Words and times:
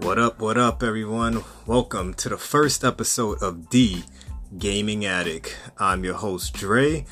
What 0.00 0.18
up, 0.18 0.40
what 0.40 0.56
up, 0.56 0.82
everyone? 0.82 1.44
Welcome 1.66 2.14
to 2.14 2.30
the 2.30 2.38
first 2.38 2.84
episode 2.84 3.42
of 3.42 3.68
The 3.68 4.02
Gaming 4.56 5.04
Addict. 5.04 5.54
I'm 5.76 6.04
your 6.04 6.14
host, 6.14 6.54
Dre, 6.54 7.04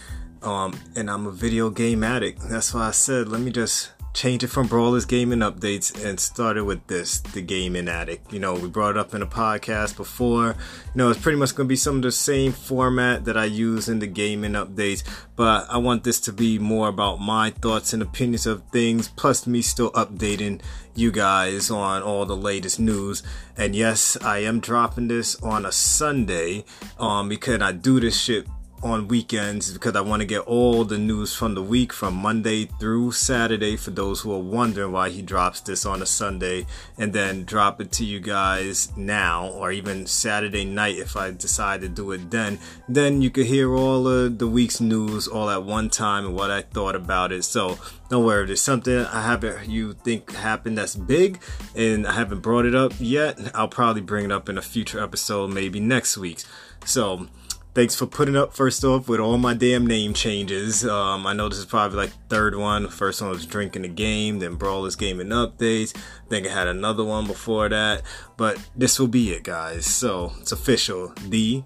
um, 0.42 0.72
and 0.96 1.10
I'm 1.10 1.26
a 1.26 1.30
video 1.30 1.68
game 1.68 2.02
addict. 2.02 2.40
That's 2.48 2.72
why 2.72 2.88
I 2.88 2.92
said, 2.92 3.28
let 3.28 3.42
me 3.42 3.50
just 3.50 3.92
change 4.18 4.42
it 4.42 4.48
from 4.48 4.66
Brawlers 4.66 5.04
Gaming 5.04 5.38
Updates 5.38 6.04
and 6.04 6.18
started 6.18 6.64
with 6.64 6.84
this, 6.88 7.20
the 7.20 7.40
Gaming 7.40 7.88
Addict. 7.88 8.32
You 8.32 8.40
know, 8.40 8.54
we 8.54 8.66
brought 8.66 8.96
it 8.96 8.98
up 8.98 9.14
in 9.14 9.22
a 9.22 9.26
podcast 9.26 9.96
before. 9.96 10.48
You 10.48 10.92
know, 10.96 11.08
it's 11.08 11.20
pretty 11.20 11.38
much 11.38 11.54
going 11.54 11.68
to 11.68 11.68
be 11.68 11.76
some 11.76 11.98
of 11.98 12.02
the 12.02 12.10
same 12.10 12.50
format 12.50 13.26
that 13.26 13.36
I 13.36 13.44
use 13.44 13.88
in 13.88 14.00
the 14.00 14.08
Gaming 14.08 14.54
Updates, 14.54 15.04
but 15.36 15.68
I 15.70 15.76
want 15.76 16.02
this 16.02 16.18
to 16.22 16.32
be 16.32 16.58
more 16.58 16.88
about 16.88 17.20
my 17.20 17.50
thoughts 17.50 17.92
and 17.92 18.02
opinions 18.02 18.44
of 18.44 18.64
things, 18.72 19.06
plus 19.06 19.46
me 19.46 19.62
still 19.62 19.92
updating 19.92 20.60
you 20.96 21.12
guys 21.12 21.70
on 21.70 22.02
all 22.02 22.26
the 22.26 22.36
latest 22.36 22.80
news. 22.80 23.22
And 23.56 23.76
yes, 23.76 24.16
I 24.20 24.38
am 24.38 24.58
dropping 24.58 25.06
this 25.06 25.40
on 25.44 25.64
a 25.64 25.70
Sunday, 25.70 26.64
um, 26.98 27.28
because 27.28 27.62
I 27.62 27.70
do 27.70 28.00
this 28.00 28.20
shit 28.20 28.48
on 28.82 29.08
weekends 29.08 29.72
because 29.72 29.96
I 29.96 30.00
want 30.00 30.20
to 30.20 30.26
get 30.26 30.40
all 30.40 30.84
the 30.84 30.98
news 30.98 31.34
from 31.34 31.54
the 31.54 31.62
week 31.62 31.92
from 31.92 32.14
Monday 32.14 32.66
through 32.66 33.12
Saturday 33.12 33.76
for 33.76 33.90
those 33.90 34.20
who 34.20 34.32
are 34.32 34.38
wondering 34.38 34.92
why 34.92 35.10
he 35.10 35.22
drops 35.22 35.60
this 35.60 35.84
on 35.84 36.02
a 36.02 36.06
Sunday 36.06 36.66
and 36.96 37.12
then 37.12 37.44
drop 37.44 37.80
it 37.80 37.90
to 37.92 38.04
you 38.04 38.20
guys 38.20 38.96
now 38.96 39.48
or 39.48 39.72
even 39.72 40.06
Saturday 40.06 40.64
night 40.64 40.96
if 40.96 41.16
I 41.16 41.30
decide 41.30 41.80
to 41.80 41.88
do 41.88 42.12
it 42.12 42.30
then. 42.30 42.58
Then 42.88 43.22
you 43.22 43.30
could 43.30 43.46
hear 43.46 43.74
all 43.74 44.06
of 44.06 44.38
the 44.38 44.46
week's 44.46 44.80
news 44.80 45.26
all 45.26 45.50
at 45.50 45.64
one 45.64 45.90
time 45.90 46.26
and 46.26 46.34
what 46.34 46.50
I 46.50 46.62
thought 46.62 46.94
about 46.94 47.32
it. 47.32 47.44
So 47.44 47.78
don't 48.08 48.24
worry, 48.24 48.42
if 48.42 48.48
there's 48.48 48.62
something 48.62 48.98
I 49.06 49.22
haven't 49.22 49.68
you 49.68 49.92
think 49.92 50.32
happened 50.32 50.78
that's 50.78 50.96
big 50.96 51.40
and 51.74 52.06
I 52.06 52.12
haven't 52.12 52.40
brought 52.40 52.64
it 52.64 52.74
up 52.74 52.92
yet, 52.98 53.38
I'll 53.54 53.68
probably 53.68 54.02
bring 54.02 54.26
it 54.26 54.32
up 54.32 54.48
in 54.48 54.56
a 54.56 54.62
future 54.62 55.02
episode, 55.02 55.48
maybe 55.52 55.80
next 55.80 56.16
week. 56.16 56.42
So 56.84 57.26
thanks 57.78 57.94
for 57.94 58.06
putting 58.06 58.34
up 58.34 58.52
first 58.52 58.82
off 58.82 59.08
with 59.08 59.20
all 59.20 59.38
my 59.38 59.54
damn 59.54 59.86
name 59.86 60.12
changes. 60.12 60.84
Um, 60.84 61.24
I 61.28 61.32
know 61.32 61.48
this 61.48 61.58
is 61.58 61.64
probably 61.64 61.96
like 61.96 62.10
third 62.28 62.56
one. 62.56 62.88
First 62.88 63.22
one 63.22 63.30
was 63.30 63.46
drinking 63.46 63.82
the 63.82 63.88
game, 63.88 64.40
then 64.40 64.56
Brawlers 64.56 64.96
gaming 64.96 65.28
updates. 65.28 65.96
I 65.96 66.28
think 66.28 66.48
I 66.48 66.50
had 66.50 66.66
another 66.66 67.04
one 67.04 67.28
before 67.28 67.68
that, 67.68 68.02
but 68.36 68.58
this 68.74 68.98
will 68.98 69.06
be 69.06 69.30
it, 69.30 69.44
guys. 69.44 69.86
So 69.86 70.32
it's 70.40 70.50
official. 70.50 71.12
The 71.28 71.62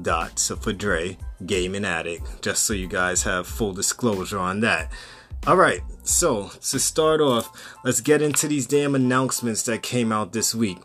dot 0.00 0.38
so 0.38 0.56
for 0.56 0.72
Dre 0.72 1.18
gaming 1.44 1.84
addict. 1.84 2.40
Just 2.40 2.64
so 2.64 2.72
you 2.72 2.88
guys 2.88 3.22
have 3.24 3.46
full 3.46 3.74
disclosure 3.74 4.38
on 4.38 4.60
that. 4.60 4.90
All 5.46 5.58
right, 5.58 5.82
so 6.02 6.48
to 6.48 6.78
start 6.78 7.20
off, 7.20 7.76
let's 7.84 8.00
get 8.00 8.22
into 8.22 8.48
these 8.48 8.66
damn 8.66 8.94
announcements 8.94 9.64
that 9.64 9.82
came 9.82 10.12
out 10.12 10.32
this 10.32 10.54
week. 10.54 10.78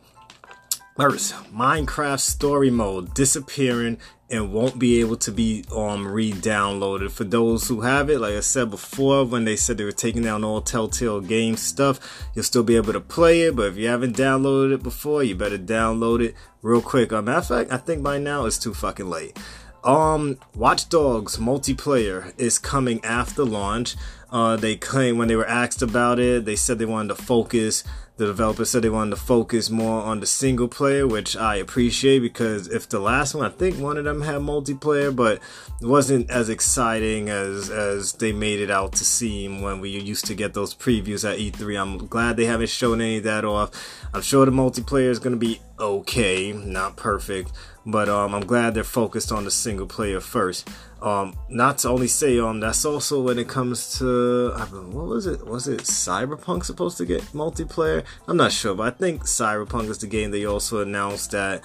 First, 0.98 1.36
Minecraft 1.54 2.20
Story 2.20 2.72
Mode 2.72 3.14
disappearing 3.14 4.00
and 4.32 4.52
won't 4.52 4.80
be 4.80 5.00
able 5.00 5.16
to 5.18 5.32
be 5.32 5.64
um 5.72 6.08
re-downloaded. 6.08 7.12
For 7.12 7.24
those 7.24 7.68
who 7.68 7.82
have 7.82 8.10
it 8.10 8.20
like 8.20 8.34
i 8.34 8.40
said 8.40 8.72
before 8.72 9.24
when 9.24 9.46
they 9.46 9.56
said 9.56 9.78
they 9.78 9.84
were 9.84 9.92
taking 9.92 10.24
down 10.24 10.44
all 10.44 10.60
telltale 10.60 11.22
games 11.22 11.62
stuff 11.62 12.28
you'll 12.34 12.44
still 12.44 12.64
be 12.64 12.76
able 12.76 12.94
to 12.94 13.00
play 13.00 13.44
it 13.44 13.56
but 13.56 13.68
if 13.68 13.78
you 13.78 13.88
haven't 13.88 14.18
downloaded 14.18 14.74
it 14.74 14.84
before 14.84 15.24
you 15.24 15.36
better 15.36 15.58
download 15.60 16.22
it 16.26 16.34
real 16.64 16.82
quick. 16.82 17.14
Um 17.14 17.26
matter 17.26 17.38
of 17.38 17.48
fact 17.48 17.72
i 17.72 17.78
think 17.78 18.02
by 18.02 18.18
now 18.18 18.46
it's 18.46 18.58
too 18.58 18.74
fucking 18.74 19.08
late. 19.08 19.38
Um 19.84 20.40
watch 20.56 20.90
dogs 20.90 21.38
multiplayer 21.38 22.34
is 22.40 22.58
coming 22.58 23.06
after 23.06 23.46
launch. 23.46 23.96
Uh 24.32 24.56
they 24.56 24.76
claim 24.76 25.20
when 25.20 25.28
they 25.28 25.36
were 25.36 25.48
asked 25.48 25.84
about 25.84 26.18
it 26.20 26.46
they 26.46 26.56
said 26.56 26.80
they 26.80 26.86
wanted 26.86 27.16
to 27.16 27.24
focus 27.24 27.84
the 28.18 28.26
developer 28.26 28.66
said 28.66 28.82
they 28.82 28.90
wanted 28.90 29.12
to 29.12 29.22
focus 29.22 29.70
more 29.70 30.02
on 30.02 30.20
the 30.20 30.26
single 30.26 30.68
player, 30.68 31.08
which 31.08 31.38
I 31.38 31.56
appreciate 31.56 32.20
because 32.20 32.68
if 32.68 32.90
the 32.90 33.00
last 33.00 33.36
one, 33.36 33.46
I 33.46 33.50
think 33.50 33.78
one 33.78 33.98
of 33.98 34.06
them 34.06 34.22
had 34.22 34.42
multiplayer, 34.42 35.16
but 35.16 35.40
it 35.80 35.86
wasn't 35.86 36.30
as 36.32 36.50
exciting 36.50 37.30
as 37.30 37.70
as 37.70 38.14
they 38.14 38.32
made 38.32 38.60
it 38.60 38.72
out 38.72 38.94
to 38.94 39.06
seem 39.06 39.62
when 39.62 39.80
we 39.80 39.90
used 39.90 40.26
to 40.26 40.36
get 40.36 40.56
those 40.56 40.74
previews 40.74 41.30
at 41.30 41.40
E3. 41.40 41.80
I'm 41.80 42.08
glad 42.08 42.38
they 42.38 42.46
haven't 42.46 42.70
shown 42.70 43.02
any 43.02 43.18
of 43.18 43.24
that 43.24 43.46
off. 43.46 43.72
I'm 44.14 44.24
sure 44.24 44.46
the 44.46 44.52
multiplayer 44.52 45.10
is 45.10 45.20
going 45.20 45.36
to 45.36 45.40
be 45.40 45.62
okay, 45.80 46.52
not 46.52 46.96
perfect, 46.96 47.52
but 47.88 48.10
um, 48.10 48.36
I'm 48.36 48.46
glad 48.46 48.74
they're 48.74 48.84
focused 48.84 49.32
on 49.32 49.46
the 49.46 49.52
single 49.52 49.88
player 49.88 50.20
first. 50.20 50.70
Um, 51.02 51.36
not 51.48 51.78
to 51.80 51.90
only 51.90 52.10
say 52.10 52.38
um, 52.38 52.60
that's 52.60 52.84
also 52.84 53.22
when 53.22 53.40
it 53.40 53.48
comes 53.48 53.98
to 54.00 54.52
what 54.92 55.06
was 55.06 55.26
it? 55.26 55.46
Was 55.46 55.70
it 55.70 55.82
Cyberpunk 55.82 56.66
supposed 56.66 56.98
to 56.98 57.06
get 57.06 57.22
multiplayer? 57.34 58.04
I'm 58.28 58.36
not 58.36 58.52
sure, 58.52 58.76
but 58.76 58.94
I 58.94 58.98
think 58.98 59.24
Cyberpunk 59.24 59.90
is 59.90 60.00
the 60.00 60.08
game 60.08 60.32
they 60.32 60.46
also 60.46 60.82
announced 60.82 61.32
that 61.32 61.64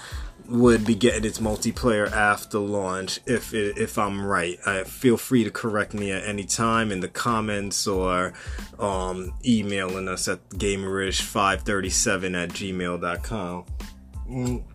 would 0.48 0.84
be 0.84 0.94
getting 0.94 1.24
its 1.24 1.40
multiplayer 1.40 2.10
after 2.12 2.58
launch. 2.58 3.18
If 3.26 3.52
if 3.52 3.98
I'm 3.98 4.24
right, 4.24 4.58
I 4.64 4.84
feel 4.84 5.16
free 5.16 5.42
to 5.42 5.50
correct 5.50 5.92
me 5.92 6.12
at 6.12 6.24
any 6.24 6.44
time 6.44 6.92
in 6.92 7.00
the 7.00 7.08
comments 7.08 7.88
or 7.88 8.32
um, 8.78 9.34
emailing 9.44 10.06
us 10.06 10.28
at 10.28 10.48
gamerish537 10.50 12.44
at 12.44 12.50
gmail.com. 12.50 13.64
Mm. 14.30 14.71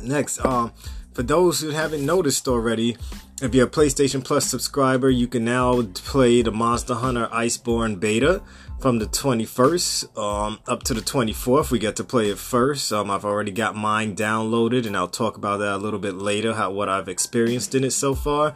Next, 0.00 0.44
um, 0.44 0.72
for 1.12 1.22
those 1.22 1.60
who 1.60 1.70
haven't 1.70 2.04
noticed 2.04 2.48
already, 2.48 2.96
if 3.42 3.54
you're 3.54 3.66
a 3.66 3.70
PlayStation 3.70 4.24
Plus 4.24 4.46
subscriber, 4.46 5.10
you 5.10 5.26
can 5.26 5.44
now 5.44 5.82
play 5.82 6.42
the 6.42 6.52
Monster 6.52 6.94
Hunter 6.94 7.28
Iceborne 7.32 8.00
beta 8.00 8.42
from 8.80 8.98
the 8.98 9.06
21st 9.06 10.16
um, 10.18 10.58
up 10.66 10.82
to 10.84 10.94
the 10.94 11.00
24th. 11.00 11.70
We 11.70 11.78
get 11.78 11.96
to 11.96 12.04
play 12.04 12.30
it 12.30 12.38
first. 12.38 12.92
Um, 12.92 13.10
I've 13.10 13.24
already 13.24 13.50
got 13.50 13.76
mine 13.76 14.16
downloaded, 14.16 14.86
and 14.86 14.96
I'll 14.96 15.08
talk 15.08 15.36
about 15.36 15.58
that 15.58 15.74
a 15.74 15.78
little 15.78 16.00
bit 16.00 16.14
later. 16.14 16.54
How 16.54 16.70
what 16.70 16.88
I've 16.88 17.08
experienced 17.08 17.74
in 17.74 17.84
it 17.84 17.92
so 17.92 18.14
far. 18.14 18.54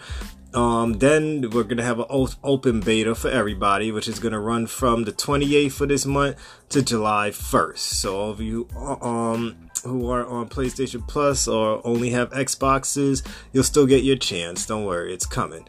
Um, 0.54 0.94
then 0.94 1.50
we're 1.50 1.64
gonna 1.64 1.82
have 1.82 2.00
an 2.00 2.06
open 2.42 2.80
beta 2.80 3.14
for 3.14 3.28
everybody, 3.28 3.92
which 3.92 4.08
is 4.08 4.18
gonna 4.18 4.40
run 4.40 4.66
from 4.66 5.04
the 5.04 5.12
28th 5.12 5.80
of 5.82 5.88
this 5.90 6.06
month 6.06 6.36
to 6.70 6.80
July 6.80 7.30
1st. 7.30 7.78
So 7.78 8.18
all 8.18 8.30
of 8.30 8.40
you 8.40 8.68
um 9.02 9.65
who 9.84 10.10
are 10.10 10.26
on 10.26 10.48
PlayStation 10.48 11.06
Plus 11.06 11.46
or 11.46 11.80
only 11.84 12.10
have 12.10 12.30
Xboxes, 12.30 13.26
you'll 13.52 13.64
still 13.64 13.86
get 13.86 14.02
your 14.04 14.16
chance. 14.16 14.66
Don't 14.66 14.84
worry, 14.84 15.12
it's 15.12 15.26
coming. 15.26 15.66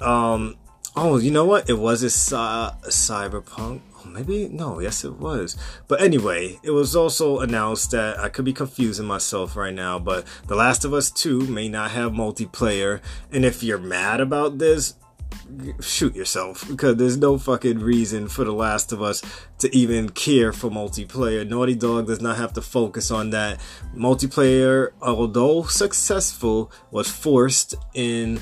Um, 0.00 0.56
oh, 0.94 1.18
you 1.18 1.30
know 1.30 1.44
what? 1.44 1.68
It 1.68 1.78
was 1.78 2.02
a 2.02 2.06
Cyberpunk. 2.06 3.80
Oh, 3.98 4.08
maybe 4.08 4.48
no. 4.48 4.80
Yes, 4.80 5.04
it 5.04 5.14
was. 5.14 5.56
But 5.88 6.00
anyway, 6.00 6.58
it 6.62 6.70
was 6.70 6.94
also 6.94 7.40
announced 7.40 7.90
that 7.92 8.18
I 8.18 8.28
could 8.28 8.44
be 8.44 8.52
confusing 8.52 9.06
myself 9.06 9.56
right 9.56 9.74
now. 9.74 9.98
But 9.98 10.26
The 10.46 10.54
Last 10.56 10.84
of 10.84 10.92
Us 10.92 11.10
Two 11.10 11.40
may 11.46 11.68
not 11.68 11.92
have 11.92 12.12
multiplayer, 12.12 13.00
and 13.32 13.44
if 13.44 13.62
you're 13.62 13.78
mad 13.78 14.20
about 14.20 14.58
this, 14.58 14.94
shoot 15.80 16.14
yourself 16.14 16.66
because 16.68 16.96
there's 16.96 17.16
no 17.16 17.38
fucking 17.38 17.78
reason 17.78 18.28
for 18.28 18.44
The 18.44 18.52
Last 18.52 18.92
of 18.92 19.02
Us 19.02 19.22
to 19.58 19.74
even 19.74 20.08
care 20.10 20.52
for 20.52 20.70
multiplayer. 20.70 21.48
Naughty 21.48 21.74
Dog 21.74 22.06
does 22.06 22.20
not 22.20 22.36
have 22.36 22.52
to 22.54 22.62
focus 22.62 23.10
on 23.10 23.30
that. 23.30 23.60
Multiplayer, 23.94 24.90
although 25.00 25.64
successful, 25.64 26.70
was 26.90 27.08
forced 27.08 27.74
in 27.94 28.40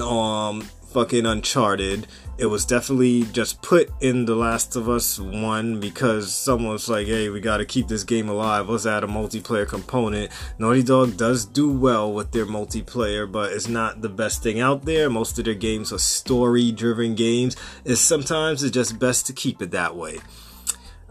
um 0.00 0.68
fucking 0.92 1.24
Uncharted. 1.24 2.06
It 2.36 2.46
was 2.46 2.64
definitely 2.64 3.24
just 3.24 3.62
put 3.62 3.90
in 4.00 4.24
The 4.24 4.34
Last 4.34 4.74
of 4.74 4.88
Us 4.88 5.18
1 5.18 5.78
because 5.78 6.34
someone's 6.34 6.88
like, 6.88 7.06
hey, 7.06 7.28
we 7.28 7.40
gotta 7.40 7.64
keep 7.64 7.86
this 7.86 8.02
game 8.02 8.28
alive. 8.28 8.68
Let's 8.68 8.86
add 8.86 9.04
a 9.04 9.06
multiplayer 9.06 9.68
component. 9.68 10.32
Naughty 10.58 10.82
Dog 10.82 11.16
does 11.16 11.44
do 11.44 11.70
well 11.70 12.12
with 12.12 12.32
their 12.32 12.46
multiplayer, 12.46 13.30
but 13.30 13.52
it's 13.52 13.68
not 13.68 14.02
the 14.02 14.08
best 14.08 14.42
thing 14.42 14.58
out 14.58 14.84
there. 14.84 15.08
Most 15.08 15.38
of 15.38 15.44
their 15.44 15.54
games 15.54 15.92
are 15.92 15.98
story 15.98 16.72
driven 16.72 17.14
games. 17.14 17.56
It's 17.84 18.00
sometimes 18.00 18.62
it's 18.62 18.74
just 18.74 18.98
best 18.98 19.26
to 19.26 19.32
keep 19.32 19.62
it 19.62 19.70
that 19.70 19.94
way. 19.94 20.18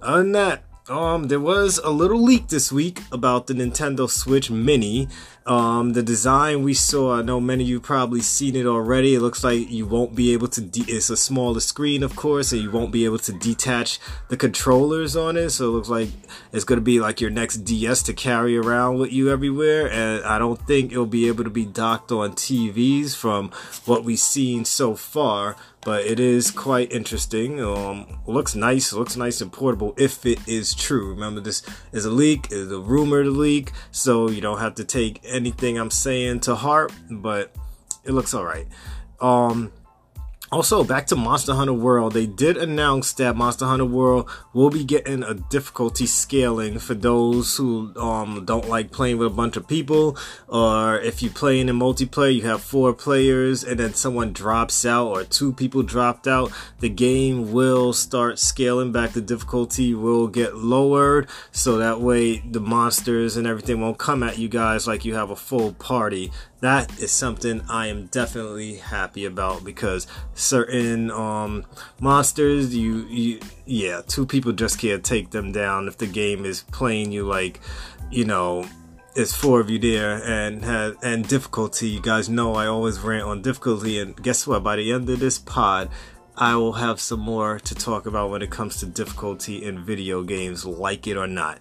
Than 0.01 0.31
that, 0.33 0.63
um, 0.89 1.27
there 1.27 1.39
was 1.39 1.77
a 1.77 1.91
little 1.91 2.21
leak 2.21 2.47
this 2.47 2.71
week 2.71 3.01
about 3.11 3.45
the 3.45 3.53
Nintendo 3.53 4.09
Switch 4.09 4.49
Mini. 4.49 5.07
Um, 5.45 5.93
the 5.93 6.03
design 6.03 6.63
we 6.63 6.73
saw, 6.73 7.17
I 7.17 7.21
know 7.21 7.39
many 7.39 7.63
of 7.63 7.69
you 7.69 7.79
probably 7.79 8.21
seen 8.21 8.55
it 8.55 8.65
already. 8.65 9.15
It 9.15 9.21
looks 9.21 9.43
like 9.43 9.71
you 9.71 9.87
won't 9.87 10.13
be 10.13 10.31
able 10.33 10.47
to, 10.49 10.61
de- 10.61 10.91
it's 10.91 11.09
a 11.09 11.17
smaller 11.17 11.59
screen, 11.59 12.03
of 12.03 12.15
course, 12.15 12.51
and 12.51 12.61
you 12.61 12.69
won't 12.69 12.91
be 12.91 13.05
able 13.05 13.17
to 13.19 13.33
detach 13.33 13.99
the 14.27 14.37
controllers 14.37 15.15
on 15.15 15.37
it. 15.37 15.49
So 15.49 15.65
it 15.65 15.69
looks 15.69 15.89
like 15.89 16.09
it's 16.51 16.65
going 16.65 16.77
to 16.77 16.83
be 16.83 16.99
like 16.99 17.19
your 17.19 17.31
next 17.31 17.57
DS 17.57 18.03
to 18.03 18.13
carry 18.13 18.57
around 18.57 18.99
with 18.99 19.11
you 19.11 19.31
everywhere. 19.31 19.89
And 19.89 20.23
I 20.23 20.37
don't 20.37 20.61
think 20.67 20.91
it'll 20.91 21.05
be 21.05 21.27
able 21.27 21.43
to 21.43 21.49
be 21.49 21.65
docked 21.65 22.11
on 22.11 22.33
TVs 22.33 23.15
from 23.15 23.51
what 23.85 24.03
we've 24.03 24.19
seen 24.19 24.65
so 24.65 24.95
far 24.95 25.55
but 25.81 26.05
it 26.05 26.19
is 26.19 26.51
quite 26.51 26.91
interesting. 26.91 27.61
Um, 27.61 28.19
looks 28.27 28.55
nice, 28.55 28.91
looks 28.93 29.15
nice 29.15 29.41
and 29.41 29.51
portable 29.51 29.93
if 29.97 30.25
it 30.25 30.39
is 30.47 30.75
true. 30.75 31.09
Remember, 31.09 31.39
this 31.39 31.63
is 31.91 32.05
a 32.05 32.11
leak, 32.11 32.51
is 32.51 32.71
a 32.71 32.79
rumored 32.79 33.27
leak, 33.27 33.71
so 33.91 34.29
you 34.29 34.41
don't 34.41 34.59
have 34.59 34.75
to 34.75 34.83
take 34.83 35.21
anything 35.29 35.77
I'm 35.77 35.91
saying 35.91 36.41
to 36.41 36.55
heart, 36.55 36.91
but 37.09 37.53
it 38.03 38.11
looks 38.11 38.33
alright. 38.33 38.67
Um, 39.21 39.71
also, 40.51 40.83
back 40.83 41.05
to 41.07 41.15
Monster 41.15 41.53
Hunter 41.53 41.73
World, 41.73 42.13
they 42.13 42.25
did 42.25 42.57
announce 42.57 43.13
that 43.13 43.35
Monster 43.35 43.65
Hunter 43.65 43.85
World 43.85 44.27
will 44.51 44.71
be 44.71 44.83
getting 44.83 45.21
a 45.21 45.35
difficulty 45.35 46.07
scaling 46.07 46.79
for 46.79 46.95
those 46.95 47.57
who 47.57 47.93
um, 47.97 48.45
don't 48.45 48.67
like 48.67 48.91
playing 48.91 49.19
with 49.19 49.27
a 49.27 49.35
bunch 49.35 49.57
of 49.57 49.67
people, 49.67 50.17
or 50.47 50.99
if 50.99 51.21
you 51.21 51.29
play 51.29 51.59
in 51.59 51.69
a 51.69 51.73
multiplayer, 51.73 52.33
you 52.33 52.41
have 52.41 52.63
four 52.63 52.93
players 52.93 53.63
and 53.63 53.79
then 53.79 53.93
someone 53.93 54.33
drops 54.33 54.85
out 54.85 55.09
or 55.09 55.23
two 55.23 55.53
people 55.53 55.83
dropped 55.83 56.27
out, 56.27 56.51
the 56.79 56.89
game 56.89 57.51
will 57.51 57.93
start 57.93 58.39
scaling 58.39 58.91
back. 58.91 59.11
The 59.11 59.21
difficulty 59.21 59.93
will 59.93 60.27
get 60.27 60.55
lowered 60.55 61.27
so 61.51 61.77
that 61.77 62.01
way 62.01 62.39
the 62.39 62.59
monsters 62.59 63.37
and 63.37 63.45
everything 63.45 63.81
won't 63.81 63.99
come 63.99 64.23
at 64.23 64.39
you 64.39 64.47
guys 64.47 64.87
like 64.87 65.05
you 65.05 65.13
have 65.13 65.29
a 65.29 65.35
full 65.35 65.73
party 65.73 66.31
that 66.61 66.99
is 66.99 67.11
something 67.11 67.61
I 67.69 67.87
am 67.87 68.07
definitely 68.07 68.75
happy 68.75 69.25
about 69.25 69.63
because 69.63 70.07
certain 70.33 71.09
um, 71.11 71.65
monsters, 72.01 72.75
you, 72.75 73.05
you, 73.07 73.39
yeah, 73.65 74.01
two 74.05 74.25
people 74.25 74.51
just 74.51 74.79
can't 74.79 75.03
take 75.03 75.29
them 75.31 75.51
down 75.51 75.87
if 75.87 75.97
the 75.97 76.07
game 76.07 76.45
is 76.45 76.63
playing 76.63 77.11
you 77.11 77.25
like, 77.25 77.61
you 78.11 78.25
know, 78.25 78.65
it's 79.15 79.35
four 79.35 79.59
of 79.59 79.69
you 79.69 79.79
there 79.79 80.21
and 80.23 80.63
has 80.63 80.95
and 81.01 81.27
difficulty. 81.27 81.89
You 81.89 82.01
guys 82.01 82.29
know 82.29 82.55
I 82.55 82.67
always 82.67 82.99
rant 82.99 83.23
on 83.23 83.41
difficulty, 83.41 83.99
and 83.99 84.15
guess 84.21 84.45
what? 84.45 84.63
By 84.63 84.75
the 84.77 84.91
end 84.91 85.09
of 85.09 85.19
this 85.19 85.39
pod, 85.39 85.89
I 86.37 86.55
will 86.55 86.73
have 86.73 86.99
some 86.99 87.19
more 87.19 87.59
to 87.59 87.75
talk 87.75 88.05
about 88.05 88.29
when 88.29 88.41
it 88.41 88.49
comes 88.49 88.77
to 88.77 88.85
difficulty 88.85 89.63
in 89.65 89.83
video 89.83 90.23
games, 90.23 90.65
like 90.65 91.07
it 91.07 91.17
or 91.17 91.27
not. 91.27 91.59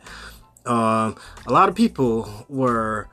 Um, 0.67 1.17
a 1.47 1.53
lot 1.53 1.69
of 1.69 1.75
people 1.75 2.47
were 2.49 3.09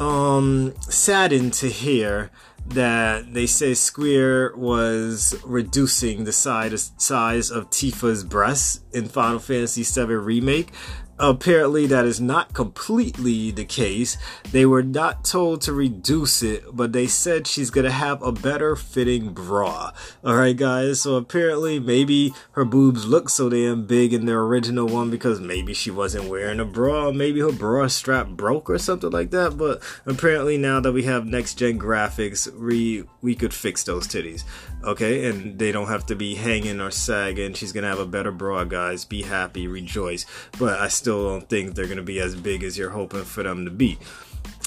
um, 0.00 0.74
saddened 0.80 1.52
to 1.54 1.68
hear 1.68 2.30
that 2.66 3.32
they 3.34 3.46
say 3.46 3.74
Square 3.74 4.56
was 4.56 5.36
reducing 5.44 6.24
the 6.24 6.32
size 6.32 6.92
size 6.96 7.50
of 7.50 7.70
Tifa's 7.70 8.24
breasts 8.24 8.80
in 8.92 9.08
Final 9.08 9.38
Fantasy 9.38 9.82
VII 9.82 10.14
Remake 10.14 10.72
Apparently, 11.20 11.86
that 11.86 12.06
is 12.06 12.18
not 12.18 12.54
completely 12.54 13.50
the 13.50 13.66
case. 13.66 14.16
They 14.52 14.64
were 14.64 14.82
not 14.82 15.22
told 15.22 15.60
to 15.62 15.72
reduce 15.74 16.42
it, 16.42 16.64
but 16.72 16.94
they 16.94 17.06
said 17.06 17.46
she's 17.46 17.68
gonna 17.68 17.90
have 17.90 18.22
a 18.22 18.32
better 18.32 18.74
fitting 18.74 19.34
bra. 19.34 19.92
Alright, 20.24 20.56
guys, 20.56 21.02
so 21.02 21.16
apparently, 21.16 21.78
maybe 21.78 22.32
her 22.52 22.64
boobs 22.64 23.04
look 23.04 23.28
so 23.28 23.50
damn 23.50 23.84
big 23.84 24.14
in 24.14 24.24
the 24.24 24.32
original 24.32 24.86
one 24.86 25.10
because 25.10 25.40
maybe 25.40 25.74
she 25.74 25.90
wasn't 25.90 26.30
wearing 26.30 26.58
a 26.58 26.64
bra, 26.64 27.12
maybe 27.12 27.40
her 27.40 27.52
bra 27.52 27.86
strap 27.88 28.28
broke 28.28 28.70
or 28.70 28.78
something 28.78 29.10
like 29.10 29.30
that. 29.30 29.58
But 29.58 29.82
apparently, 30.06 30.56
now 30.56 30.80
that 30.80 30.92
we 30.92 31.02
have 31.02 31.26
next 31.26 31.56
gen 31.56 31.78
graphics, 31.78 32.50
we, 32.58 33.04
we 33.20 33.34
could 33.34 33.52
fix 33.52 33.84
those 33.84 34.08
titties. 34.08 34.44
Okay, 34.82 35.28
and 35.28 35.58
they 35.58 35.70
don't 35.70 35.88
have 35.88 36.06
to 36.06 36.16
be 36.16 36.34
hanging 36.34 36.80
or 36.80 36.90
sagging. 36.90 37.52
She's 37.52 37.72
gonna 37.72 37.88
have 37.88 37.98
a 37.98 38.06
better 38.06 38.32
bra, 38.32 38.64
guys. 38.64 38.79
Be 39.08 39.22
happy, 39.22 39.66
rejoice. 39.66 40.26
But 40.58 40.80
I 40.80 40.88
still 40.88 41.28
don't 41.28 41.48
think 41.48 41.74
they're 41.74 41.86
going 41.86 41.96
to 41.96 42.02
be 42.02 42.20
as 42.20 42.34
big 42.34 42.62
as 42.62 42.76
you're 42.76 42.90
hoping 42.90 43.24
for 43.24 43.42
them 43.42 43.64
to 43.64 43.70
be. 43.70 43.98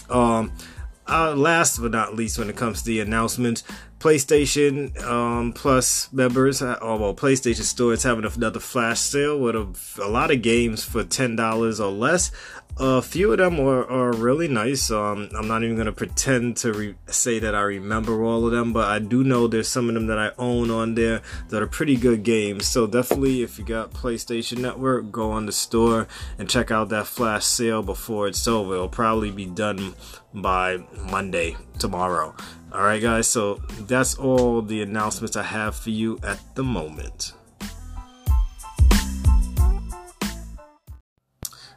Um, 0.09 0.51
uh, 1.07 1.35
last 1.35 1.81
but 1.81 1.91
not 1.91 2.15
least, 2.15 2.37
when 2.37 2.49
it 2.49 2.55
comes 2.55 2.79
to 2.81 2.85
the 2.85 3.01
announcements, 3.01 3.63
PlayStation 3.99 5.01
um, 5.03 5.53
Plus 5.53 6.11
members, 6.11 6.61
uh, 6.61 6.77
oh 6.81 6.97
well, 6.97 7.13
PlayStation 7.13 7.63
Store 7.63 7.93
is 7.93 8.03
having 8.03 8.25
another 8.25 8.59
flash 8.59 8.99
sale 8.99 9.39
with 9.39 9.55
a, 9.55 10.01
a 10.01 10.09
lot 10.09 10.31
of 10.31 10.41
games 10.41 10.83
for 10.83 11.03
ten 11.03 11.35
dollars 11.35 11.79
or 11.79 11.91
less. 11.91 12.31
A 12.77 13.03
few 13.03 13.31
of 13.31 13.37
them 13.37 13.59
are, 13.59 13.87
are 13.87 14.11
really 14.13 14.47
nice. 14.47 14.89
Um, 14.89 15.29
I'm 15.37 15.47
not 15.47 15.63
even 15.63 15.77
gonna 15.77 15.91
pretend 15.91 16.57
to 16.57 16.73
re- 16.73 16.95
say 17.05 17.37
that 17.37 17.53
I 17.53 17.61
remember 17.61 18.23
all 18.23 18.47
of 18.47 18.51
them, 18.51 18.73
but 18.73 18.89
I 18.89 18.97
do 18.97 19.23
know 19.23 19.47
there's 19.47 19.67
some 19.67 19.89
of 19.89 19.93
them 19.93 20.07
that 20.07 20.17
I 20.17 20.31
own 20.39 20.71
on 20.71 20.95
there 20.95 21.21
that 21.49 21.61
are 21.61 21.67
pretty 21.67 21.95
good 21.95 22.23
games. 22.23 22.65
So 22.67 22.87
definitely, 22.87 23.43
if 23.43 23.59
you 23.59 23.63
got 23.63 23.91
PlayStation 23.91 24.57
Network, 24.57 25.11
go 25.11 25.31
on 25.31 25.45
the 25.45 25.51
store 25.51 26.07
and 26.39 26.49
check 26.49 26.71
out 26.71 26.89
that 26.89 27.05
flash 27.05 27.45
sale 27.45 27.83
before 27.83 28.27
it's 28.27 28.47
over. 28.47 28.73
It'll 28.73 28.89
probably 28.89 29.29
be 29.29 29.45
done 29.45 29.93
by 30.33 30.83
Monday 31.11 31.55
tomorrow. 31.77 32.35
All 32.73 32.81
right, 32.81 33.01
guys. 33.01 33.27
So 33.27 33.61
that's 33.81 34.15
all 34.15 34.63
the 34.63 34.81
announcements 34.81 35.37
I 35.37 35.43
have 35.43 35.75
for 35.75 35.91
you 35.91 36.19
at 36.23 36.39
the 36.55 36.63
moment. 36.63 37.33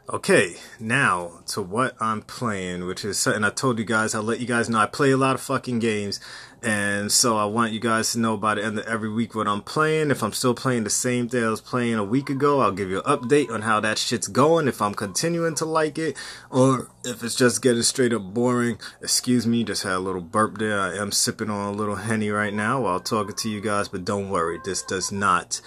Okay, 0.08 0.54
now 0.78 1.40
to 1.46 1.60
what 1.60 1.96
I'm 1.98 2.22
playing, 2.22 2.86
which 2.86 3.04
is 3.04 3.18
something 3.18 3.42
I 3.42 3.50
told 3.50 3.80
you 3.80 3.84
guys. 3.84 4.14
I'll 4.14 4.22
let 4.22 4.38
you 4.38 4.46
guys 4.46 4.70
know 4.70 4.78
I 4.78 4.86
play 4.86 5.10
a 5.10 5.16
lot 5.16 5.34
of 5.34 5.40
fucking 5.40 5.80
games, 5.80 6.20
and 6.62 7.10
so 7.10 7.36
I 7.36 7.44
want 7.46 7.72
you 7.72 7.80
guys 7.80 8.12
to 8.12 8.20
know 8.20 8.36
by 8.36 8.54
the 8.54 8.64
end 8.64 8.78
of 8.78 8.86
every 8.86 9.12
week 9.12 9.34
what 9.34 9.48
I'm 9.48 9.62
playing. 9.62 10.12
If 10.12 10.22
I'm 10.22 10.32
still 10.32 10.54
playing 10.54 10.84
the 10.84 10.90
same 10.90 11.28
thing 11.28 11.42
I 11.42 11.50
was 11.50 11.60
playing 11.60 11.94
a 11.94 12.04
week 12.04 12.30
ago, 12.30 12.60
I'll 12.60 12.70
give 12.70 12.88
you 12.88 13.02
an 13.02 13.18
update 13.18 13.50
on 13.50 13.62
how 13.62 13.80
that 13.80 13.98
shit's 13.98 14.28
going. 14.28 14.68
If 14.68 14.80
I'm 14.80 14.94
continuing 14.94 15.56
to 15.56 15.64
like 15.64 15.98
it, 15.98 16.16
or 16.50 16.88
if 17.04 17.24
it's 17.24 17.34
just 17.34 17.60
getting 17.60 17.82
straight 17.82 18.12
up 18.12 18.22
boring. 18.22 18.78
Excuse 19.02 19.44
me, 19.44 19.64
just 19.64 19.82
had 19.82 19.94
a 19.94 19.98
little 19.98 20.22
burp 20.22 20.58
there. 20.58 20.78
I 20.78 20.94
am 20.94 21.10
sipping 21.10 21.50
on 21.50 21.74
a 21.74 21.76
little 21.76 21.96
henny 21.96 22.30
right 22.30 22.54
now 22.54 22.82
while 22.82 23.00
talking 23.00 23.34
to 23.34 23.50
you 23.50 23.60
guys, 23.60 23.88
but 23.88 24.04
don't 24.04 24.30
worry, 24.30 24.60
this 24.64 24.84
does 24.84 25.10
not 25.10 25.60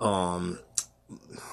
um 0.00 0.58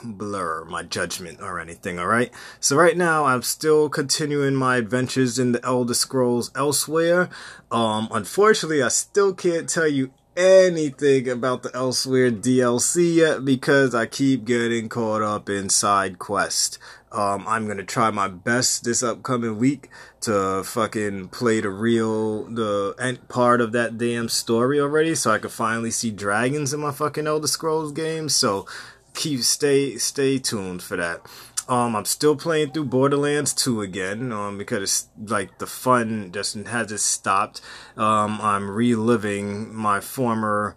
blur 0.04 0.66
my 0.66 0.84
judgment 0.84 1.42
or 1.42 1.60
anything, 1.60 2.00
alright? 2.00 2.32
So 2.60 2.76
right 2.76 2.98
now 2.98 3.26
I'm 3.26 3.42
still 3.42 3.90
continuing 3.90 4.56
my 4.56 4.78
adventures 4.78 5.40
in 5.40 5.52
the 5.52 5.66
Elder 5.66 5.94
Scrolls 5.94 6.50
Elsweyr. 6.52 7.30
Um 7.72 8.08
unfortunately 8.12 8.82
I 8.82 8.90
still 8.90 9.34
can't 9.34 9.70
tell 9.70 9.88
you 9.88 10.12
anything 10.36 11.28
about 11.30 11.64
the 11.64 11.70
Elsweyr 11.70 12.32
DLC 12.32 13.16
yet 13.16 13.44
because 13.44 13.94
I 13.94 14.06
keep 14.06 14.46
getting 14.46 14.90
caught 14.90 15.22
up 15.22 15.50
in 15.50 15.70
side 15.70 16.20
quest. 16.20 16.80
Um, 17.12 17.44
I'm 17.46 17.68
gonna 17.68 17.84
try 17.84 18.10
my 18.10 18.30
best 18.30 18.86
this 18.86 19.04
upcoming 19.04 19.58
week 19.58 19.90
to 20.22 20.64
fucking 20.64 21.28
play 21.30 21.60
the 21.60 21.70
real 21.70 22.46
the 22.46 22.96
end 23.00 23.28
part 23.28 23.60
of 23.60 23.74
that 23.74 23.98
damn 23.98 24.30
story 24.30 24.80
already, 24.80 25.16
so 25.16 25.32
I 25.32 25.40
can 25.40 25.50
finally 25.50 25.92
see 25.92 26.12
dragons 26.12 26.74
in 26.74 26.80
my 26.80 26.92
fucking 26.92 27.28
Elder 27.28 27.48
Scrolls 27.48 27.92
game. 27.92 28.30
So 28.30 28.66
keep 29.14 29.42
stay 29.42 29.98
stay 29.98 30.38
tuned 30.38 30.84
for 30.84 30.98
that. 30.98 31.22
Um, 31.68 31.96
I'm 31.96 32.06
still 32.06 32.36
playing 32.36 32.72
through 32.72 32.86
Borderlands 32.86 33.54
2 33.54 33.82
again, 33.82 34.32
um, 34.34 34.58
because 34.58 34.82
it's 34.82 35.08
like 35.32 35.58
the 35.60 35.68
fun 35.68 36.32
just 36.34 36.56
hasn't 36.56 37.00
stopped. 37.00 37.62
Um, 37.96 38.42
I'm 38.42 38.70
reliving 38.70 39.74
my 39.74 40.02
former 40.02 40.76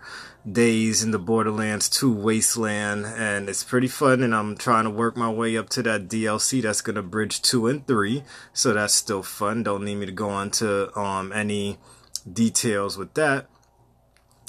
days 0.51 1.03
in 1.03 1.11
the 1.11 1.19
Borderlands 1.19 1.89
2 1.89 2.13
wasteland, 2.13 3.07
and 3.07 3.49
it's 3.49 3.65
pretty 3.65 3.89
fun. 3.89 4.23
And 4.23 4.35
I'm 4.35 4.57
trying 4.57 4.85
to 4.85 4.91
work 4.91 5.17
my 5.17 5.31
way 5.31 5.57
up 5.57 5.69
to 5.71 5.83
that 5.83 6.07
DLC 6.07 6.63
that's 6.63 6.83
gonna 6.83 7.03
bridge 7.03 7.43
two 7.43 7.67
and 7.67 7.85
three, 7.87 8.23
so 8.53 8.73
that's 8.75 8.95
still 8.95 9.23
fun. 9.23 9.63
Don't 9.63 9.85
need 9.85 9.97
me 9.97 10.07
to 10.07 10.13
go 10.13 10.39
into 10.41 10.97
um 10.97 11.33
any 11.33 11.79
details 12.31 12.97
with 12.97 13.15
that. 13.15 13.47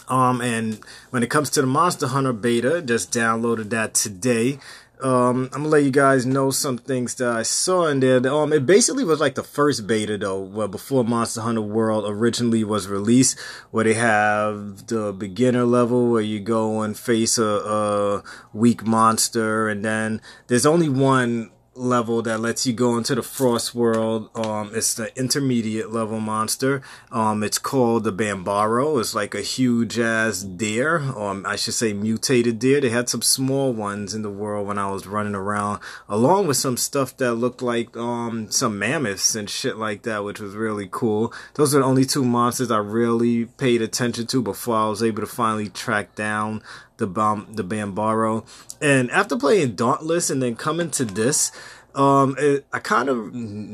Um, 0.08 0.42
and 0.42 0.80
when 1.10 1.24
it 1.24 1.30
comes 1.30 1.50
to 1.52 1.62
the 1.62 1.68
Monster 1.68 2.08
Hunter 2.08 2.34
beta, 2.34 2.82
just 2.82 3.12
downloaded 3.12 3.70
that 3.72 3.94
today. 3.94 4.60
Um, 5.02 5.50
I'm 5.52 5.64
gonna 5.64 5.68
let 5.68 5.84
you 5.84 5.92
guys 5.92 6.26
know 6.26 6.52
some 6.52 6.78
things 6.78 7.16
that 7.16 7.30
I 7.30 7.44
saw 7.44 7.88
in 7.88 8.00
there. 8.00 8.26
Um, 8.28 8.54
it 8.54 8.66
basically 8.66 9.04
was 9.04 9.20
like 9.20 9.36
the 9.36 9.44
first 9.44 9.88
beta 9.88 10.18
though, 10.18 10.40
well 10.40 10.70
before 10.70 11.04
Monster 11.04 11.42
Hunter 11.42 11.62
World 11.62 12.06
originally 12.08 12.64
was 12.64 12.88
released, 12.88 13.38
where 13.72 13.84
they 13.84 13.96
have 13.96 14.88
the 14.88 15.12
beginner 15.12 15.66
level 15.66 16.10
where 16.10 16.22
you 16.22 16.40
go 16.40 16.82
and 16.82 16.98
face 16.98 17.38
a, 17.38 17.44
a 17.44 18.24
weak 18.54 18.86
monster, 18.86 19.68
and 19.68 19.84
then 19.84 20.22
there's 20.48 20.66
only 20.66 20.88
one 20.88 21.52
level 21.76 22.22
that 22.22 22.40
lets 22.40 22.66
you 22.66 22.74
go 22.74 22.98
into 22.98 23.14
the 23.14 23.22
frost 23.22 23.76
world 23.76 24.30
um 24.36 24.72
it's 24.74 24.94
the 24.94 25.18
intermediate 25.20 25.92
level 25.92 26.20
monster. 26.20 26.82
Um 27.12 27.44
it's 27.44 27.58
called 27.58 28.06
the 28.06 28.14
Banbaro. 28.14 29.00
It's 29.00 29.14
like 29.14 29.36
a 29.36 29.42
huge 29.42 30.00
ass 30.00 30.42
deer 30.42 31.00
um 31.00 31.46
i 31.46 31.56
should 31.56 31.74
say 31.74 31.94
mutated 31.94 32.60
deer. 32.60 32.80
They 32.80 32.90
had 32.90 33.10
some 33.10 33.22
small 33.22 33.74
ones 33.74 34.14
in 34.14 34.22
the 34.22 34.30
world 34.30 34.68
when 34.68 34.78
i 34.78 34.90
was 34.90 35.06
running 35.06 35.36
around 35.36 35.82
along 36.08 36.48
with 36.48 36.58
some 36.58 36.78
stuff 36.78 37.16
that 37.18 37.34
looked 37.36 37.62
like 37.62 37.96
um 37.98 38.50
some 38.50 38.80
mammoths 38.80 39.36
and 39.36 39.50
shit 39.50 39.78
like 39.78 40.04
that 40.04 40.24
which 40.24 40.40
was 40.40 40.56
really 40.56 40.88
cool. 40.90 41.34
Those 41.56 41.76
are 41.76 41.80
the 41.80 41.86
only 41.86 42.06
two 42.06 42.24
monsters 42.24 42.72
i 42.72 42.78
really 42.78 43.46
paid 43.46 43.82
attention 43.82 44.28
to 44.28 44.42
before 44.42 44.78
i 44.78 44.88
was 44.88 45.04
able 45.04 45.22
to 45.22 45.28
finally 45.28 45.70
track 45.70 46.16
down 46.16 46.62
the 46.98 47.08
bomb 47.08 47.48
the 47.54 47.64
Banbaro. 47.64 48.46
And 48.82 49.12
after 49.12 49.36
playing 49.36 49.76
Dauntless 49.76 50.30
and 50.30 50.42
then 50.42 50.56
coming 50.56 50.92
to 50.92 51.06
this, 51.06 51.52
um, 51.94 52.36
it, 52.38 52.66
I 52.74 52.80
kind 52.80 53.10
of 53.10 53.30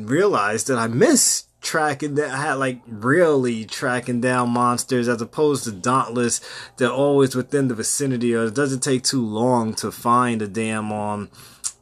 realized 0.10 0.68
that 0.68 0.78
I 0.78 0.88
missed 0.88 1.48
tracking 1.62 2.16
that 2.16 2.32
I 2.32 2.38
had 2.38 2.54
like 2.56 2.82
really 2.88 3.66
tracking 3.66 4.20
down 4.20 4.50
monsters 4.50 5.08
as 5.08 5.22
opposed 5.22 5.64
to 5.66 5.72
Dauntless. 5.72 6.42
They're 6.78 6.92
always 6.92 7.36
within 7.36 7.68
the 7.68 7.76
vicinity, 7.76 8.36
or 8.36 8.46
it 8.46 8.56
doesn't 8.56 8.82
take 8.82 9.04
too 9.04 9.26
long 9.26 9.74
to 9.76 9.92
find 9.92 10.42
a 10.42 10.48
damn 10.48 10.92
um 10.92 11.30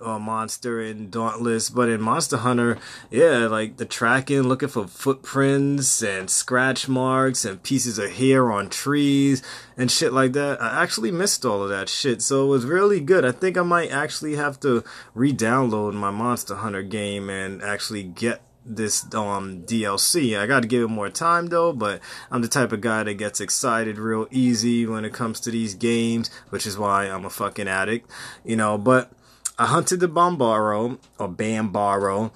uh, 0.02 0.20
monster 0.20 0.82
in 0.82 1.10
Dauntless, 1.10 1.70
but 1.70 1.90
in 1.90 2.02
Monster 2.02 2.38
Hunter, 2.38 2.78
yeah, 3.10 3.48
like 3.48 3.78
the 3.78 3.86
tracking, 3.86 4.44
looking 4.44 4.70
for 4.70 4.88
footprints 4.88 6.02
and 6.02 6.30
scratch 6.30 6.88
marks 6.88 7.46
and 7.46 7.62
pieces 7.62 8.00
of 8.00 8.12
hair 8.12 8.52
on 8.52 8.70
trees 8.70 9.42
and 9.78 9.92
shit 9.92 10.14
like 10.14 10.34
that. 10.34 10.62
I 10.62 10.82
actually 10.82 11.12
missed 11.12 11.46
all 11.46 11.64
of 11.64 11.70
that 11.70 11.90
shit, 11.90 12.22
so 12.22 12.46
it 12.46 12.50
was 12.50 12.66
really 12.66 13.00
good. 13.00 13.26
I 13.26 13.32
think 13.32 13.58
I 13.58 13.64
might 13.64 13.92
actually 13.92 14.36
have 14.36 14.60
to 14.62 14.84
re-download 15.14 15.94
my 15.94 16.12
Monster 16.12 16.56
Hunter 16.56 16.84
game 16.84 17.30
and 17.30 17.62
actually 17.62 18.04
get 18.04 18.42
this 18.70 19.04
um 19.16 19.64
DLC. 19.64 20.38
I 20.38 20.46
got 20.46 20.62
to 20.62 20.68
give 20.68 20.84
it 20.84 20.88
more 20.88 21.10
time 21.10 21.48
though, 21.48 21.74
but 21.74 22.02
I'm 22.32 22.42
the 22.42 22.48
type 22.48 22.72
of 22.72 22.82
guy 22.82 23.04
that 23.04 23.16
gets 23.16 23.42
excited 23.42 23.98
real 23.98 24.28
easy 24.32 24.86
when 24.86 25.06
it 25.06 25.14
comes 25.14 25.40
to 25.42 25.52
these 25.52 25.74
games, 25.74 26.30
which 26.50 26.68
is 26.68 26.78
why 26.78 27.06
I'm 27.06 27.26
a 27.26 27.30
fucking 27.30 27.68
addict, 27.68 28.10
you 28.46 28.56
know, 28.56 28.78
but 28.78 29.12
I 29.60 29.68
hunted 29.68 30.00
the 30.00 30.10
Bombaro 30.10 30.98
or 31.20 31.30
Banbaro. 31.30 32.32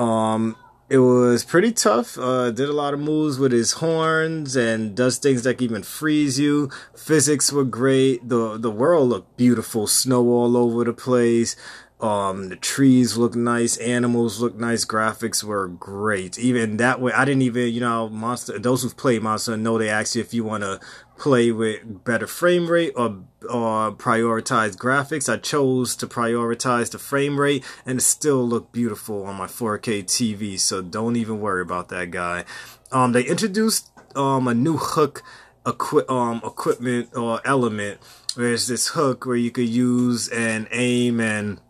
Um 0.00 0.56
it 0.90 0.98
was 0.98 1.44
pretty 1.44 1.72
tough. 1.72 2.16
Uh, 2.16 2.50
did 2.50 2.66
a 2.66 2.72
lot 2.72 2.94
of 2.94 3.00
moves 3.00 3.38
with 3.38 3.52
his 3.52 3.72
horns 3.72 4.56
and 4.56 4.96
does 4.96 5.18
things 5.18 5.42
that 5.42 5.60
even 5.60 5.82
freeze 5.82 6.38
you. 6.38 6.70
Physics 6.96 7.52
were 7.52 7.64
great. 7.64 8.26
The 8.26 8.56
the 8.56 8.70
world 8.70 9.10
looked 9.10 9.36
beautiful. 9.36 9.86
Snow 9.86 10.26
all 10.28 10.56
over 10.56 10.84
the 10.84 10.94
place. 10.94 11.56
Um, 12.00 12.48
the 12.48 12.56
trees 12.56 13.16
look 13.16 13.34
nice, 13.34 13.76
animals 13.78 14.40
look 14.40 14.54
nice, 14.54 14.84
graphics 14.84 15.42
were 15.42 15.66
great. 15.66 16.38
Even 16.38 16.76
that 16.76 17.00
way, 17.00 17.12
I 17.12 17.24
didn't 17.24 17.42
even, 17.42 17.72
you 17.74 17.80
know, 17.80 18.08
Monster, 18.08 18.56
those 18.60 18.84
who've 18.84 18.96
played 18.96 19.22
Monster 19.22 19.56
know 19.56 19.78
they 19.78 19.88
ask 19.88 20.14
you 20.14 20.20
if 20.20 20.32
you 20.32 20.44
want 20.44 20.62
to 20.62 20.78
play 21.18 21.50
with 21.50 22.04
better 22.04 22.26
frame 22.26 22.68
rate 22.68 22.92
or, 22.96 23.24
or 23.42 23.92
prioritize 23.92 24.76
graphics. 24.76 25.32
I 25.32 25.36
chose 25.36 25.96
to 25.96 26.06
prioritize 26.06 26.90
the 26.90 26.98
frame 26.98 27.38
rate 27.38 27.64
and 27.84 27.98
it 27.98 28.02
still 28.02 28.46
looked 28.46 28.72
beautiful 28.72 29.24
on 29.24 29.36
my 29.36 29.46
4K 29.46 30.04
TV, 30.04 30.58
so 30.58 30.80
don't 30.80 31.16
even 31.16 31.40
worry 31.40 31.62
about 31.62 31.88
that 31.88 32.10
guy. 32.10 32.44
Um, 32.92 33.12
they 33.12 33.24
introduced, 33.24 33.90
um, 34.14 34.48
a 34.48 34.54
new 34.54 34.76
hook 34.76 35.22
equi- 35.66 36.06
um, 36.08 36.40
equipment 36.44 37.14
or 37.14 37.40
element. 37.44 38.00
There's 38.36 38.66
this 38.66 38.88
hook 38.88 39.26
where 39.26 39.36
you 39.36 39.50
could 39.50 39.68
use 39.68 40.28
and 40.28 40.68
aim 40.70 41.20
and 41.20 41.60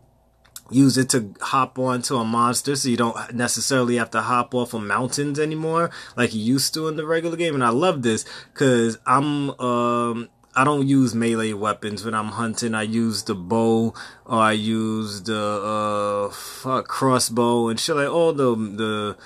use 0.69 0.97
it 0.97 1.09
to 1.09 1.33
hop 1.41 1.77
onto 1.79 2.15
a 2.15 2.25
monster 2.25 2.75
so 2.75 2.89
you 2.89 2.97
don't 2.97 3.33
necessarily 3.33 3.97
have 3.97 4.11
to 4.11 4.21
hop 4.21 4.53
off 4.53 4.73
of 4.73 4.81
mountains 4.81 5.39
anymore 5.39 5.89
like 6.15 6.33
you 6.33 6.41
used 6.41 6.73
to 6.73 6.87
in 6.87 6.95
the 6.95 7.05
regular 7.05 7.37
game 7.37 7.55
and 7.55 7.63
I 7.63 7.69
love 7.69 8.01
this 8.01 8.25
cuz 8.53 8.97
I'm 9.05 9.51
um 9.59 10.29
I 10.55 10.63
don't 10.63 10.87
use 10.87 11.13
melee 11.13 11.53
weapons 11.53 12.03
when 12.03 12.15
I'm 12.15 12.29
hunting. 12.29 12.73
I 12.73 12.81
use 12.81 13.23
the 13.23 13.35
bow 13.35 13.93
or 14.25 14.39
I 14.39 14.53
use 14.53 15.21
the 15.23 15.39
uh 15.39 16.33
fuck 16.33 16.87
crossbow 16.87 17.69
and 17.69 17.79
shit 17.79 17.95
like 17.95 18.09
all 18.09 18.33
the 18.33 18.55
the 18.55 19.17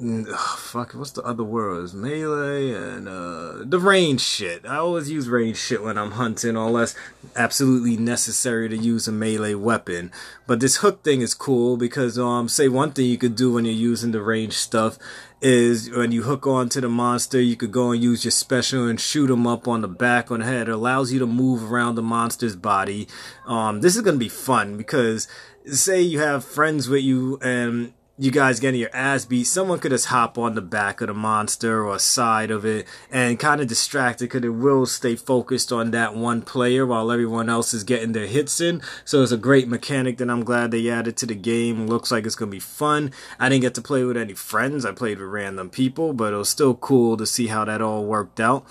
oh, 0.00 0.56
fuck, 0.58 0.92
what's 0.92 1.10
the 1.10 1.22
other 1.22 1.44
words? 1.44 1.94
Melee 1.94 2.72
and 2.72 3.08
uh, 3.08 3.64
the 3.64 3.78
range 3.78 4.20
shit. 4.20 4.64
I 4.64 4.76
always 4.76 5.10
use 5.10 5.28
range 5.28 5.56
shit 5.56 5.82
when 5.82 5.98
I'm 5.98 6.12
hunting, 6.12 6.56
unless 6.56 6.94
absolutely 7.34 7.96
necessary 7.96 8.68
to 8.68 8.76
use 8.76 9.08
a 9.08 9.12
melee 9.12 9.54
weapon. 9.54 10.12
But 10.46 10.60
this 10.60 10.76
hook 10.76 11.02
thing 11.02 11.20
is 11.20 11.34
cool 11.34 11.76
because, 11.76 12.18
um, 12.18 12.48
say 12.48 12.68
one 12.68 12.92
thing 12.92 13.06
you 13.06 13.18
could 13.18 13.36
do 13.36 13.52
when 13.52 13.64
you're 13.64 13.74
using 13.74 14.12
the 14.12 14.22
range 14.22 14.54
stuff 14.54 14.98
is 15.40 15.90
when 15.90 16.10
you 16.10 16.22
hook 16.22 16.46
onto 16.46 16.80
the 16.80 16.88
monster, 16.88 17.40
you 17.40 17.56
could 17.56 17.72
go 17.72 17.92
and 17.92 18.02
use 18.02 18.24
your 18.24 18.32
special 18.32 18.88
and 18.88 19.00
shoot 19.00 19.28
them 19.28 19.46
up 19.46 19.68
on 19.68 19.82
the 19.82 19.88
back 19.88 20.30
on 20.30 20.40
the 20.40 20.46
head. 20.46 20.68
It 20.68 20.72
allows 20.72 21.12
you 21.12 21.18
to 21.20 21.26
move 21.26 21.72
around 21.72 21.94
the 21.94 22.02
monster's 22.02 22.56
body. 22.56 23.08
Um, 23.46 23.80
this 23.80 23.96
is 23.96 24.02
gonna 24.02 24.16
be 24.16 24.28
fun 24.28 24.76
because 24.76 25.28
say 25.66 26.00
you 26.00 26.18
have 26.20 26.44
friends 26.44 26.88
with 26.88 27.02
you 27.02 27.38
and 27.42 27.92
you 28.18 28.32
guys 28.32 28.58
getting 28.58 28.80
your 28.80 28.94
ass 28.94 29.24
beat, 29.24 29.44
someone 29.44 29.78
could 29.78 29.92
just 29.92 30.06
hop 30.06 30.36
on 30.36 30.54
the 30.54 30.60
back 30.60 31.00
of 31.00 31.06
the 31.06 31.14
monster 31.14 31.86
or 31.86 31.98
side 32.00 32.50
of 32.50 32.64
it 32.64 32.86
and 33.12 33.38
kind 33.38 33.60
of 33.60 33.68
distract 33.68 34.20
it 34.20 34.24
because 34.24 34.42
it 34.42 34.48
will 34.48 34.86
stay 34.86 35.14
focused 35.14 35.70
on 35.70 35.92
that 35.92 36.16
one 36.16 36.42
player 36.42 36.84
while 36.84 37.12
everyone 37.12 37.48
else 37.48 37.72
is 37.72 37.84
getting 37.84 38.12
their 38.12 38.26
hits 38.26 38.60
in. 38.60 38.82
So 39.04 39.22
it's 39.22 39.30
a 39.30 39.36
great 39.36 39.68
mechanic 39.68 40.18
that 40.18 40.28
I'm 40.28 40.44
glad 40.44 40.72
they 40.72 40.90
added 40.90 41.16
to 41.18 41.26
the 41.26 41.36
game. 41.36 41.86
Looks 41.86 42.10
like 42.10 42.26
it's 42.26 42.34
going 42.34 42.50
to 42.50 42.56
be 42.56 42.60
fun. 42.60 43.12
I 43.38 43.48
didn't 43.48 43.62
get 43.62 43.74
to 43.76 43.82
play 43.82 44.02
with 44.02 44.16
any 44.16 44.34
friends. 44.34 44.84
I 44.84 44.90
played 44.90 45.20
with 45.20 45.28
random 45.28 45.70
people, 45.70 46.12
but 46.12 46.32
it 46.32 46.36
was 46.36 46.48
still 46.48 46.74
cool 46.74 47.16
to 47.16 47.26
see 47.26 47.46
how 47.46 47.64
that 47.66 47.80
all 47.80 48.04
worked 48.04 48.40
out. 48.40 48.66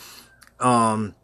Um, 0.60 1.16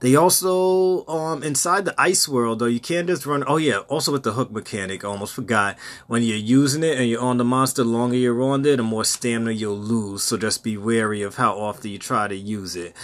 they 0.00 0.14
also, 0.14 1.06
um, 1.06 1.42
inside 1.42 1.84
the 1.84 1.94
ice 2.00 2.28
world, 2.28 2.58
though, 2.58 2.66
you 2.66 2.80
can't 2.80 3.06
just 3.06 3.26
run. 3.26 3.44
Oh, 3.46 3.56
yeah, 3.56 3.78
also 3.88 4.12
with 4.12 4.22
the 4.22 4.32
hook 4.32 4.50
mechanic, 4.50 5.04
almost 5.04 5.34
forgot. 5.34 5.78
When 6.06 6.22
you're 6.22 6.36
using 6.36 6.82
it 6.82 6.98
and 6.98 7.08
you're 7.08 7.20
on 7.20 7.38
the 7.38 7.44
monster, 7.44 7.82
the 7.82 7.88
longer 7.88 8.16
you're 8.16 8.42
on 8.42 8.62
there, 8.62 8.76
the 8.76 8.82
more 8.82 9.04
stamina 9.04 9.52
you'll 9.52 9.78
lose. 9.78 10.22
So 10.22 10.36
just 10.36 10.62
be 10.62 10.76
wary 10.76 11.22
of 11.22 11.36
how 11.36 11.58
often 11.58 11.90
you 11.90 11.98
try 11.98 12.28
to 12.28 12.36
use 12.36 12.76
it. 12.76 12.94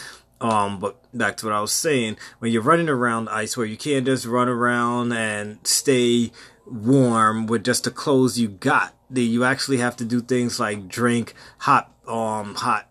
Um, 0.40 0.78
but 0.78 0.96
back 1.16 1.36
to 1.38 1.46
what 1.46 1.54
I 1.54 1.60
was 1.60 1.72
saying, 1.72 2.16
when 2.38 2.52
you're 2.52 2.62
running 2.62 2.88
around 2.88 3.28
ice 3.28 3.56
where 3.56 3.66
you 3.66 3.76
can't 3.76 4.04
just 4.04 4.26
run 4.26 4.48
around 4.48 5.12
and 5.12 5.58
stay 5.66 6.32
warm 6.66 7.46
with 7.46 7.64
just 7.64 7.84
the 7.84 7.90
clothes 7.90 8.38
you 8.38 8.48
got. 8.48 8.94
You 9.12 9.44
actually 9.44 9.78
have 9.78 9.96
to 9.96 10.04
do 10.04 10.20
things 10.20 10.58
like 10.58 10.88
drink 10.88 11.34
hot, 11.58 11.92
um, 12.06 12.54
hot 12.56 12.88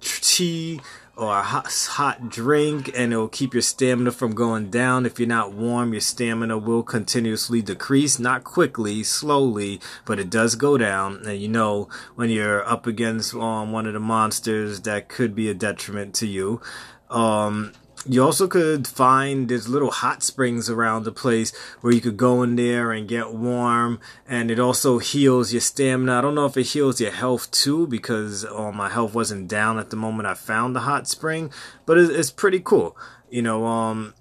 tea, 0.00 0.80
or 1.20 1.36
a 1.36 1.42
hot, 1.42 1.70
hot 1.90 2.30
drink 2.30 2.90
and 2.96 3.12
it'll 3.12 3.28
keep 3.28 3.52
your 3.52 3.60
stamina 3.60 4.10
from 4.10 4.34
going 4.34 4.70
down. 4.70 5.04
If 5.04 5.20
you're 5.20 5.28
not 5.28 5.52
warm, 5.52 5.92
your 5.92 6.00
stamina 6.00 6.56
will 6.56 6.82
continuously 6.82 7.60
decrease, 7.60 8.18
not 8.18 8.42
quickly, 8.42 9.02
slowly, 9.02 9.80
but 10.06 10.18
it 10.18 10.30
does 10.30 10.54
go 10.54 10.78
down. 10.78 11.20
And 11.26 11.38
you 11.38 11.48
know, 11.48 11.90
when 12.14 12.30
you're 12.30 12.66
up 12.66 12.86
against 12.86 13.34
um, 13.34 13.70
one 13.70 13.86
of 13.86 13.92
the 13.92 14.00
monsters, 14.00 14.80
that 14.82 15.10
could 15.10 15.34
be 15.34 15.50
a 15.50 15.54
detriment 15.54 16.14
to 16.16 16.26
you. 16.26 16.62
Um, 17.10 17.72
you 18.06 18.22
also 18.22 18.48
could 18.48 18.86
find 18.86 19.48
there's 19.48 19.68
little 19.68 19.90
hot 19.90 20.22
springs 20.22 20.70
around 20.70 21.04
the 21.04 21.12
place 21.12 21.52
where 21.80 21.92
you 21.92 22.00
could 22.00 22.16
go 22.16 22.42
in 22.42 22.56
there 22.56 22.92
and 22.92 23.06
get 23.06 23.34
warm 23.34 24.00
and 24.26 24.50
it 24.50 24.58
also 24.58 24.98
heals 24.98 25.52
your 25.52 25.60
stamina. 25.60 26.18
I 26.18 26.20
don't 26.22 26.34
know 26.34 26.46
if 26.46 26.56
it 26.56 26.68
heals 26.68 27.00
your 27.00 27.10
health 27.10 27.50
too 27.50 27.86
because 27.86 28.44
uh, 28.46 28.72
my 28.72 28.88
health 28.88 29.14
wasn't 29.14 29.48
down 29.48 29.78
at 29.78 29.90
the 29.90 29.96
moment 29.96 30.26
i 30.26 30.34
found 30.34 30.74
the 30.74 30.80
hot 30.80 31.08
spring 31.08 31.52
but 31.84 31.98
it's, 31.98 32.10
it's 32.10 32.30
pretty 32.30 32.60
cool. 32.60 32.96
You 33.28 33.42
know 33.42 33.66
um 33.66 34.14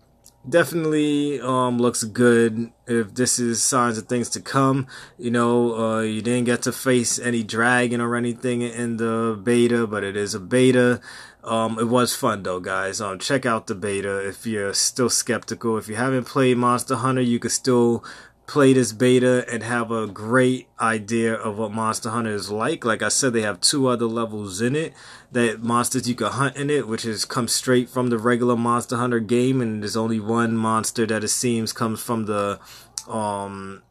definitely 0.48 1.40
um 1.42 1.78
looks 1.78 2.04
good 2.04 2.72
if 2.88 3.14
this 3.14 3.40
is 3.40 3.62
signs 3.62 3.98
of 3.98 4.08
things 4.08 4.30
to 4.30 4.40
come 4.40 4.88
you 5.18 5.30
know 5.30 5.76
uh 5.76 6.00
you 6.00 6.22
didn't 6.22 6.46
get 6.46 6.62
to 6.62 6.72
face 6.72 7.20
any 7.20 7.44
dragon 7.44 8.00
or 8.00 8.16
anything 8.16 8.62
in 8.62 8.98
the 8.98 9.40
beta 9.44 9.86
but 9.86 10.04
it 10.04 10.16
is 10.16 10.34
a 10.34 10.40
beta 10.40 11.02
um, 11.42 11.80
it 11.80 11.88
was 11.88 12.14
fun 12.14 12.44
though, 12.44 12.60
guys. 12.60 13.00
Um, 13.00 13.18
check 13.18 13.46
out 13.46 13.68
the 13.68 13.76
beta 13.76 14.28
if 14.28 14.46
you're 14.46 14.74
still 14.74 15.10
skeptical. 15.10 15.78
If 15.78 15.88
you 15.88 15.96
haven't 15.96 16.26
played 16.26 16.58
Monster 16.58 16.98
Hunter, 16.98 17.22
you 17.22 17.40
can 17.40 17.50
still 17.50 18.04
play 18.50 18.74
this 18.74 18.92
beta 18.92 19.46
and 19.48 19.62
have 19.62 19.92
a 19.92 20.08
great 20.08 20.68
idea 20.82 21.36
of 21.36 21.60
what 21.60 21.72
Monster 21.72 22.10
Hunter 22.10 22.34
is 22.34 22.50
like. 22.50 22.84
Like 22.84 23.04
I 23.04 23.10
said, 23.10 23.32
they 23.32 23.44
have 23.44 23.62
two 23.62 23.88
other 23.88 24.08
levels 24.08 24.60
in 24.60 24.76
it 24.76 24.92
that 25.32 25.62
monsters 25.62 26.10
you 26.10 26.16
can 26.16 26.32
hunt 26.32 26.56
in 26.56 26.72
it, 26.72 26.88
which 26.88 27.06
is 27.06 27.26
come 27.26 27.48
straight 27.48 27.90
from 27.90 28.08
the 28.10 28.18
regular 28.18 28.56
Monster 28.56 28.98
Hunter 28.98 29.20
game, 29.20 29.62
and 29.62 29.84
there's 29.84 29.96
only 29.96 30.20
one 30.20 30.58
monster 30.58 31.06
that 31.06 31.24
it 31.24 31.28
seems 31.28 31.72
comes 31.72 32.02
from 32.02 32.26
the 32.26 32.60
um 33.08 33.84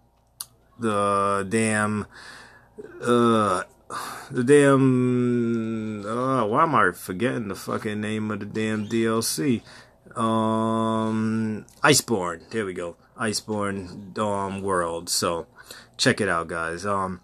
the 0.81 1.47
damn 1.49 2.07
uh 3.01 3.63
the 4.33 4.45
damn 4.45 6.05
uh, 6.05 6.45
why 6.45 6.65
am 6.65 6.75
I 6.75 6.91
forgetting 6.91 7.47
the 7.47 7.55
fucking 7.55 8.01
name 8.01 8.33
of 8.33 8.41
the 8.41 8.47
damn 8.47 8.89
DLC? 8.89 9.63
Um, 10.17 11.65
Iceborne. 11.85 12.51
There 12.51 12.65
we 12.65 12.75
go. 12.75 12.97
Iceborne 13.19 14.17
um 14.19 14.63
world. 14.63 15.09
So 15.09 15.47
check 15.97 16.21
it 16.21 16.29
out, 16.29 16.49
guys. 16.49 16.87
Um, 16.87 17.21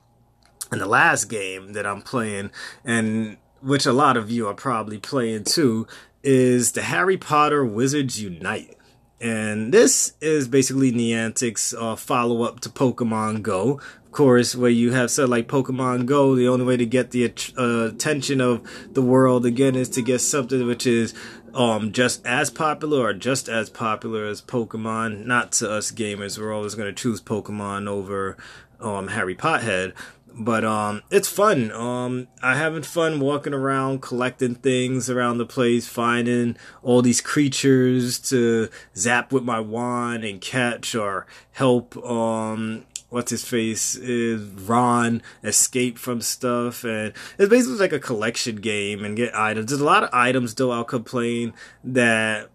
and 0.71 0.81
the 0.81 0.87
last 0.87 1.27
game 1.27 1.73
that 1.73 1.87
I'm 1.87 2.03
playing, 2.03 2.51
and 2.85 3.37
which 3.63 3.87
a 3.87 3.93
lot 3.93 4.17
of 4.17 4.31
you 4.31 4.47
are 4.49 4.55
probably 4.55 4.99
playing 4.99 5.45
too, 5.45 5.87
is 6.23 6.73
the 6.73 6.83
Harry 6.83 7.17
Potter 7.17 7.65
Wizards 7.65 8.21
Unite. 8.21 8.77
And 9.21 9.73
this 9.73 10.15
is 10.21 10.49
basically 10.49 10.93
Niantic's 10.93 11.73
uh, 11.73 11.97
follow 11.97 12.43
up 12.43 12.61
to 12.61 12.69
Pokemon 12.69 13.43
Go, 13.43 13.81
Of 14.05 14.13
course, 14.13 14.55
where 14.55 14.71
you 14.71 14.93
have 14.93 15.11
said 15.11 15.29
like 15.29 15.49
Pokemon 15.49 16.07
Go, 16.07 16.35
the 16.35 16.49
only 16.49 16.65
way 16.65 16.77
to 16.77 16.85
get 16.85 17.11
the 17.11 17.33
uh, 17.57 17.89
attention 17.95 18.41
of 18.41 18.63
the 18.93 19.03
world 19.03 19.47
again 19.47 19.77
is 19.77 19.89
to 19.91 20.03
get 20.03 20.21
something 20.21 20.67
which 20.67 20.87
is 20.87 21.15
um 21.55 21.93
just 21.93 22.25
as 22.27 22.51
popular 22.51 23.01
or 23.07 23.15
just 23.15 23.49
as 23.49 23.71
popular 23.71 24.27
as 24.27 24.43
Pokemon. 24.43 25.25
Not 25.25 25.53
to 25.53 25.71
us 25.71 25.91
gamers, 25.93 26.39
we're 26.39 26.53
always 26.55 26.75
going 26.75 26.93
to 26.93 27.03
choose 27.03 27.21
Pokemon 27.21 27.89
over 27.89 28.37
um 28.81 29.09
Harry 29.09 29.35
Pothead. 29.35 29.93
but 30.37 30.65
um, 30.65 31.03
it's 31.11 31.29
fun. 31.29 31.71
Um, 31.71 32.27
I 32.43 32.57
having 32.57 32.83
fun 32.83 33.21
walking 33.21 33.55
around, 33.55 34.03
collecting 34.03 34.57
things 34.57 35.09
around 35.09 35.39
the 35.39 35.47
place, 35.47 35.87
finding 35.87 36.57
all 36.83 37.03
these 37.03 37.21
creatures 37.21 38.19
to 38.31 38.69
zap 38.97 39.33
with 39.33 39.45
my 39.45 39.61
wand 39.61 40.25
and 40.25 40.41
catch 40.41 40.95
or 40.95 41.27
help. 41.53 41.97
Um, 42.05 42.85
what's 43.15 43.31
his 43.31 43.45
face 43.45 43.95
is 43.95 44.43
Ron 44.43 45.23
escape 45.45 45.99
from 45.99 46.21
stuff, 46.21 46.83
and 46.83 47.13
it's 47.39 47.49
basically 47.49 47.79
like 47.79 47.93
a 47.93 48.01
collection 48.01 48.57
game 48.57 49.05
and 49.05 49.17
get 49.17 49.37
items. 49.37 49.71
There's 49.71 49.81
a 49.81 49.85
lot 49.85 50.03
of 50.03 50.11
items 50.13 50.53
though. 50.55 50.73
I'll 50.73 50.83
complain 50.83 51.55
that 51.85 52.51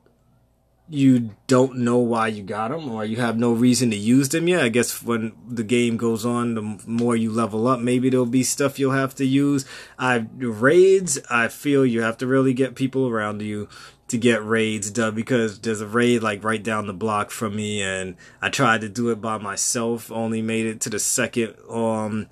you 0.89 1.29
don't 1.47 1.77
know 1.77 1.99
why 1.99 2.27
you 2.27 2.43
got 2.43 2.71
them 2.71 2.89
or 2.89 3.05
you 3.05 3.17
have 3.17 3.37
no 3.37 3.53
reason 3.53 3.91
to 3.91 3.95
use 3.95 4.29
them 4.29 4.49
yet. 4.49 4.63
I 4.63 4.69
guess 4.69 5.01
when 5.01 5.33
the 5.47 5.63
game 5.63 5.95
goes 5.95 6.25
on, 6.25 6.55
the 6.55 6.61
more 6.85 7.15
you 7.15 7.31
level 7.31 7.67
up, 7.67 7.79
maybe 7.79 8.09
there'll 8.09 8.25
be 8.25 8.43
stuff 8.43 8.79
you'll 8.79 8.91
have 8.91 9.15
to 9.15 9.25
use. 9.25 9.65
I 9.97 10.25
raids, 10.35 11.19
I 11.29 11.47
feel 11.47 11.85
you 11.85 12.01
have 12.01 12.17
to 12.17 12.27
really 12.27 12.53
get 12.53 12.75
people 12.75 13.07
around 13.07 13.41
you 13.41 13.69
to 14.09 14.17
get 14.17 14.43
raids 14.43 14.91
done 14.91 15.15
because 15.15 15.59
there's 15.59 15.81
a 15.81 15.87
raid 15.87 16.21
like 16.21 16.43
right 16.43 16.61
down 16.61 16.87
the 16.87 16.93
block 16.93 17.31
from 17.31 17.55
me 17.55 17.81
and 17.81 18.15
I 18.41 18.49
tried 18.49 18.81
to 18.81 18.89
do 18.89 19.09
it 19.09 19.21
by 19.21 19.37
myself, 19.37 20.11
only 20.11 20.41
made 20.41 20.65
it 20.65 20.81
to 20.81 20.89
the 20.89 20.99
second 20.99 21.55
um 21.69 22.27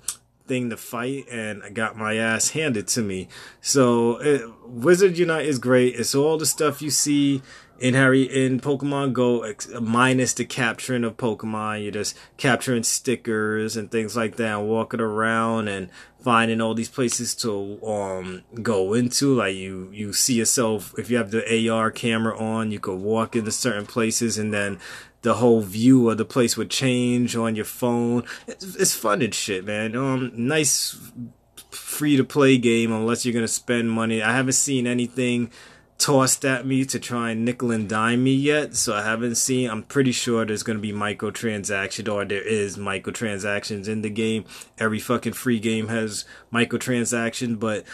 thing 0.46 0.70
to 0.70 0.76
fight 0.76 1.26
and 1.30 1.62
I 1.62 1.70
got 1.70 1.96
my 1.96 2.16
ass 2.16 2.50
handed 2.50 2.88
to 2.88 3.02
me. 3.02 3.28
So 3.60 4.16
it, 4.16 4.42
Wizard 4.66 5.18
Unite 5.18 5.46
is 5.46 5.58
great. 5.58 5.94
It's 5.94 6.14
all 6.14 6.38
the 6.38 6.46
stuff 6.46 6.82
you 6.82 6.90
see 6.90 7.42
in 7.78 7.94
Harry 7.94 8.22
in 8.22 8.60
Pokemon 8.60 9.12
Go, 9.12 9.52
minus 9.80 10.34
the 10.34 10.44
capturing 10.44 11.04
of 11.04 11.16
Pokemon, 11.16 11.82
you're 11.82 11.92
just 11.92 12.16
capturing 12.36 12.82
stickers 12.82 13.76
and 13.76 13.90
things 13.90 14.16
like 14.16 14.36
that, 14.36 14.58
and 14.58 14.68
walking 14.68 15.00
around 15.00 15.68
and 15.68 15.88
finding 16.20 16.60
all 16.60 16.74
these 16.74 16.88
places 16.88 17.34
to 17.36 17.84
um 17.86 18.42
go 18.62 18.94
into. 18.94 19.34
Like 19.34 19.54
you, 19.54 19.88
you 19.92 20.12
see 20.12 20.34
yourself 20.34 20.92
if 20.98 21.10
you 21.10 21.16
have 21.16 21.30
the 21.30 21.70
AR 21.70 21.90
camera 21.90 22.36
on, 22.36 22.72
you 22.72 22.80
could 22.80 22.98
walk 22.98 23.36
into 23.36 23.52
certain 23.52 23.86
places, 23.86 24.38
and 24.38 24.52
then 24.52 24.78
the 25.22 25.34
whole 25.34 25.60
view 25.60 26.10
of 26.10 26.18
the 26.18 26.24
place 26.24 26.56
would 26.56 26.70
change 26.70 27.36
on 27.36 27.56
your 27.56 27.64
phone. 27.64 28.24
It's, 28.46 28.76
it's 28.76 28.94
fun 28.94 29.22
and 29.22 29.34
shit, 29.34 29.64
man. 29.64 29.96
Um, 29.96 30.32
nice 30.34 30.98
free 31.70 32.16
to 32.16 32.24
play 32.24 32.58
game 32.58 32.92
unless 32.92 33.24
you're 33.24 33.34
gonna 33.34 33.48
spend 33.48 33.90
money. 33.90 34.22
I 34.22 34.32
haven't 34.34 34.52
seen 34.52 34.86
anything 34.86 35.50
tossed 35.98 36.44
at 36.44 36.64
me 36.64 36.84
to 36.84 36.98
try 36.98 37.30
and 37.30 37.44
nickel 37.44 37.72
and 37.72 37.88
dime 37.88 38.22
me 38.22 38.32
yet, 38.32 38.76
so 38.76 38.94
I 38.94 39.02
haven't 39.02 39.34
seen. 39.34 39.68
I'm 39.68 39.82
pretty 39.82 40.12
sure 40.12 40.44
there's 40.44 40.62
gonna 40.62 40.78
be 40.78 40.92
microtransaction 40.92 42.12
or 42.12 42.24
there 42.24 42.40
is 42.40 42.76
microtransactions 42.76 43.88
in 43.88 44.02
the 44.02 44.10
game. 44.10 44.44
Every 44.78 45.00
fucking 45.00 45.32
free 45.32 45.58
game 45.58 45.88
has 45.88 46.24
microtransaction, 46.52 47.58
but 47.58 47.84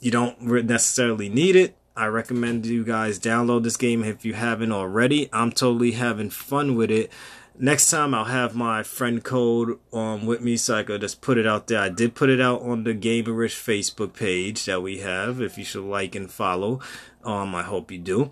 you 0.00 0.10
don't 0.10 0.40
necessarily 0.40 1.28
need 1.28 1.56
it. 1.56 1.74
I 1.96 2.06
recommend 2.06 2.66
you 2.66 2.84
guys 2.84 3.18
download 3.18 3.62
this 3.62 3.76
game 3.76 4.04
if 4.04 4.24
you 4.24 4.34
haven't 4.34 4.72
already. 4.72 5.30
I'm 5.32 5.52
totally 5.52 5.92
having 5.92 6.28
fun 6.28 6.74
with 6.74 6.90
it 6.90 7.10
next 7.58 7.90
time 7.90 8.14
I'll 8.14 8.24
have 8.24 8.54
my 8.54 8.82
friend 8.82 9.22
code 9.22 9.78
um 9.92 10.26
with 10.26 10.40
me 10.40 10.56
so 10.56 10.76
I 10.76 10.82
could 10.82 11.00
just 11.00 11.20
put 11.20 11.38
it 11.38 11.46
out 11.46 11.66
there. 11.66 11.80
I 11.80 11.88
did 11.88 12.14
put 12.14 12.30
it 12.30 12.40
out 12.40 12.62
on 12.62 12.84
the 12.84 12.94
Gamerish 12.94 13.56
Facebook 13.56 14.14
page 14.14 14.64
that 14.66 14.82
we 14.82 14.98
have. 14.98 15.40
If 15.40 15.58
you 15.58 15.64
should 15.64 15.84
like 15.84 16.14
and 16.14 16.30
follow, 16.30 16.80
um, 17.24 17.54
I 17.54 17.62
hope 17.62 17.90
you 17.90 17.98
do. 17.98 18.30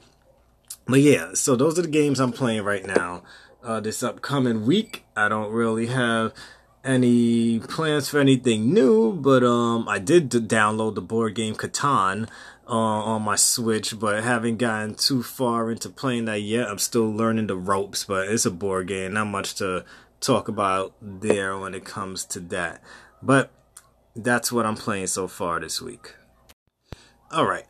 But 0.86 1.00
yeah, 1.00 1.34
so 1.34 1.54
those 1.56 1.78
are 1.78 1.82
the 1.82 1.88
games 1.88 2.20
I'm 2.20 2.32
playing 2.32 2.64
right 2.64 2.84
now. 2.84 3.22
Uh, 3.62 3.78
this 3.78 4.02
upcoming 4.02 4.66
week, 4.66 5.04
I 5.16 5.28
don't 5.28 5.52
really 5.52 5.86
have 5.86 6.34
any 6.84 7.60
plans 7.60 8.08
for 8.08 8.18
anything 8.18 8.74
new, 8.74 9.12
but 9.12 9.44
um, 9.44 9.88
I 9.88 10.00
did 10.00 10.30
download 10.30 10.96
the 10.96 11.00
board 11.00 11.36
game 11.36 11.54
Catan 11.54 12.28
uh, 12.72 12.74
on 12.74 13.20
my 13.20 13.36
Switch, 13.36 13.98
but 14.00 14.24
haven't 14.24 14.56
gotten 14.56 14.94
too 14.94 15.22
far 15.22 15.70
into 15.70 15.90
playing 15.90 16.24
that 16.24 16.40
yet. 16.40 16.68
I'm 16.68 16.78
still 16.78 17.12
learning 17.12 17.48
the 17.48 17.56
ropes, 17.56 18.06
but 18.06 18.28
it's 18.28 18.46
a 18.46 18.50
board 18.50 18.88
game. 18.88 19.12
Not 19.12 19.26
much 19.26 19.54
to 19.56 19.84
talk 20.20 20.48
about 20.48 20.94
there 21.02 21.58
when 21.58 21.74
it 21.74 21.84
comes 21.84 22.24
to 22.24 22.40
that. 22.40 22.82
But 23.22 23.50
that's 24.16 24.50
what 24.50 24.64
I'm 24.64 24.76
playing 24.76 25.08
so 25.08 25.28
far 25.28 25.60
this 25.60 25.82
week. 25.82 26.14
All 27.30 27.44
right. 27.44 27.66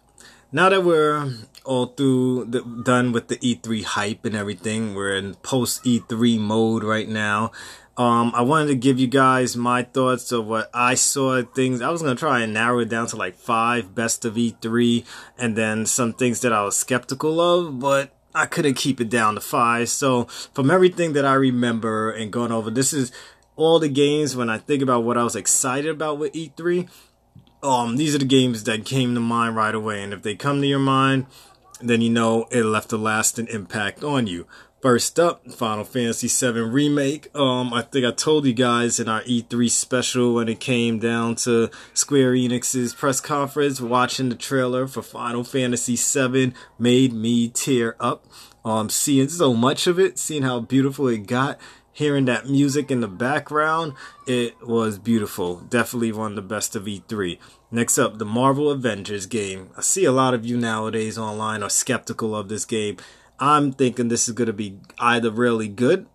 Now 0.52 0.68
that 0.68 0.84
we're 0.84 1.32
all 1.64 1.86
through 1.86 2.44
the, 2.44 2.60
done 2.84 3.10
with 3.10 3.26
the 3.26 3.38
E3 3.38 3.82
hype 3.82 4.24
and 4.24 4.36
everything, 4.36 4.94
we're 4.94 5.16
in 5.16 5.34
post 5.36 5.82
E3 5.82 6.38
mode 6.38 6.84
right 6.84 7.08
now. 7.08 7.50
Um, 7.96 8.32
I 8.34 8.40
wanted 8.40 8.68
to 8.68 8.74
give 8.74 8.98
you 8.98 9.06
guys 9.06 9.54
my 9.54 9.82
thoughts 9.82 10.32
of 10.32 10.46
what 10.46 10.70
I 10.72 10.94
saw 10.94 11.42
things. 11.42 11.82
I 11.82 11.90
was 11.90 12.00
gonna 12.00 12.14
try 12.14 12.40
and 12.40 12.54
narrow 12.54 12.78
it 12.78 12.88
down 12.88 13.06
to 13.08 13.16
like 13.16 13.36
five 13.36 13.94
best 13.94 14.24
of 14.24 14.34
E3, 14.34 15.04
and 15.36 15.56
then 15.56 15.84
some 15.84 16.14
things 16.14 16.40
that 16.40 16.54
I 16.54 16.64
was 16.64 16.76
skeptical 16.76 17.38
of, 17.40 17.78
but 17.78 18.14
I 18.34 18.46
couldn't 18.46 18.74
keep 18.74 19.00
it 19.00 19.10
down 19.10 19.34
to 19.34 19.42
five. 19.42 19.90
So 19.90 20.24
from 20.54 20.70
everything 20.70 21.12
that 21.12 21.26
I 21.26 21.34
remember 21.34 22.10
and 22.10 22.32
going 22.32 22.50
over, 22.50 22.70
this 22.70 22.94
is 22.94 23.12
all 23.56 23.78
the 23.78 23.90
games 23.90 24.34
when 24.34 24.48
I 24.48 24.56
think 24.56 24.82
about 24.82 25.04
what 25.04 25.18
I 25.18 25.24
was 25.24 25.36
excited 25.36 25.90
about 25.90 26.18
with 26.18 26.32
E3. 26.32 26.88
Um, 27.62 27.96
these 27.96 28.14
are 28.14 28.18
the 28.18 28.24
games 28.24 28.64
that 28.64 28.86
came 28.86 29.14
to 29.14 29.20
mind 29.20 29.54
right 29.54 29.74
away, 29.74 30.02
and 30.02 30.14
if 30.14 30.22
they 30.22 30.34
come 30.34 30.62
to 30.62 30.66
your 30.66 30.78
mind, 30.78 31.26
then 31.80 32.00
you 32.00 32.10
know 32.10 32.46
it 32.50 32.64
left 32.64 32.92
a 32.92 32.96
lasting 32.96 33.48
impact 33.48 34.02
on 34.02 34.26
you. 34.26 34.46
First 34.82 35.20
up, 35.20 35.48
Final 35.48 35.84
Fantasy 35.84 36.26
VII 36.26 36.58
Remake. 36.58 37.32
Um, 37.36 37.72
I 37.72 37.82
think 37.82 38.04
I 38.04 38.10
told 38.10 38.46
you 38.46 38.52
guys 38.52 38.98
in 38.98 39.08
our 39.08 39.22
E3 39.22 39.70
special 39.70 40.34
when 40.34 40.48
it 40.48 40.58
came 40.58 40.98
down 40.98 41.36
to 41.36 41.70
Square 41.94 42.32
Enix's 42.32 42.92
press 42.92 43.20
conference, 43.20 43.80
watching 43.80 44.28
the 44.28 44.34
trailer 44.34 44.88
for 44.88 45.00
Final 45.00 45.44
Fantasy 45.44 45.94
VII 45.94 46.52
made 46.80 47.12
me 47.12 47.48
tear 47.48 47.94
up. 48.00 48.26
Um, 48.64 48.90
seeing 48.90 49.28
so 49.28 49.54
much 49.54 49.86
of 49.86 50.00
it, 50.00 50.18
seeing 50.18 50.42
how 50.42 50.58
beautiful 50.58 51.06
it 51.06 51.28
got, 51.28 51.60
hearing 51.92 52.24
that 52.24 52.48
music 52.48 52.90
in 52.90 53.00
the 53.00 53.08
background, 53.08 53.92
it 54.26 54.66
was 54.66 54.98
beautiful. 54.98 55.58
Definitely 55.58 56.10
one 56.10 56.32
of 56.32 56.36
the 56.36 56.42
best 56.42 56.74
of 56.74 56.86
E3. 56.86 57.38
Next 57.70 57.98
up, 57.98 58.18
the 58.18 58.24
Marvel 58.24 58.68
Avengers 58.68 59.26
game. 59.26 59.70
I 59.76 59.80
see 59.82 60.04
a 60.04 60.12
lot 60.12 60.34
of 60.34 60.44
you 60.44 60.56
nowadays 60.56 61.16
online 61.16 61.62
are 61.62 61.70
skeptical 61.70 62.34
of 62.34 62.48
this 62.48 62.64
game. 62.64 62.96
I'm 63.42 63.72
thinking 63.72 64.06
this 64.06 64.28
is 64.28 64.34
going 64.34 64.46
to 64.46 64.52
be 64.52 64.78
either 65.00 65.28
really 65.28 65.66
good 65.66 66.06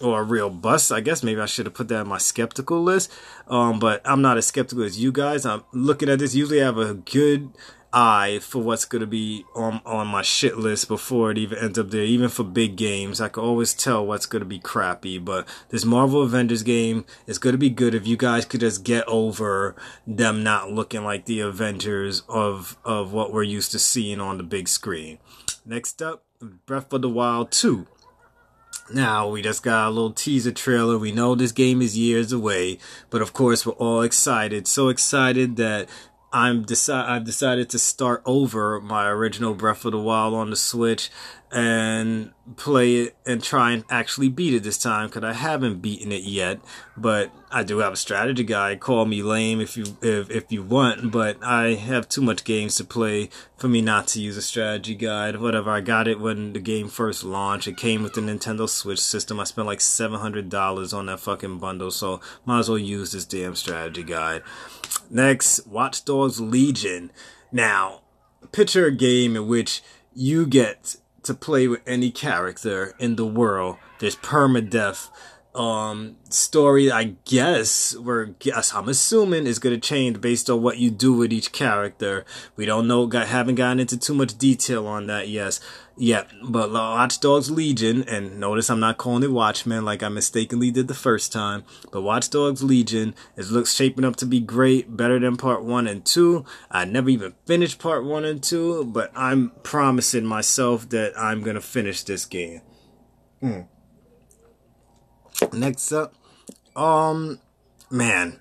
or 0.00 0.20
a 0.20 0.24
real 0.24 0.50
bust. 0.50 0.90
I 0.90 0.98
guess 0.98 1.22
maybe 1.22 1.40
I 1.40 1.46
should 1.46 1.66
have 1.66 1.74
put 1.74 1.86
that 1.86 2.00
on 2.00 2.08
my 2.08 2.18
skeptical 2.18 2.82
list. 2.82 3.12
Um, 3.46 3.78
but 3.78 4.02
I'm 4.04 4.22
not 4.22 4.38
as 4.38 4.46
skeptical 4.46 4.82
as 4.82 4.98
you 4.98 5.12
guys. 5.12 5.46
I'm 5.46 5.62
looking 5.72 6.08
at 6.08 6.18
this. 6.18 6.34
Usually 6.34 6.60
I 6.60 6.64
have 6.64 6.78
a 6.78 6.94
good 6.94 7.50
eye 7.92 8.40
for 8.42 8.60
what's 8.60 8.86
going 8.86 9.02
to 9.02 9.06
be 9.06 9.44
on, 9.54 9.82
on 9.86 10.08
my 10.08 10.22
shit 10.22 10.58
list 10.58 10.88
before 10.88 11.30
it 11.30 11.38
even 11.38 11.58
ends 11.58 11.78
up 11.78 11.92
there. 11.92 12.02
Even 12.02 12.28
for 12.28 12.42
big 12.42 12.74
games, 12.74 13.20
I 13.20 13.28
can 13.28 13.44
always 13.44 13.72
tell 13.72 14.04
what's 14.04 14.26
going 14.26 14.42
to 14.42 14.46
be 14.46 14.58
crappy. 14.58 15.24
But 15.24 15.46
this 15.68 15.84
Marvel 15.84 16.22
Avengers 16.22 16.64
game 16.64 17.04
is 17.28 17.38
going 17.38 17.54
to 17.54 17.58
be 17.58 17.70
good 17.70 17.94
if 17.94 18.04
you 18.04 18.16
guys 18.16 18.44
could 18.46 18.58
just 18.58 18.82
get 18.82 19.06
over 19.06 19.76
them 20.08 20.42
not 20.42 20.72
looking 20.72 21.04
like 21.04 21.26
the 21.26 21.38
Avengers 21.38 22.24
of, 22.28 22.76
of 22.84 23.12
what 23.12 23.32
we're 23.32 23.44
used 23.44 23.70
to 23.70 23.78
seeing 23.78 24.20
on 24.20 24.38
the 24.38 24.42
big 24.42 24.66
screen. 24.66 25.20
Next 25.64 26.02
up, 26.02 26.24
Breath 26.44 26.92
of 26.92 27.02
the 27.02 27.08
Wild 27.08 27.50
2. 27.50 27.86
Now, 28.92 29.28
we 29.28 29.40
just 29.40 29.62
got 29.62 29.88
a 29.88 29.90
little 29.90 30.12
teaser 30.12 30.52
trailer. 30.52 30.98
We 30.98 31.10
know 31.10 31.34
this 31.34 31.52
game 31.52 31.80
is 31.80 31.96
years 31.96 32.32
away, 32.32 32.78
but 33.08 33.22
of 33.22 33.32
course, 33.32 33.64
we're 33.64 33.72
all 33.72 34.02
excited. 34.02 34.68
So 34.68 34.88
excited 34.88 35.56
that 35.56 35.88
I'm 36.32 36.64
deci- 36.64 36.92
I've 36.92 37.24
decided 37.24 37.70
to 37.70 37.78
start 37.78 38.20
over 38.26 38.80
my 38.80 39.08
original 39.08 39.54
Breath 39.54 39.84
of 39.84 39.92
the 39.92 39.98
Wild 39.98 40.34
on 40.34 40.50
the 40.50 40.56
Switch 40.56 41.10
and 41.54 42.32
play 42.56 42.96
it 42.96 43.16
and 43.24 43.40
try 43.40 43.70
and 43.70 43.84
actually 43.88 44.28
beat 44.28 44.54
it 44.54 44.64
this 44.64 44.76
time 44.76 45.06
because 45.06 45.22
I 45.22 45.32
haven't 45.32 45.80
beaten 45.80 46.10
it 46.10 46.24
yet. 46.24 46.58
But 46.96 47.30
I 47.48 47.62
do 47.62 47.78
have 47.78 47.92
a 47.92 47.96
strategy 47.96 48.42
guide. 48.42 48.80
Call 48.80 49.06
me 49.06 49.22
lame 49.22 49.60
if 49.60 49.76
you 49.76 49.84
if 50.02 50.30
if 50.30 50.50
you 50.50 50.64
want, 50.64 51.12
but 51.12 51.42
I 51.44 51.74
have 51.74 52.08
too 52.08 52.22
much 52.22 52.42
games 52.42 52.74
to 52.76 52.84
play 52.84 53.30
for 53.56 53.68
me 53.68 53.80
not 53.80 54.08
to 54.08 54.20
use 54.20 54.36
a 54.36 54.42
strategy 54.42 54.96
guide. 54.96 55.40
Whatever. 55.40 55.70
I 55.70 55.80
got 55.80 56.08
it 56.08 56.18
when 56.18 56.54
the 56.54 56.58
game 56.58 56.88
first 56.88 57.22
launched. 57.22 57.68
It 57.68 57.76
came 57.76 58.02
with 58.02 58.14
the 58.14 58.20
Nintendo 58.20 58.68
Switch 58.68 59.00
system. 59.00 59.38
I 59.38 59.44
spent 59.44 59.68
like 59.68 59.80
seven 59.80 60.18
hundred 60.18 60.48
dollars 60.48 60.92
on 60.92 61.06
that 61.06 61.20
fucking 61.20 61.58
bundle, 61.58 61.92
so 61.92 62.20
might 62.44 62.58
as 62.58 62.68
well 62.68 62.78
use 62.78 63.12
this 63.12 63.24
damn 63.24 63.54
strategy 63.54 64.02
guide. 64.02 64.42
Next, 65.08 65.64
Watch 65.68 66.04
Dogs 66.04 66.40
Legion. 66.40 67.12
Now, 67.52 68.00
picture 68.50 68.86
a 68.86 68.92
game 68.92 69.36
in 69.36 69.46
which 69.46 69.82
you 70.12 70.46
get 70.46 70.96
to 71.24 71.34
play 71.34 71.68
with 71.68 71.80
any 71.86 72.10
character 72.10 72.94
in 72.98 73.16
the 73.16 73.26
world. 73.26 73.76
There's 73.98 74.16
permadeath 74.16 75.10
um 75.54 76.16
story 76.30 76.90
i 76.90 77.14
guess 77.24 77.94
we're 77.96 78.24
guess 78.24 78.74
i'm 78.74 78.88
assuming 78.88 79.46
is 79.46 79.60
going 79.60 79.74
to 79.74 79.80
change 79.80 80.20
based 80.20 80.50
on 80.50 80.60
what 80.60 80.78
you 80.78 80.90
do 80.90 81.12
with 81.12 81.32
each 81.32 81.52
character. 81.52 82.24
We 82.56 82.66
don't 82.66 82.88
know 82.88 83.06
got 83.06 83.28
haven't 83.28 83.54
gotten 83.54 83.78
into 83.78 83.96
too 83.96 84.14
much 84.14 84.36
detail 84.36 84.86
on 84.86 85.06
that 85.06 85.28
yes 85.28 85.60
yet 85.96 86.28
but 86.42 86.72
watch 86.72 87.20
dogs 87.20 87.52
legion 87.52 88.02
and 88.08 88.40
notice 88.40 88.68
i'm 88.68 88.80
not 88.80 88.98
calling 88.98 89.22
it 89.22 89.30
watchmen 89.30 89.84
like 89.84 90.02
i 90.02 90.08
mistakenly 90.08 90.72
did 90.72 90.88
the 90.88 90.94
first 90.94 91.32
time 91.32 91.62
but 91.92 92.02
watch 92.02 92.30
dogs 92.30 92.64
legion 92.64 93.14
is 93.36 93.52
looks 93.52 93.72
shaping 93.72 94.04
up 94.04 94.16
to 94.16 94.26
be 94.26 94.40
great 94.40 94.96
better 94.96 95.20
than 95.20 95.36
part 95.36 95.62
one 95.62 95.86
and 95.86 96.04
two. 96.04 96.44
I 96.68 96.84
never 96.84 97.10
even 97.10 97.34
finished 97.46 97.78
part 97.78 98.04
one 98.04 98.24
and 98.24 98.42
two 98.42 98.84
but 98.84 99.12
i'm 99.14 99.52
promising 99.62 100.24
myself 100.24 100.88
that 100.88 101.12
i'm 101.16 101.42
going 101.42 101.54
to 101.54 101.60
finish 101.60 102.02
this 102.02 102.24
game. 102.24 102.60
Mm. 103.40 103.68
Next 105.52 105.92
up, 105.92 106.14
um, 106.76 107.40
man, 107.90 108.38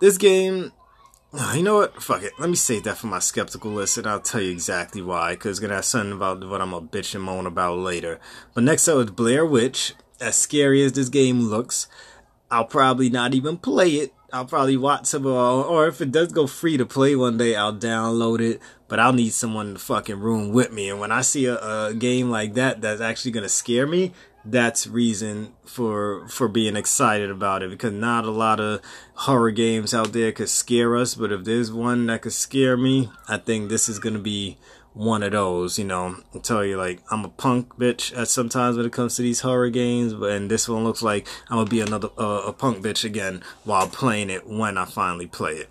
this 0.00 0.18
game. 0.18 0.72
You 1.54 1.62
know 1.62 1.76
what? 1.76 2.02
Fuck 2.02 2.24
it. 2.24 2.32
Let 2.40 2.50
me 2.50 2.56
save 2.56 2.82
that 2.84 2.98
for 2.98 3.06
my 3.06 3.20
skeptical 3.20 3.70
list, 3.70 3.96
and 3.98 4.06
I'll 4.08 4.20
tell 4.20 4.40
you 4.40 4.50
exactly 4.50 5.00
why. 5.00 5.36
Cause 5.36 5.50
it's 5.50 5.60
gonna 5.60 5.76
have 5.76 5.84
something 5.84 6.10
about 6.12 6.44
what 6.48 6.60
I'm 6.60 6.74
a 6.74 6.80
bitch 6.80 7.14
and 7.14 7.22
moan 7.22 7.46
about 7.46 7.78
later. 7.78 8.18
But 8.52 8.64
next 8.64 8.88
up 8.88 8.98
is 8.98 9.12
Blair 9.12 9.46
Witch. 9.46 9.94
As 10.20 10.34
scary 10.34 10.82
as 10.82 10.92
this 10.94 11.08
game 11.08 11.42
looks, 11.42 11.86
I'll 12.50 12.64
probably 12.64 13.10
not 13.10 13.32
even 13.32 13.58
play 13.58 13.90
it. 13.90 14.12
I'll 14.32 14.44
probably 14.44 14.76
watch 14.76 15.06
some, 15.06 15.24
or, 15.24 15.64
or 15.64 15.86
if 15.86 16.00
it 16.00 16.12
does 16.12 16.32
go 16.32 16.46
free 16.46 16.76
to 16.76 16.84
play 16.84 17.16
one 17.16 17.38
day, 17.38 17.54
I'll 17.54 17.74
download 17.74 18.40
it. 18.40 18.60
But 18.88 18.98
I'll 18.98 19.12
need 19.12 19.32
someone 19.32 19.68
in 19.68 19.74
the 19.74 19.80
fucking 19.80 20.18
room 20.18 20.52
with 20.52 20.72
me. 20.72 20.90
And 20.90 20.98
when 20.98 21.12
I 21.12 21.20
see 21.20 21.46
a, 21.46 21.58
a 21.58 21.94
game 21.94 22.28
like 22.30 22.54
that 22.54 22.80
that's 22.80 23.00
actually 23.00 23.30
gonna 23.30 23.48
scare 23.48 23.86
me, 23.86 24.12
that's 24.44 24.86
reason 24.86 25.52
for 25.64 26.26
for 26.28 26.48
being 26.48 26.76
excited 26.76 27.30
about 27.30 27.62
it 27.62 27.70
because 27.70 27.92
not 27.92 28.24
a 28.24 28.30
lot 28.30 28.58
of 28.58 28.80
horror 29.14 29.50
games 29.50 29.92
out 29.92 30.12
there 30.12 30.32
could 30.32 30.48
scare 30.48 30.96
us 30.96 31.14
but 31.14 31.30
if 31.30 31.44
there's 31.44 31.70
one 31.70 32.06
that 32.06 32.22
could 32.22 32.32
scare 32.32 32.76
me 32.76 33.10
i 33.28 33.36
think 33.36 33.68
this 33.68 33.88
is 33.88 33.98
gonna 33.98 34.18
be 34.18 34.56
one 34.92 35.22
of 35.22 35.32
those 35.32 35.78
you 35.78 35.84
know. 35.84 36.16
I'll 36.34 36.40
tell 36.40 36.64
you 36.64 36.76
like 36.76 37.02
i'm 37.10 37.24
a 37.24 37.28
punk 37.28 37.76
bitch 37.76 38.16
at 38.16 38.28
sometimes 38.28 38.76
when 38.76 38.86
it 38.86 38.92
comes 38.92 39.16
to 39.16 39.22
these 39.22 39.40
horror 39.40 39.70
games 39.70 40.14
but 40.14 40.32
and 40.32 40.50
this 40.50 40.68
one 40.68 40.84
looks 40.84 41.02
like 41.02 41.28
i'm 41.48 41.58
gonna 41.58 41.70
be 41.70 41.80
another 41.80 42.08
uh, 42.18 42.42
a 42.46 42.52
punk 42.52 42.82
bitch 42.82 43.04
again 43.04 43.42
while 43.64 43.88
playing 43.88 44.30
it 44.30 44.46
when 44.46 44.78
i 44.78 44.84
finally 44.84 45.26
play 45.26 45.52
it. 45.56 45.70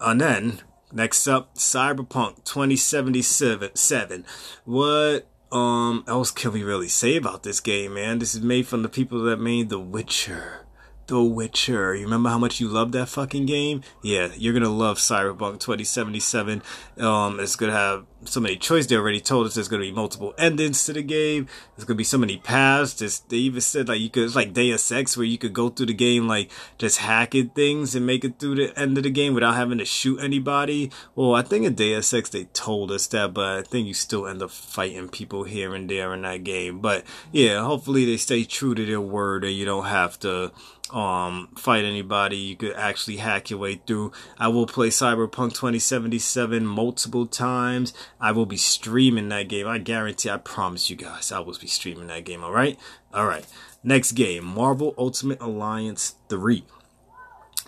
And 0.00 0.20
then 0.20 0.60
next 0.92 1.26
up 1.26 1.54
cyberpunk 1.54 2.44
2077 2.44 4.24
what 4.64 5.26
um 5.52 6.04
else 6.08 6.30
can 6.30 6.52
we 6.52 6.62
really 6.62 6.88
say 6.88 7.16
about 7.16 7.42
this 7.42 7.60
game, 7.60 7.94
man? 7.94 8.18
This 8.18 8.34
is 8.34 8.40
made 8.40 8.66
from 8.66 8.82
the 8.82 8.88
people 8.88 9.22
that 9.24 9.38
made 9.38 9.68
The 9.68 9.78
Witcher. 9.78 10.66
The 11.06 11.22
Witcher. 11.22 11.94
You 11.94 12.04
remember 12.04 12.28
how 12.30 12.38
much 12.38 12.60
you 12.60 12.68
loved 12.68 12.92
that 12.92 13.08
fucking 13.08 13.46
game? 13.46 13.82
Yeah, 14.02 14.28
you're 14.36 14.52
gonna 14.52 14.68
love 14.68 14.98
Cyberpunk 14.98 15.58
2077. 15.58 16.62
Um, 16.98 17.40
it's 17.40 17.56
gonna 17.56 17.72
have 17.72 18.06
so 18.24 18.40
many 18.40 18.56
choices. 18.56 18.86
They 18.86 18.96
already 18.96 19.20
told 19.20 19.46
us 19.46 19.54
there's 19.54 19.68
gonna 19.68 19.82
be 19.82 19.90
multiple 19.90 20.32
endings 20.38 20.84
to 20.84 20.92
the 20.92 21.02
game. 21.02 21.48
There's 21.76 21.84
gonna 21.84 21.96
be 21.96 22.04
so 22.04 22.18
many 22.18 22.36
paths. 22.36 23.20
They 23.28 23.36
even 23.36 23.60
said 23.60 23.88
like 23.88 24.00
you 24.00 24.10
could 24.10 24.24
it's 24.24 24.36
like 24.36 24.52
Deus 24.52 24.92
Ex 24.92 25.16
where 25.16 25.26
you 25.26 25.38
could 25.38 25.52
go 25.52 25.70
through 25.70 25.86
the 25.86 25.94
game 25.94 26.28
like 26.28 26.50
just 26.78 26.98
hacking 26.98 27.50
things 27.50 27.94
and 27.94 28.06
make 28.06 28.24
it 28.24 28.38
through 28.38 28.54
the 28.54 28.78
end 28.78 28.96
of 28.96 29.04
the 29.04 29.10
game 29.10 29.34
without 29.34 29.56
having 29.56 29.78
to 29.78 29.84
shoot 29.84 30.20
anybody. 30.20 30.90
Well, 31.16 31.34
I 31.34 31.42
think 31.42 31.66
in 31.66 31.74
Deus 31.74 32.14
Ex 32.14 32.30
they 32.30 32.44
told 32.44 32.92
us 32.92 33.08
that, 33.08 33.34
but 33.34 33.58
I 33.58 33.62
think 33.62 33.88
you 33.88 33.94
still 33.94 34.26
end 34.26 34.42
up 34.42 34.50
fighting 34.50 35.08
people 35.08 35.44
here 35.44 35.74
and 35.74 35.90
there 35.90 36.14
in 36.14 36.22
that 36.22 36.44
game. 36.44 36.80
But 36.80 37.04
yeah, 37.32 37.64
hopefully 37.64 38.04
they 38.04 38.16
stay 38.16 38.44
true 38.44 38.74
to 38.74 38.86
their 38.86 39.00
word 39.00 39.44
and 39.44 39.52
you 39.52 39.64
don't 39.64 39.86
have 39.86 40.18
to 40.20 40.52
um, 40.90 41.48
fight 41.56 41.84
anybody. 41.84 42.36
You 42.36 42.56
could 42.56 42.74
actually 42.74 43.16
hack 43.16 43.50
your 43.50 43.58
way 43.58 43.80
through. 43.86 44.12
I 44.38 44.48
will 44.48 44.66
play 44.66 44.88
Cyberpunk 44.88 45.50
2077 45.54 46.66
multiple 46.66 47.26
times. 47.26 47.94
I 48.20 48.32
will 48.32 48.46
be 48.46 48.56
streaming 48.56 49.28
that 49.30 49.48
game. 49.48 49.66
I 49.66 49.78
guarantee, 49.78 50.30
I 50.30 50.36
promise 50.36 50.90
you 50.90 50.96
guys, 50.96 51.32
I 51.32 51.40
will 51.40 51.56
be 51.58 51.66
streaming 51.66 52.08
that 52.08 52.24
game. 52.24 52.44
All 52.44 52.52
right? 52.52 52.78
All 53.14 53.26
right. 53.26 53.46
Next 53.84 54.12
game 54.12 54.44
Marvel 54.44 54.94
Ultimate 54.96 55.40
Alliance 55.40 56.14
3. 56.28 56.64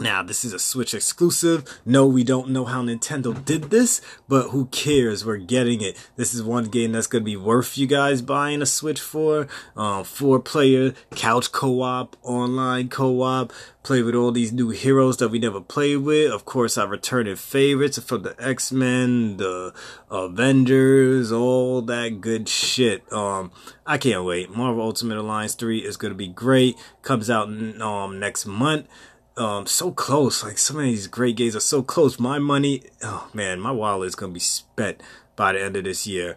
Now, 0.00 0.24
this 0.24 0.44
is 0.44 0.52
a 0.52 0.58
Switch 0.58 0.92
exclusive. 0.92 1.80
No, 1.86 2.04
we 2.04 2.24
don't 2.24 2.50
know 2.50 2.64
how 2.64 2.82
Nintendo 2.82 3.44
did 3.44 3.70
this, 3.70 4.00
but 4.26 4.48
who 4.48 4.66
cares? 4.66 5.24
We're 5.24 5.36
getting 5.36 5.82
it. 5.82 5.96
This 6.16 6.34
is 6.34 6.42
one 6.42 6.64
game 6.64 6.90
that's 6.90 7.06
going 7.06 7.22
to 7.22 7.24
be 7.24 7.36
worth 7.36 7.78
you 7.78 7.86
guys 7.86 8.20
buying 8.20 8.60
a 8.60 8.66
Switch 8.66 9.00
for. 9.00 9.46
Um, 9.76 10.02
four 10.02 10.40
player, 10.40 10.94
couch 11.14 11.52
co 11.52 11.82
op, 11.82 12.16
online 12.24 12.88
co 12.88 13.22
op, 13.22 13.52
play 13.84 14.02
with 14.02 14.16
all 14.16 14.32
these 14.32 14.52
new 14.52 14.70
heroes 14.70 15.18
that 15.18 15.28
we 15.28 15.38
never 15.38 15.60
played 15.60 15.98
with. 15.98 16.32
Of 16.32 16.44
course, 16.44 16.76
our 16.76 16.88
returning 16.88 17.36
favorites 17.36 17.96
from 18.00 18.22
the 18.22 18.34
X 18.40 18.72
Men, 18.72 19.36
the 19.36 19.72
Avengers, 20.10 21.30
all 21.30 21.82
that 21.82 22.20
good 22.20 22.48
shit. 22.48 23.10
Um, 23.12 23.52
I 23.86 23.98
can't 23.98 24.24
wait. 24.24 24.50
Marvel 24.50 24.82
Ultimate 24.82 25.18
Alliance 25.18 25.54
3 25.54 25.78
is 25.78 25.96
going 25.96 26.12
to 26.12 26.18
be 26.18 26.26
great. 26.26 26.76
Comes 27.02 27.30
out 27.30 27.46
um, 27.48 28.18
next 28.18 28.44
month 28.44 28.88
um 29.36 29.66
so 29.66 29.90
close. 29.90 30.42
Like 30.42 30.58
some 30.58 30.76
of 30.76 30.84
these 30.84 31.06
great 31.06 31.36
games 31.36 31.56
are 31.56 31.60
so 31.60 31.82
close. 31.82 32.18
My 32.18 32.38
money, 32.38 32.82
oh 33.02 33.28
man, 33.34 33.60
my 33.60 33.72
wallet 33.72 34.08
is 34.08 34.14
gonna 34.14 34.32
be 34.32 34.40
spent 34.40 35.00
by 35.36 35.52
the 35.52 35.62
end 35.62 35.76
of 35.76 35.84
this 35.84 36.06
year. 36.06 36.36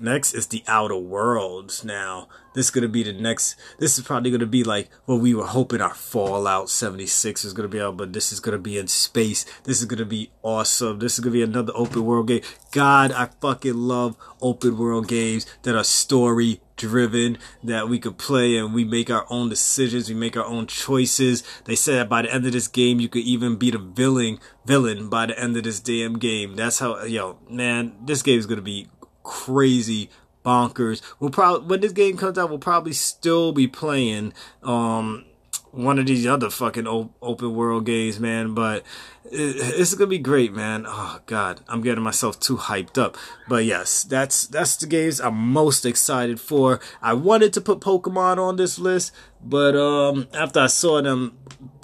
Next 0.00 0.32
is 0.32 0.46
the 0.46 0.64
Outer 0.66 0.96
Worlds. 0.96 1.84
Now, 1.84 2.28
this 2.54 2.66
is 2.66 2.70
gonna 2.70 2.88
be 2.88 3.02
the 3.02 3.12
next. 3.12 3.54
This 3.78 3.98
is 3.98 4.04
probably 4.04 4.30
gonna 4.30 4.46
be 4.46 4.64
like 4.64 4.88
what 5.04 5.20
we 5.20 5.34
were 5.34 5.46
hoping 5.46 5.82
our 5.82 5.92
Fallout 5.92 6.70
76 6.70 7.44
is 7.44 7.52
gonna 7.52 7.68
be 7.68 7.80
out, 7.80 7.98
but 7.98 8.14
this 8.14 8.32
is 8.32 8.40
gonna 8.40 8.58
be 8.58 8.78
in 8.78 8.86
space. 8.88 9.44
This 9.64 9.80
is 9.80 9.84
gonna 9.84 10.06
be 10.06 10.30
awesome. 10.42 11.00
This 11.00 11.14
is 11.14 11.20
gonna 11.20 11.34
be 11.34 11.42
another 11.42 11.74
open 11.76 12.06
world 12.06 12.28
game. 12.28 12.40
God, 12.72 13.12
I 13.12 13.28
fucking 13.40 13.74
love 13.74 14.16
open 14.40 14.78
world 14.78 15.06
games 15.06 15.46
that 15.62 15.76
are 15.76 15.84
story 15.84 16.62
driven 16.76 17.36
that 17.62 17.90
we 17.90 17.98
could 17.98 18.16
play 18.16 18.56
and 18.56 18.72
we 18.72 18.86
make 18.86 19.10
our 19.10 19.26
own 19.28 19.50
decisions, 19.50 20.08
we 20.08 20.14
make 20.14 20.34
our 20.34 20.46
own 20.46 20.66
choices. 20.66 21.44
They 21.66 21.76
said 21.76 21.96
that 21.96 22.08
by 22.08 22.22
the 22.22 22.32
end 22.32 22.46
of 22.46 22.52
this 22.52 22.68
game, 22.68 23.00
you 23.00 23.08
could 23.10 23.22
even 23.22 23.56
beat 23.56 23.74
a 23.74 23.78
villain 23.78 24.38
villain 24.64 25.10
by 25.10 25.26
the 25.26 25.38
end 25.38 25.58
of 25.58 25.64
this 25.64 25.78
damn 25.78 26.18
game. 26.18 26.56
That's 26.56 26.78
how 26.78 27.02
yo 27.04 27.38
man, 27.50 27.96
this 28.02 28.22
game 28.22 28.38
is 28.38 28.46
gonna 28.46 28.62
be 28.62 28.88
crazy 29.22 30.10
bonkers. 30.44 31.02
We'll 31.18 31.30
probably 31.30 31.66
when 31.68 31.80
this 31.80 31.92
game 31.92 32.16
comes 32.16 32.38
out, 32.38 32.48
we'll 32.48 32.58
probably 32.58 32.92
still 32.92 33.52
be 33.52 33.66
playing 33.66 34.32
um 34.62 35.24
one 35.72 35.98
of 36.00 36.06
these 36.06 36.26
other 36.26 36.50
fucking 36.50 36.86
open 36.86 37.54
world 37.54 37.86
games, 37.86 38.18
man. 38.18 38.54
But 38.54 38.84
it's 39.24 39.94
gonna 39.94 40.08
be 40.08 40.18
great, 40.18 40.52
man. 40.52 40.84
Oh 40.86 41.20
god, 41.26 41.60
I'm 41.68 41.82
getting 41.82 42.02
myself 42.02 42.40
too 42.40 42.56
hyped 42.56 42.98
up. 42.98 43.16
But 43.48 43.64
yes, 43.64 44.02
that's 44.02 44.46
that's 44.46 44.76
the 44.76 44.86
games 44.86 45.20
I'm 45.20 45.36
most 45.36 45.84
excited 45.84 46.40
for. 46.40 46.80
I 47.00 47.14
wanted 47.14 47.52
to 47.54 47.60
put 47.60 47.80
Pokemon 47.80 48.38
on 48.38 48.56
this 48.56 48.78
list, 48.78 49.12
but 49.42 49.76
um, 49.76 50.28
after 50.34 50.60
I 50.60 50.66
saw 50.66 51.00
them 51.00 51.38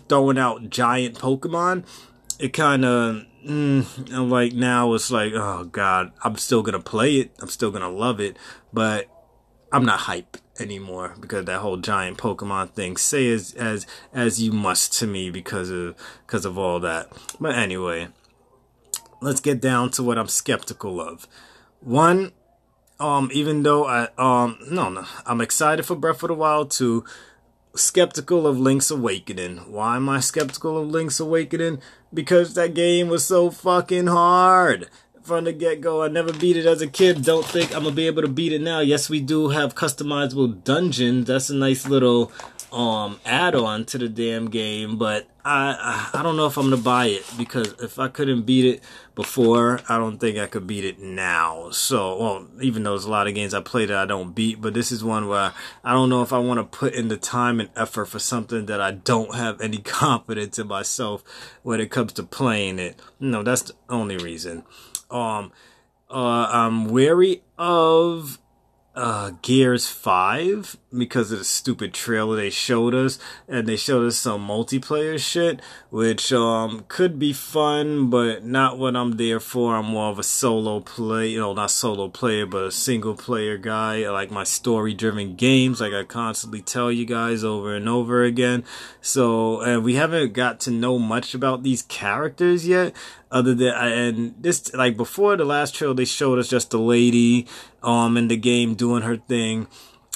throwing 0.08 0.38
out 0.38 0.70
giant 0.70 1.16
Pokemon, 1.16 1.84
it 2.38 2.52
kind 2.52 2.84
of 2.84 3.24
mm, 3.46 4.30
like 4.30 4.52
now 4.52 4.92
it's 4.94 5.10
like 5.10 5.32
oh 5.34 5.64
god, 5.64 6.12
I'm 6.24 6.36
still 6.36 6.62
gonna 6.62 6.80
play 6.80 7.16
it. 7.16 7.32
I'm 7.40 7.48
still 7.48 7.70
gonna 7.70 7.90
love 7.90 8.20
it, 8.20 8.36
but 8.72 9.06
I'm 9.72 9.84
not 9.84 10.00
hype 10.00 10.36
anymore 10.58 11.14
because 11.20 11.44
that 11.46 11.60
whole 11.60 11.76
giant 11.76 12.18
Pokemon 12.18 12.70
thing. 12.70 12.96
Say 12.96 13.30
as 13.30 13.54
as 13.54 13.86
as 14.12 14.40
you 14.40 14.52
must 14.52 14.92
to 14.98 15.06
me 15.06 15.30
because 15.30 15.70
of 15.70 15.96
because 16.26 16.44
of 16.44 16.58
all 16.58 16.80
that. 16.80 17.12
But 17.40 17.54
anyway, 17.56 18.08
let's 19.20 19.40
get 19.40 19.60
down 19.60 19.90
to 19.92 20.02
what 20.02 20.18
I'm 20.18 20.28
skeptical 20.28 21.00
of. 21.00 21.26
One, 21.80 22.32
um, 22.98 23.30
even 23.32 23.62
though 23.62 23.86
I 23.86 24.08
um 24.18 24.58
no 24.70 24.88
no 24.88 25.04
I'm 25.24 25.40
excited 25.40 25.84
for 25.84 25.96
Breath 25.96 26.22
of 26.22 26.28
the 26.28 26.34
Wild 26.34 26.70
2, 26.70 27.04
skeptical 27.74 28.46
of 28.46 28.58
Link's 28.58 28.90
Awakening. 28.90 29.58
Why 29.70 29.96
am 29.96 30.08
I 30.08 30.20
skeptical 30.20 30.78
of 30.78 30.88
Link's 30.88 31.20
Awakening? 31.20 31.80
Because 32.16 32.54
that 32.54 32.72
game 32.72 33.08
was 33.08 33.26
so 33.26 33.50
fucking 33.50 34.06
hard 34.06 34.88
from 35.22 35.44
the 35.44 35.52
get 35.52 35.82
go. 35.82 36.02
I 36.02 36.08
never 36.08 36.32
beat 36.32 36.56
it 36.56 36.64
as 36.64 36.80
a 36.80 36.86
kid. 36.86 37.22
Don't 37.22 37.44
think 37.44 37.76
I'm 37.76 37.82
gonna 37.82 37.94
be 37.94 38.06
able 38.06 38.22
to 38.22 38.28
beat 38.28 38.54
it 38.54 38.62
now. 38.62 38.80
Yes, 38.80 39.10
we 39.10 39.20
do 39.20 39.50
have 39.50 39.74
customizable 39.74 40.64
dungeons. 40.64 41.26
That's 41.26 41.50
a 41.50 41.54
nice 41.54 41.86
little 41.86 42.32
um 42.76 43.18
add-on 43.24 43.86
to 43.86 43.98
the 43.98 44.08
damn 44.08 44.50
game, 44.50 44.98
but 44.98 45.26
I, 45.44 46.10
I 46.12 46.20
I 46.20 46.22
don't 46.22 46.36
know 46.36 46.46
if 46.46 46.58
I'm 46.58 46.68
gonna 46.68 46.76
buy 46.76 47.06
it 47.06 47.24
because 47.38 47.72
if 47.80 47.98
I 47.98 48.08
couldn't 48.08 48.42
beat 48.42 48.66
it 48.66 48.84
before, 49.14 49.80
I 49.88 49.96
don't 49.96 50.18
think 50.18 50.36
I 50.36 50.46
could 50.46 50.66
beat 50.66 50.84
it 50.84 50.98
now. 50.98 51.70
So, 51.70 52.18
well, 52.18 52.46
even 52.60 52.82
though 52.82 52.90
there's 52.90 53.06
a 53.06 53.10
lot 53.10 53.28
of 53.28 53.34
games 53.34 53.54
I 53.54 53.62
play 53.62 53.86
that 53.86 53.96
I 53.96 54.04
don't 54.04 54.34
beat, 54.34 54.60
but 54.60 54.74
this 54.74 54.92
is 54.92 55.02
one 55.02 55.26
where 55.26 55.54
I 55.82 55.92
don't 55.92 56.10
know 56.10 56.20
if 56.20 56.34
I 56.34 56.38
want 56.38 56.58
to 56.58 56.78
put 56.78 56.92
in 56.92 57.08
the 57.08 57.16
time 57.16 57.60
and 57.60 57.70
effort 57.74 58.06
for 58.06 58.18
something 58.18 58.66
that 58.66 58.80
I 58.80 58.90
don't 58.90 59.34
have 59.34 59.58
any 59.62 59.78
confidence 60.02 60.58
in 60.58 60.68
myself 60.68 61.24
when 61.62 61.80
it 61.80 61.90
comes 61.90 62.12
to 62.14 62.24
playing 62.24 62.78
it. 62.78 63.00
No, 63.18 63.42
that's 63.42 63.62
the 63.62 63.74
only 63.88 64.18
reason. 64.18 64.64
Um, 65.10 65.50
uh, 66.10 66.48
I'm 66.52 66.88
wary 66.88 67.42
of 67.56 68.38
uh, 68.96 69.32
Gears 69.42 69.86
5 69.88 70.76
because 70.96 71.30
of 71.30 71.38
the 71.38 71.44
stupid 71.44 71.92
trailer 71.92 72.36
they 72.36 72.48
showed 72.48 72.94
us 72.94 73.18
and 73.46 73.68
they 73.68 73.76
showed 73.76 74.06
us 74.06 74.16
some 74.16 74.48
multiplayer 74.48 75.18
shit 75.18 75.60
which 75.90 76.32
um 76.32 76.82
could 76.88 77.18
be 77.18 77.34
fun 77.34 78.08
but 78.08 78.42
not 78.42 78.78
what 78.78 78.96
I'm 78.96 79.18
there 79.18 79.38
for. 79.38 79.76
I'm 79.76 79.84
more 79.84 80.10
of 80.10 80.18
a 80.18 80.22
solo 80.22 80.80
play, 80.80 81.28
you 81.28 81.40
know, 81.40 81.52
not 81.52 81.70
solo 81.70 82.08
player 82.08 82.46
but 82.46 82.64
a 82.64 82.72
single 82.72 83.14
player 83.14 83.58
guy. 83.58 84.04
I 84.04 84.08
like 84.08 84.30
my 84.30 84.44
story 84.44 84.94
driven 84.94 85.36
games 85.36 85.82
like 85.82 85.92
I 85.92 86.04
constantly 86.04 86.62
tell 86.62 86.90
you 86.90 87.04
guys 87.04 87.44
over 87.44 87.74
and 87.74 87.90
over 87.90 88.22
again. 88.22 88.64
So, 89.02 89.60
and 89.60 89.84
we 89.84 89.96
haven't 89.96 90.32
got 90.32 90.58
to 90.60 90.70
know 90.70 90.98
much 90.98 91.34
about 91.34 91.62
these 91.62 91.82
characters 91.82 92.66
yet 92.66 92.94
other 93.30 93.54
than 93.54 93.74
and 93.74 94.34
this 94.38 94.72
like 94.74 94.96
before 94.96 95.36
the 95.36 95.44
last 95.44 95.74
trailer 95.74 95.94
they 95.94 96.04
showed 96.04 96.38
us 96.38 96.48
just 96.48 96.70
the 96.70 96.78
lady 96.78 97.46
um 97.82 98.16
in 98.16 98.28
the 98.28 98.36
game 98.36 98.74
doing 98.74 99.02
her 99.02 99.16
thing 99.16 99.66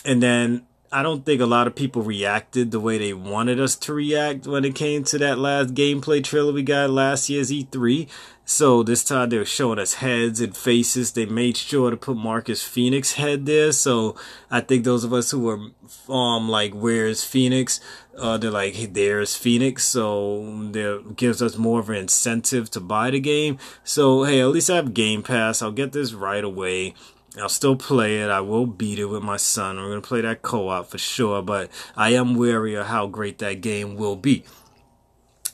and 0.05 0.23
then 0.23 0.64
I 0.92 1.05
don't 1.05 1.25
think 1.25 1.40
a 1.40 1.46
lot 1.46 1.68
of 1.68 1.77
people 1.77 2.03
reacted 2.03 2.73
the 2.73 2.81
way 2.81 2.99
they 2.99 3.12
wanted 3.12 3.61
us 3.61 3.77
to 3.77 3.94
react 3.94 4.49
when 4.49 4.64
it 4.64 4.75
came 4.75 5.05
to 5.05 5.18
that 5.18 5.38
last 5.38 5.73
gameplay 5.75 6.23
trailer 6.23 6.53
we 6.53 6.64
got 6.64 6.90
last 6.90 7.31
year's 7.31 7.53
E3. 7.53 8.09
So 8.51 8.83
this 8.83 9.05
time 9.05 9.29
they 9.29 9.39
were 9.39 9.45
showing 9.45 9.79
us 9.79 9.95
heads 9.95 10.41
and 10.41 10.57
faces. 10.57 11.13
They 11.13 11.25
made 11.25 11.57
sure 11.57 11.89
to 11.89 11.97
put 11.97 12.17
Marcus 12.17 12.65
Phoenix 12.65 13.13
head 13.13 13.47
there. 13.47 13.71
So 13.71 14.17
I 14.51 14.61
think 14.61 14.83
those 14.83 15.05
of 15.05 15.13
us 15.13 15.31
who 15.31 15.39
were 15.39 16.13
um 16.13 16.49
like 16.49 16.75
where's 16.75 17.23
Phoenix, 17.23 17.81
uh 18.19 18.39
they're 18.39 18.51
like 18.51 18.75
hey, 18.75 18.87
there's 18.87 19.37
Phoenix. 19.37 19.85
So 19.85 20.69
that 20.73 21.15
gives 21.15 21.41
us 21.41 21.57
more 21.57 21.79
of 21.79 21.91
an 21.91 21.95
incentive 21.95 22.69
to 22.73 22.81
buy 22.81 23.13
the 23.13 23.21
game. 23.21 23.57
So 23.85 24.25
hey, 24.25 24.41
at 24.41 24.49
least 24.49 24.69
I 24.69 24.75
have 24.77 24.95
Game 24.95 25.23
Pass. 25.23 25.63
I'll 25.63 25.71
get 25.71 25.93
this 25.93 26.13
right 26.13 26.43
away. 26.43 26.95
I'll 27.41 27.49
still 27.49 27.77
play 27.77 28.19
it. 28.19 28.31
I 28.31 28.41
will 28.41 28.67
beat 28.67 28.99
it 28.99 29.05
with 29.05 29.23
my 29.23 29.37
son. 29.37 29.77
We're 29.77 29.95
to 29.95 30.01
play 30.01 30.23
that 30.23 30.43
co 30.43 30.71
op 30.71 30.91
for 30.91 30.99
sure, 30.99 31.41
but 31.41 31.71
I 31.97 32.15
am 32.15 32.35
wary 32.35 32.75
of 32.75 32.89
how 32.89 33.07
great 33.07 33.39
that 33.39 33.61
game 33.61 33.95
will 33.95 34.17
be. 34.17 34.43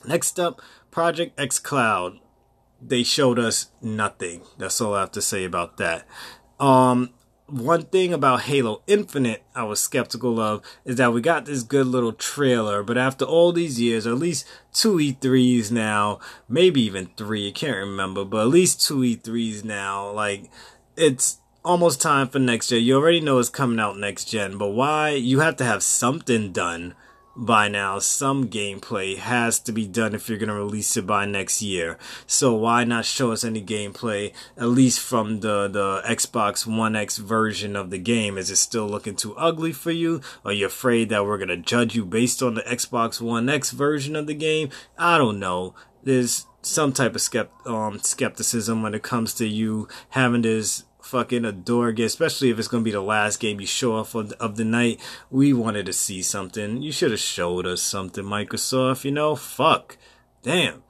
Next 0.03 0.39
up, 0.39 0.59
Project 0.89 1.37
xCloud. 1.37 2.21
They 2.81 3.03
showed 3.03 3.39
us 3.39 3.71
nothing. 3.81 4.41
That's 4.57 4.79
all 4.81 4.93
I 4.93 5.01
have 5.01 5.11
to 5.13 5.21
say 5.21 5.43
about 5.43 5.77
that. 5.77 6.05
Um, 6.59 7.11
one 7.47 7.83
thing 7.83 8.13
about 8.13 8.41
Halo 8.41 8.81
Infinite 8.87 9.43
I 9.55 9.63
was 9.63 9.79
skeptical 9.79 10.39
of 10.39 10.61
is 10.83 10.97
that 10.97 11.13
we 11.13 11.21
got 11.21 11.45
this 11.45 11.63
good 11.63 11.87
little 11.87 12.11
trailer, 12.13 12.83
but 12.83 12.97
after 12.97 13.25
all 13.25 13.51
these 13.51 13.79
years, 13.79 14.05
at 14.05 14.15
least 14.15 14.45
two 14.73 14.97
E3s 14.97 15.71
now, 15.71 16.19
maybe 16.49 16.81
even 16.81 17.09
three, 17.15 17.47
I 17.47 17.51
can't 17.51 17.77
remember, 17.77 18.25
but 18.25 18.41
at 18.41 18.47
least 18.49 18.85
two 18.85 18.97
E3s 18.97 19.63
now, 19.63 20.11
like, 20.11 20.51
it's 20.97 21.39
almost 21.63 22.01
time 22.01 22.27
for 22.27 22.39
next 22.39 22.71
year. 22.71 22.81
You 22.81 22.97
already 22.97 23.21
know 23.21 23.39
it's 23.39 23.49
coming 23.49 23.79
out 23.79 23.97
next 23.97 24.25
gen, 24.25 24.57
but 24.57 24.69
why? 24.69 25.11
You 25.11 25.39
have 25.39 25.55
to 25.57 25.63
have 25.63 25.83
something 25.83 26.51
done 26.51 26.95
by 27.37 27.67
now. 27.67 27.99
Some 27.99 28.49
gameplay 28.49 29.17
has 29.17 29.59
to 29.61 29.71
be 29.71 29.87
done 29.87 30.15
if 30.15 30.27
you're 30.27 30.39
going 30.39 30.49
to 30.49 30.55
release 30.55 30.97
it 30.97 31.05
by 31.05 31.25
next 31.25 31.61
year. 31.61 31.97
So 32.25 32.53
why 32.55 32.83
not 32.83 33.05
show 33.05 33.31
us 33.31 33.43
any 33.43 33.61
gameplay, 33.61 34.33
at 34.57 34.69
least 34.69 34.99
from 34.99 35.41
the, 35.41 35.67
the 35.67 36.01
Xbox 36.05 36.65
One 36.65 36.95
X 36.95 37.17
version 37.17 37.75
of 37.75 37.91
the 37.91 37.99
game? 37.99 38.37
Is 38.37 38.49
it 38.49 38.57
still 38.57 38.87
looking 38.87 39.15
too 39.15 39.35
ugly 39.35 39.71
for 39.71 39.91
you? 39.91 40.21
Are 40.43 40.51
you 40.51 40.65
afraid 40.65 41.09
that 41.09 41.25
we're 41.25 41.37
going 41.37 41.47
to 41.49 41.57
judge 41.57 41.95
you 41.95 42.03
based 42.03 42.41
on 42.41 42.55
the 42.55 42.63
Xbox 42.63 43.21
One 43.21 43.47
X 43.47 43.71
version 43.71 44.15
of 44.15 44.27
the 44.27 44.33
game? 44.33 44.69
I 44.97 45.17
don't 45.17 45.39
know. 45.39 45.75
There's 46.03 46.45
some 46.61 46.91
type 46.91 47.15
of 47.15 47.21
skept- 47.21 47.65
um, 47.65 47.99
skepticism 47.99 48.81
when 48.81 48.93
it 48.93 49.03
comes 49.03 49.33
to 49.35 49.47
you 49.47 49.87
having 50.09 50.41
this 50.41 50.83
fucking 51.07 51.45
adore 51.45 51.93
game, 51.93 52.05
especially 52.05 52.49
if 52.49 52.59
it's 52.59 52.67
gonna 52.67 52.83
be 52.83 52.91
the 52.91 53.01
last 53.01 53.39
game 53.39 53.61
you 53.61 53.67
show 53.67 53.95
off 53.95 54.13
of, 54.13 54.33
of 54.33 54.57
the 54.57 54.65
night. 54.65 54.99
We 55.31 55.53
wanted 55.53 55.85
to 55.85 55.93
see 55.93 56.21
something. 56.21 56.81
You 56.81 56.91
should 56.91 57.11
have 57.11 57.19
showed 57.19 57.65
us 57.65 57.81
something, 57.81 58.25
Microsoft. 58.25 59.05
You 59.05 59.11
know, 59.11 59.35
fuck, 59.35 59.97
damn. 60.43 60.83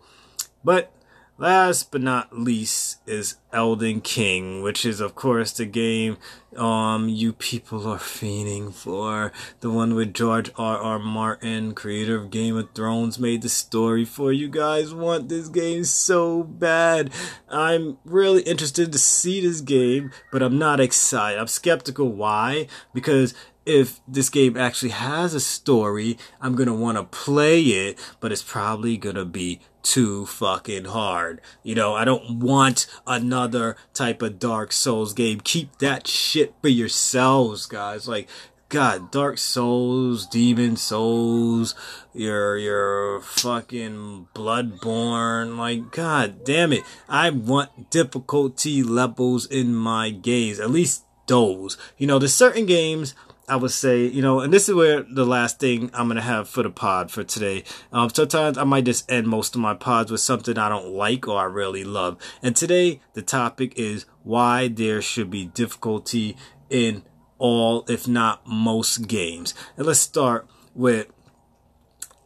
But 0.64 0.92
Last 1.40 1.92
but 1.92 2.02
not 2.02 2.36
least 2.36 2.98
is 3.06 3.36
Elden 3.54 4.02
Ring, 4.18 4.64
which 4.64 4.84
is 4.84 5.00
of 5.00 5.14
course 5.14 5.52
the 5.52 5.66
game 5.66 6.18
um 6.56 7.10
you 7.10 7.32
people 7.32 7.88
are 7.88 8.00
fiending 8.00 8.74
for. 8.74 9.32
The 9.60 9.70
one 9.70 9.94
with 9.94 10.16
George 10.16 10.50
R. 10.58 10.78
R. 10.80 10.98
Martin, 10.98 11.76
creator 11.76 12.16
of 12.16 12.32
Game 12.32 12.58
of 12.58 12.74
Thrones, 12.74 13.20
made 13.20 13.44
the 13.44 13.50
story 13.50 14.04
for. 14.04 14.34
You 14.34 14.48
guys 14.48 14.96
want 14.96 15.30
this 15.30 15.48
game 15.48 15.84
so 15.84 16.42
bad. 16.42 17.12
I'm 17.48 18.00
really 18.04 18.42
interested 18.42 18.92
to 18.92 18.98
see 18.98 19.40
this 19.40 19.62
game, 19.62 20.12
but 20.32 20.42
I'm 20.42 20.58
not 20.58 20.80
excited. 20.80 21.40
I'm 21.40 21.48
skeptical. 21.48 22.12
Why? 22.12 22.66
Because 22.96 23.36
if 23.64 24.00
this 24.08 24.30
game 24.30 24.58
actually 24.58 24.92
has 24.92 25.36
a 25.36 25.40
story, 25.40 26.18
I'm 26.42 26.56
gonna 26.56 26.74
want 26.74 26.98
to 26.98 27.04
play 27.04 27.62
it, 27.62 28.00
but 28.20 28.32
it's 28.32 28.42
probably 28.42 28.98
gonna 28.98 29.26
be 29.26 29.60
too 29.88 30.26
fucking 30.26 30.86
hard. 30.86 31.42
You 31.64 31.76
know, 31.76 31.96
I 31.96 32.04
don't 32.04 32.40
want 32.40 32.88
another 33.06 33.78
type 33.94 34.22
of 34.22 34.40
Dark 34.40 34.72
Souls 34.72 35.14
game. 35.14 35.40
Keep 35.40 35.78
that 35.80 36.08
shit 36.08 36.54
for 36.62 36.68
yourselves, 36.68 37.66
guys. 37.66 38.08
Like, 38.08 38.28
God, 38.70 39.12
Dark 39.12 39.38
Souls, 39.38 40.28
Demon 40.28 40.76
Souls, 40.76 41.74
your 42.14 42.58
your 42.58 43.22
fucking 43.22 44.28
Bloodborne, 44.36 45.58
like 45.58 45.92
God 45.92 46.44
damn 46.44 46.74
it. 46.74 46.84
I 47.08 47.30
want 47.30 47.90
difficulty 47.90 48.84
levels 48.84 49.46
in 49.46 49.74
my 49.74 50.10
games. 50.10 50.60
At 50.60 50.70
least 50.70 51.06
those. 51.28 51.78
You 51.98 52.08
know, 52.08 52.20
there's 52.20 52.34
certain 52.34 52.66
games 52.66 53.16
I 53.50 53.56
would 53.56 53.72
say, 53.72 54.06
you 54.06 54.22
know, 54.22 54.42
and 54.42 54.52
this 54.52 54.68
is 54.68 54.76
where 54.76 55.04
the 55.04 55.26
last 55.26 55.60
thing 55.60 55.90
I'm 55.94 56.10
gonna 56.10 56.22
have 56.22 56.50
for 56.50 56.64
the 56.64 56.70
pod 56.70 57.12
for 57.12 57.24
today. 57.24 57.64
Um, 57.94 58.10
sometimes 58.10 58.58
I 58.58 58.66
might 58.66 58.84
just 58.84 59.10
end 59.10 59.28
most 59.28 59.56
of 59.56 59.62
my 59.62 59.74
pods 59.74 60.12
with 60.12 60.20
something 60.20 60.58
I 60.58 60.68
don't 60.68 60.90
like 60.90 61.28
or 61.30 61.40
I 61.40 61.46
really 61.46 61.86
love. 61.86 62.18
And 62.44 62.56
today 62.56 63.00
the 63.14 63.22
topic 63.22 63.78
is 63.78 64.06
why 64.24 64.68
there 64.68 65.02
should 65.02 65.30
be 65.30 65.46
difficulty 65.46 66.36
in 66.70 67.04
all, 67.38 67.86
if 67.88 68.06
not 68.06 68.46
most 68.46 69.08
games. 69.08 69.54
And 69.78 69.86
let's 69.86 70.02
start 70.02 70.48
with 70.76 71.08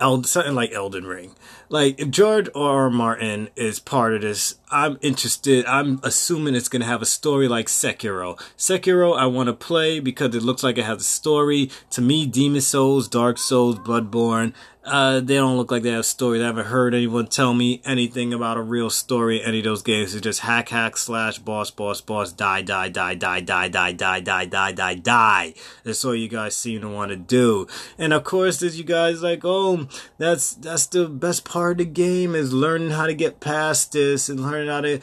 El- 0.02 0.24
something 0.24 0.56
like 0.56 0.74
Elden 0.74 1.06
Ring. 1.06 1.36
Like 1.70 2.10
George 2.10 2.50
R. 2.54 2.86
R. 2.86 2.90
Martin 2.90 3.50
is 3.56 3.80
part 3.80 4.14
of 4.14 4.22
this, 4.22 4.56
I'm 4.70 4.98
interested. 5.02 5.66
I'm 5.66 6.00
assuming 6.04 6.56
it's 6.56 6.68
gonna 6.68 6.86
have 6.86 7.02
a 7.02 7.06
story 7.06 7.48
like 7.48 7.68
Sekiro. 7.68 8.38
Sekiro, 8.58 9.18
I 9.18 9.28
want 9.28 9.48
to 9.48 9.54
play 9.54 10.00
because 10.00 10.36
it 10.36 10.44
looks 10.44 10.64
like 10.64 10.78
it 10.78 10.86
has 10.86 11.02
a 11.02 11.06
story. 11.06 11.70
To 11.92 12.02
me, 12.02 12.26
Demon 12.26 12.62
Souls, 12.62 13.08
Dark 13.08 13.38
Souls, 13.38 13.78
Bloodborne, 13.78 14.54
uh, 14.84 15.20
they 15.20 15.36
don't 15.36 15.58
look 15.58 15.70
like 15.70 15.84
they 15.84 15.92
have 15.92 16.08
stories. 16.08 16.42
I 16.42 16.48
haven't 16.48 16.66
heard 16.66 16.96
anyone 16.96 17.28
tell 17.28 17.54
me 17.54 17.82
anything 17.86 18.34
about 18.34 18.58
a 18.58 18.62
real 18.62 18.90
story 18.90 19.40
in 19.40 19.48
any 19.48 19.60
of 19.60 19.66
those 19.66 19.84
games. 19.84 20.16
It's 20.16 20.24
just 20.24 20.40
hack, 20.40 20.70
hack, 20.70 20.98
slash, 20.98 21.38
boss, 21.38 21.70
boss, 21.70 22.02
boss, 22.02 22.32
die, 22.32 22.64
die, 22.64 22.90
die, 22.90 23.14
die, 23.14 23.42
die, 23.42 23.68
die, 23.68 23.92
die, 23.92 24.20
die, 24.20 24.46
die, 24.46 24.72
die, 24.72 24.96
die. 24.96 25.54
That's 25.84 26.04
all 26.04 26.16
you 26.16 26.28
guys 26.28 26.56
seem 26.56 26.82
to 26.82 26.90
want 26.90 27.12
to 27.12 27.16
do. 27.16 27.68
And 28.00 28.12
of 28.12 28.24
course, 28.24 28.64
as 28.64 28.80
you 28.80 28.84
guys 28.84 29.22
like, 29.22 29.42
oh, 29.44 29.88
that's 30.18 30.56
that's 30.56 30.88
the 30.88 31.08
best 31.08 31.46
part 31.46 31.74
of 31.74 31.78
the 31.78 31.86
game 31.86 32.34
is 32.34 32.52
learning 32.52 32.92
how 32.92 33.06
to 33.06 33.14
get 33.14 33.40
past 33.40 33.92
this 33.92 34.30
and 34.30 34.40
learning 34.40 34.70
how 34.70 34.82
to 34.82 35.00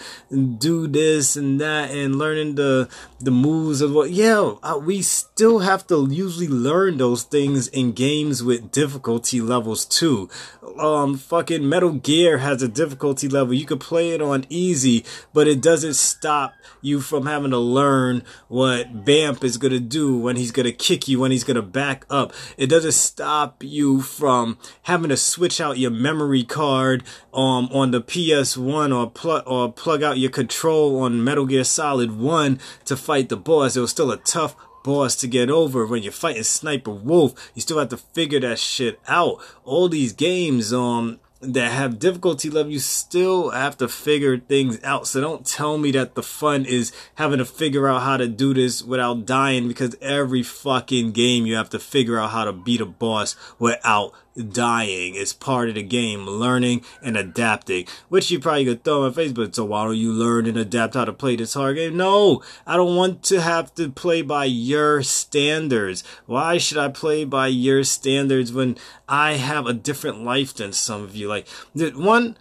do 0.59 0.89
this 0.89 1.37
and 1.37 1.61
that 1.61 1.93
and 1.93 2.17
learning 2.17 2.57
the 2.57 2.89
the 3.21 3.31
moves 3.31 3.81
of 3.81 3.93
what. 3.93 4.11
Yeah, 4.11 4.55
we 4.79 5.03
still 5.03 5.61
have 5.61 5.87
to 5.87 6.09
usually 6.11 6.49
learn 6.49 6.99
those 6.99 7.23
things 7.23 7.69
in 7.69 7.93
games 7.93 8.43
with 8.43 8.73
difficulty 8.73 9.41
level 9.41 9.68
levels 9.69 9.85
too. 9.85 10.31
Um, 10.79 11.19
fucking 11.19 11.69
Metal 11.69 11.93
Gear 11.93 12.39
has 12.39 12.63
a 12.63 12.69
difficulty 12.69 13.29
level. 13.29 13.53
You 13.53 13.67
could 13.67 13.81
play 13.81 14.11
it 14.11 14.23
on 14.23 14.47
easy, 14.49 15.05
but 15.35 15.47
it 15.47 15.61
doesn't 15.61 15.95
stop 15.95 16.55
you 16.81 17.01
from 17.01 17.27
having 17.27 17.51
to 17.51 17.59
learn 17.59 18.23
what 18.49 18.89
Vamp 18.89 19.45
is 19.45 19.59
gonna 19.59 19.79
do 19.81 20.17
when 20.17 20.37
he's 20.37 20.53
gonna 20.53 20.73
kick 20.73 21.07
you, 21.07 21.21
when 21.21 21.31
he's 21.31 21.45
gonna 21.45 21.63
back 21.63 22.07
up. 22.09 22.33
It 22.57 22.69
doesn't 22.69 22.93
stop 22.93 23.63
you 23.63 24.01
from 24.01 24.57
having 24.83 25.11
to 25.11 25.17
switch 25.17 25.61
out 25.61 25.79
your 25.79 25.91
memory 25.91 26.45
card 26.45 27.05
um 27.35 27.69
on 27.71 27.91
the 27.91 28.01
PS1 28.01 28.95
or 28.95 29.43
or 29.47 29.73
plug 29.73 30.03
out 30.03 30.19
your 30.19 30.31
control 30.31 31.01
on 31.01 31.23
Metal 31.23 31.45
Gear 31.45 31.65
Solid 31.65 32.17
1 32.19 32.59
to 32.87 32.97
fight 32.97 33.29
the 33.29 33.37
boss. 33.37 33.77
It 33.77 33.81
was 33.81 33.91
still 33.91 34.11
a 34.11 34.17
tough 34.17 34.57
boss 34.89 35.15
to 35.17 35.29
get 35.29 35.51
over. 35.51 35.85
When 35.85 36.03
you're 36.03 36.13
fighting 36.13 36.43
Sniper 36.45 36.91
Wolf, 36.91 37.53
you 37.55 37.61
still 37.61 37.79
have 37.79 37.91
to 37.91 37.99
figure 37.99 38.41
that 38.41 38.59
shit 38.59 38.99
out. 39.07 39.37
All 39.65 39.91
these 39.91 40.15
games, 40.15 40.73
um, 40.73 41.21
that 41.41 41.71
have 41.71 41.99
difficulty 41.99 42.51
level, 42.51 42.73
you 42.73 42.79
still 42.79 43.51
have 43.51 43.77
to 43.79 43.87
figure 43.87 44.39
things 44.39 44.83
out. 44.83 45.07
So 45.07 45.21
don't 45.21 45.47
tell 45.47 45.79
me 45.79 45.93
that 45.93 46.15
the 46.15 46.23
fun 46.23 46.65
is 46.65 46.91
having 47.15 47.39
to 47.39 47.45
figure 47.45 47.87
out 47.87 48.03
how 48.03 48.17
to 48.17 48.27
do 48.27 48.55
this 48.55 48.83
without 48.83 49.27
dying 49.27 49.69
because 49.69 49.95
every 50.01 50.43
fucking 50.43 51.13
game 51.13 51.47
you 51.47 51.55
have 51.55 51.71
to 51.71 51.79
figure 51.79 52.19
out 52.19 52.31
how 52.31 52.45
to 52.45 52.53
beat 52.53 52.81
a 52.81 52.87
boss 52.87 53.37
without 53.59 54.13
dying. 54.43 55.15
It's 55.15 55.33
part 55.33 55.69
of 55.69 55.75
the 55.75 55.83
game, 55.83 56.27
learning 56.27 56.85
and 57.03 57.17
adapting. 57.17 57.87
Which 58.09 58.31
you 58.31 58.39
probably 58.39 58.65
could 58.65 58.85
throw 58.85 59.05
in 59.05 59.11
my 59.11 59.15
face, 59.15 59.33
but 59.33 59.55
so 59.55 59.65
why 59.65 59.85
don't 59.85 59.97
you 59.97 60.13
learn 60.13 60.47
and 60.47 60.57
adapt 60.57 60.95
how 60.95 61.05
to 61.05 61.13
play 61.13 61.37
this 61.37 61.55
hard 61.55 61.77
game? 61.77 61.97
No, 61.97 62.43
I 62.67 62.77
don't 62.77 62.97
want 62.97 63.23
to 63.25 63.41
have 63.41 63.75
to 63.75 63.91
play 63.91 64.23
by 64.23 64.45
your 64.47 65.03
standards. 65.03 66.05
Why 66.27 66.59
should 66.59 66.79
I 66.79 66.89
play 66.89 67.25
by 67.25 67.49
your 67.49 67.85
standards 67.85 68.53
when 68.53 68.77
I 69.09 69.35
have 69.35 69.67
a 69.67 69.73
different 69.73 70.23
life 70.23 70.55
than 70.55 70.73
some 70.73 71.03
of 71.03 71.17
you? 71.17 71.29
Like, 71.29 71.49
one, 71.75 72.37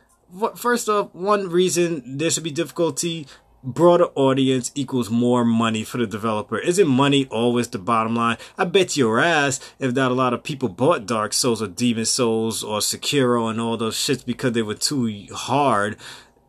first 0.55 0.89
off, 0.89 1.13
one 1.13 1.49
reason 1.49 2.17
there 2.17 2.29
should 2.29 2.43
be 2.43 2.51
difficulty 2.51 3.27
broader 3.63 4.05
audience 4.15 4.71
equals 4.75 5.09
more 5.09 5.43
money 5.43 5.83
for 5.83 5.97
the 5.97 6.07
developer. 6.07 6.57
Isn't 6.57 6.87
money 6.87 7.25
always 7.27 7.67
the 7.67 7.79
bottom 7.79 8.15
line? 8.15 8.37
I 8.57 8.65
bet 8.65 8.95
your 8.95 9.19
ass 9.19 9.59
if 9.79 9.93
not 9.93 10.11
a 10.11 10.15
lot 10.15 10.33
of 10.33 10.43
people 10.43 10.69
bought 10.69 11.05
Dark 11.05 11.33
Souls 11.33 11.61
or 11.61 11.67
Demon 11.67 12.05
Souls 12.05 12.63
or 12.63 12.79
Sekiro 12.79 13.49
and 13.49 13.59
all 13.59 13.77
those 13.77 13.97
shits 13.97 14.25
because 14.25 14.53
they 14.53 14.61
were 14.61 14.75
too 14.75 15.27
hard. 15.33 15.97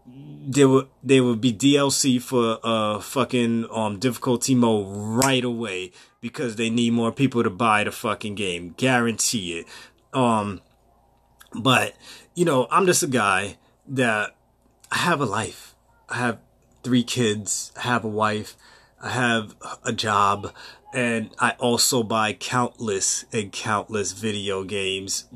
There 0.07 0.69
would 0.69 0.89
there 1.03 1.25
would 1.25 1.41
be 1.41 1.53
DLC 1.53 2.21
for 2.23 2.59
uh 2.63 3.01
fucking 3.01 3.67
um 3.71 3.99
difficulty 3.99 4.55
mode 4.55 4.87
right 4.89 5.45
away 5.45 5.93
because 6.21 6.57
they 6.57 6.71
need 6.71 6.93
more 6.93 7.13
people 7.13 7.43
to 7.43 7.51
buy 7.51 7.85
the 7.85 7.93
fucking 7.93 8.35
game. 8.35 8.75
Guarantee 8.77 9.59
it. 9.59 9.67
Um 10.13 10.61
but 11.55 11.95
you 12.35 12.45
know, 12.45 12.69
I'm 12.71 12.87
just 12.87 13.03
a 13.03 13.09
guy 13.09 13.57
that 13.89 14.37
I 14.91 14.99
have 14.99 15.21
a 15.21 15.27
life. 15.27 15.75
I 16.09 16.17
have 16.17 16.39
three 16.89 17.05
kids, 17.05 17.71
have 17.77 18.03
a 18.03 18.09
wife, 18.09 18.57
I 18.99 19.11
have 19.11 19.55
a 19.85 19.93
job, 19.93 20.55
and 20.95 21.29
I 21.39 21.51
also 21.59 22.03
buy 22.03 22.33
countless 22.33 23.27
and 23.31 23.53
countless 23.53 24.13
video 24.13 24.65
games 24.65 25.27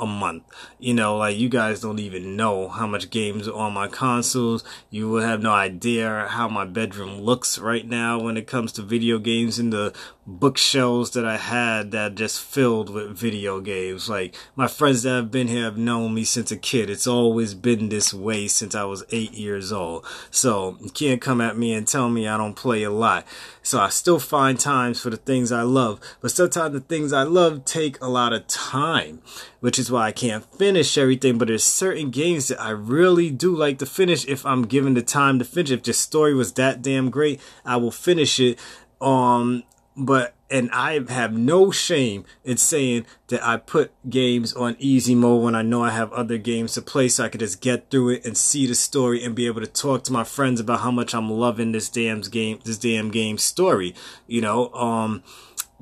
a 0.00 0.06
month. 0.06 0.44
You 0.78 0.94
know, 0.94 1.18
like 1.18 1.36
you 1.36 1.50
guys 1.50 1.82
don't 1.82 1.98
even 1.98 2.34
know 2.34 2.68
how 2.68 2.86
much 2.86 3.10
games 3.10 3.46
are 3.46 3.54
on 3.54 3.74
my 3.74 3.88
consoles. 3.88 4.64
You 4.88 5.10
will 5.10 5.20
have 5.20 5.42
no 5.42 5.52
idea 5.52 6.28
how 6.30 6.48
my 6.48 6.64
bedroom 6.64 7.20
looks 7.20 7.58
right 7.58 7.86
now 7.86 8.18
when 8.18 8.38
it 8.38 8.46
comes 8.46 8.72
to 8.72 8.82
video 8.82 9.18
games 9.18 9.58
and 9.58 9.70
the 9.70 9.92
bookshelves 10.24 11.10
that 11.10 11.24
I 11.24 11.36
had 11.36 11.90
that 11.90 12.14
just 12.14 12.40
filled 12.40 12.90
with 12.90 13.16
video 13.16 13.60
games. 13.60 14.08
Like 14.08 14.36
my 14.54 14.68
friends 14.68 15.02
that 15.02 15.10
have 15.10 15.30
been 15.30 15.48
here 15.48 15.64
have 15.64 15.76
known 15.76 16.14
me 16.14 16.24
since 16.24 16.52
a 16.52 16.56
kid. 16.56 16.88
It's 16.88 17.06
always 17.06 17.54
been 17.54 17.88
this 17.88 18.14
way 18.14 18.46
since 18.46 18.74
I 18.74 18.84
was 18.84 19.04
eight 19.10 19.32
years 19.32 19.72
old. 19.72 20.06
So 20.30 20.78
you 20.80 20.90
can't 20.90 21.20
come 21.20 21.40
at 21.40 21.58
me 21.58 21.74
and 21.74 21.86
tell 21.86 22.08
me 22.08 22.28
I 22.28 22.36
don't 22.36 22.54
play 22.54 22.84
a 22.84 22.90
lot. 22.90 23.26
So 23.62 23.80
I 23.80 23.88
still 23.88 24.20
find 24.20 24.58
times 24.58 25.00
for 25.00 25.10
the 25.10 25.16
things 25.16 25.50
I 25.50 25.62
love, 25.62 26.00
but 26.20 26.30
sometimes 26.30 26.72
the 26.72 26.80
things 26.80 27.12
I 27.12 27.22
love 27.22 27.64
take 27.64 28.00
a 28.00 28.08
lot 28.08 28.32
of 28.32 28.46
time, 28.46 29.22
which 29.60 29.78
is 29.78 29.90
why 29.90 30.06
I 30.08 30.12
can't 30.12 30.44
finish 30.56 30.96
everything. 30.96 31.38
But 31.38 31.48
there's 31.48 31.64
certain 31.64 32.10
games 32.10 32.48
that 32.48 32.60
I 32.60 32.70
really 32.70 33.30
do 33.30 33.54
like 33.54 33.78
to 33.78 33.86
finish 33.86 34.26
if 34.26 34.46
I'm 34.46 34.62
given 34.62 34.94
the 34.94 35.02
time 35.02 35.38
to 35.40 35.44
finish. 35.44 35.70
If 35.70 35.82
the 35.82 35.92
story 35.92 36.34
was 36.34 36.52
that 36.54 36.82
damn 36.82 37.10
great, 37.10 37.40
I 37.64 37.76
will 37.76 37.90
finish 37.90 38.38
it. 38.38 38.58
Um, 39.00 39.64
but 39.96 40.34
and 40.50 40.70
I 40.70 41.00
have 41.08 41.32
no 41.32 41.70
shame 41.70 42.24
in 42.44 42.58
saying 42.58 43.06
that 43.28 43.42
I 43.42 43.56
put 43.56 43.90
games 44.08 44.52
on 44.52 44.76
easy 44.78 45.14
mode 45.14 45.42
when 45.42 45.54
I 45.54 45.62
know 45.62 45.82
I 45.82 45.90
have 45.90 46.12
other 46.12 46.36
games 46.36 46.74
to 46.74 46.82
play 46.82 47.08
so 47.08 47.24
I 47.24 47.30
could 47.30 47.40
just 47.40 47.62
get 47.62 47.90
through 47.90 48.10
it 48.10 48.26
and 48.26 48.36
see 48.36 48.66
the 48.66 48.74
story 48.74 49.24
and 49.24 49.34
be 49.34 49.46
able 49.46 49.62
to 49.62 49.66
talk 49.66 50.04
to 50.04 50.12
my 50.12 50.24
friends 50.24 50.60
about 50.60 50.80
how 50.80 50.90
much 50.90 51.14
I'm 51.14 51.30
loving 51.30 51.72
this 51.72 51.88
damn 51.88 52.20
game 52.20 52.60
this 52.64 52.78
damn 52.78 53.10
game 53.10 53.38
story. 53.38 53.94
You 54.26 54.42
know, 54.42 54.72
um 54.74 55.22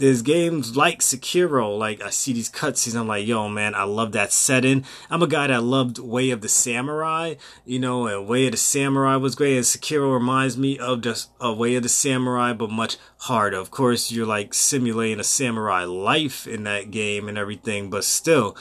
there's 0.00 0.22
games 0.22 0.76
like 0.76 1.00
Sekiro, 1.00 1.78
like 1.78 2.02
I 2.02 2.08
see 2.08 2.32
these 2.32 2.50
cutscenes, 2.50 2.98
I'm 2.98 3.06
like, 3.06 3.26
yo, 3.26 3.48
man, 3.48 3.74
I 3.74 3.84
love 3.84 4.12
that 4.12 4.32
setting. 4.32 4.84
I'm 5.10 5.22
a 5.22 5.26
guy 5.26 5.46
that 5.48 5.62
loved 5.62 5.98
Way 5.98 6.30
of 6.30 6.40
the 6.40 6.48
Samurai, 6.48 7.34
you 7.66 7.78
know, 7.78 8.06
and 8.06 8.26
Way 8.26 8.46
of 8.46 8.52
the 8.52 8.56
Samurai 8.56 9.16
was 9.16 9.34
great, 9.34 9.56
and 9.56 9.64
Sekiro 9.64 10.12
reminds 10.12 10.56
me 10.56 10.78
of 10.78 11.02
just 11.02 11.30
a 11.38 11.52
Way 11.52 11.76
of 11.76 11.82
the 11.82 11.90
Samurai, 11.90 12.54
but 12.54 12.70
much 12.70 12.96
harder. 13.18 13.58
Of 13.58 13.70
course, 13.70 14.10
you're 14.10 14.26
like 14.26 14.54
simulating 14.54 15.20
a 15.20 15.24
samurai 15.24 15.84
life 15.84 16.46
in 16.46 16.64
that 16.64 16.90
game 16.90 17.28
and 17.28 17.36
everything, 17.36 17.90
but 17.90 18.04
still, 18.04 18.56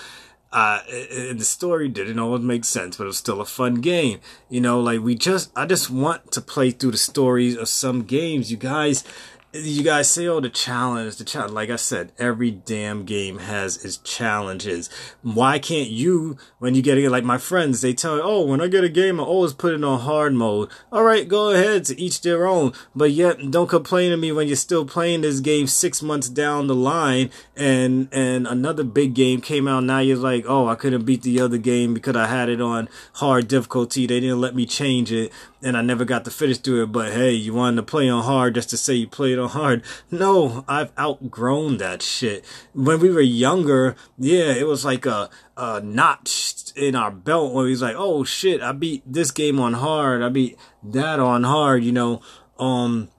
uh, 0.52 0.82
and 0.90 1.40
the 1.40 1.46
story 1.46 1.88
didn't 1.88 2.20
always 2.20 2.42
make 2.42 2.66
sense, 2.66 2.98
but 2.98 3.06
it 3.06 3.08
was 3.08 3.18
still 3.18 3.40
a 3.40 3.46
fun 3.46 3.76
game. 3.76 4.20
You 4.50 4.60
know, 4.60 4.82
like 4.82 5.00
we 5.00 5.16
just, 5.16 5.52
I 5.56 5.66
just 5.66 5.90
want 5.90 6.34
to 6.34 6.42
play 6.42 6.72
through 6.72 6.92
the 6.92 6.98
stories 6.98 7.56
of 7.56 7.70
some 7.70 8.04
games. 8.04 8.52
You 8.52 8.58
guys, 8.58 9.04
you 9.52 9.84
guys 9.84 10.10
say, 10.10 10.28
oh, 10.28 10.40
the 10.40 10.50
challenge, 10.50 11.16
the 11.16 11.24
challenge. 11.24 11.54
Like 11.54 11.72
I 11.72 11.76
said, 11.76 12.12
every 12.20 12.52
damn 12.52 13.04
game 13.04 13.40
has 13.40 13.84
its 13.84 13.98
challenges. 13.98 14.90
Why 15.24 15.58
can't 15.58 15.90
you, 15.90 16.38
when 16.60 16.76
you 16.76 16.84
get 16.84 17.00
it, 17.00 17.10
like 17.10 17.24
my 17.24 17.40
friends, 17.40 17.82
they 17.82 17.94
tell 17.94 18.18
me, 18.18 18.22
oh, 18.24 18.46
when 18.46 18.62
I 18.62 18.68
get 18.68 18.84
a 18.84 18.90
game, 18.90 19.20
I 19.20 19.24
always 19.24 19.54
put 19.54 19.74
it 19.74 19.84
on 19.84 20.02
hard 20.02 20.34
mode. 20.34 20.70
All 20.92 21.04
right, 21.04 21.28
go 21.28 21.50
ahead, 21.50 21.86
to 21.86 22.00
each 22.00 22.22
their 22.22 22.46
own. 22.46 22.74
But 22.96 23.12
yet, 23.12 23.50
don't 23.50 23.70
complain 23.70 24.12
to 24.12 24.18
me 24.18 24.32
when 24.32 24.48
you're 24.48 24.56
still 24.56 24.86
playing 24.86 25.22
this 25.22 25.40
game 25.40 25.66
six 25.66 26.04
months 26.04 26.30
down 26.30 26.68
the 26.68 26.76
line 26.76 27.32
and, 27.56 28.08
and 28.12 28.46
another 28.46 28.84
big 28.84 29.16
game 29.16 29.42
came 29.42 29.68
out. 29.68 29.84
Now 29.84 30.00
you're 30.00 30.18
like, 30.18 30.46
oh, 30.48 30.68
I 30.68 30.76
couldn't 30.76 31.06
beat 31.06 31.24
the 31.24 31.42
other 31.42 31.58
game 31.58 31.96
because 31.96 32.16
I 32.16 32.28
had 32.28 32.50
it 32.50 32.62
on 32.62 32.88
hard 33.14 33.48
difficulty. 33.48 34.06
They 34.06 34.20
didn't 34.20 34.42
let 34.42 34.54
me 34.54 34.68
change 34.68 35.12
it 35.12 35.32
and 35.62 35.76
I 35.76 35.82
never 35.82 36.06
got 36.06 36.26
to 36.26 36.32
finish 36.32 36.58
through 36.60 36.84
it. 36.84 36.92
But 36.92 37.14
hey, 37.14 37.32
you 37.32 37.54
wanted 37.54 37.78
to 37.78 37.84
play 37.84 38.10
on 38.10 38.24
hard 38.24 38.56
just 38.56 38.70
to 38.70 38.78
say 38.78 38.94
you 38.94 39.08
played 39.08 39.39
on 39.40 39.50
hard. 39.50 39.84
No, 40.12 40.64
I've 40.68 40.92
outgrown 40.98 41.78
that 41.78 42.02
shit. 42.02 42.46
When 42.74 43.00
we 43.00 43.10
were 43.10 43.22
younger, 43.22 43.96
yeah, 44.18 44.52
it 44.52 44.68
was 44.68 44.86
like 44.86 45.06
a, 45.06 45.30
a 45.58 45.82
notch 45.82 46.72
in 46.76 46.96
our 46.96 47.12
belt 47.12 47.54
where 47.54 47.68
he's 47.68 47.82
like, 47.82 47.96
oh 47.98 48.24
shit, 48.24 48.62
I 48.62 48.72
beat 48.72 49.04
this 49.06 49.32
game 49.32 49.60
on 49.60 49.74
hard. 49.74 50.22
I 50.22 50.30
beat 50.30 50.58
that 50.84 51.20
on 51.20 51.44
hard, 51.44 51.84
you 51.84 51.92
know, 51.92 52.22
um, 52.58 53.10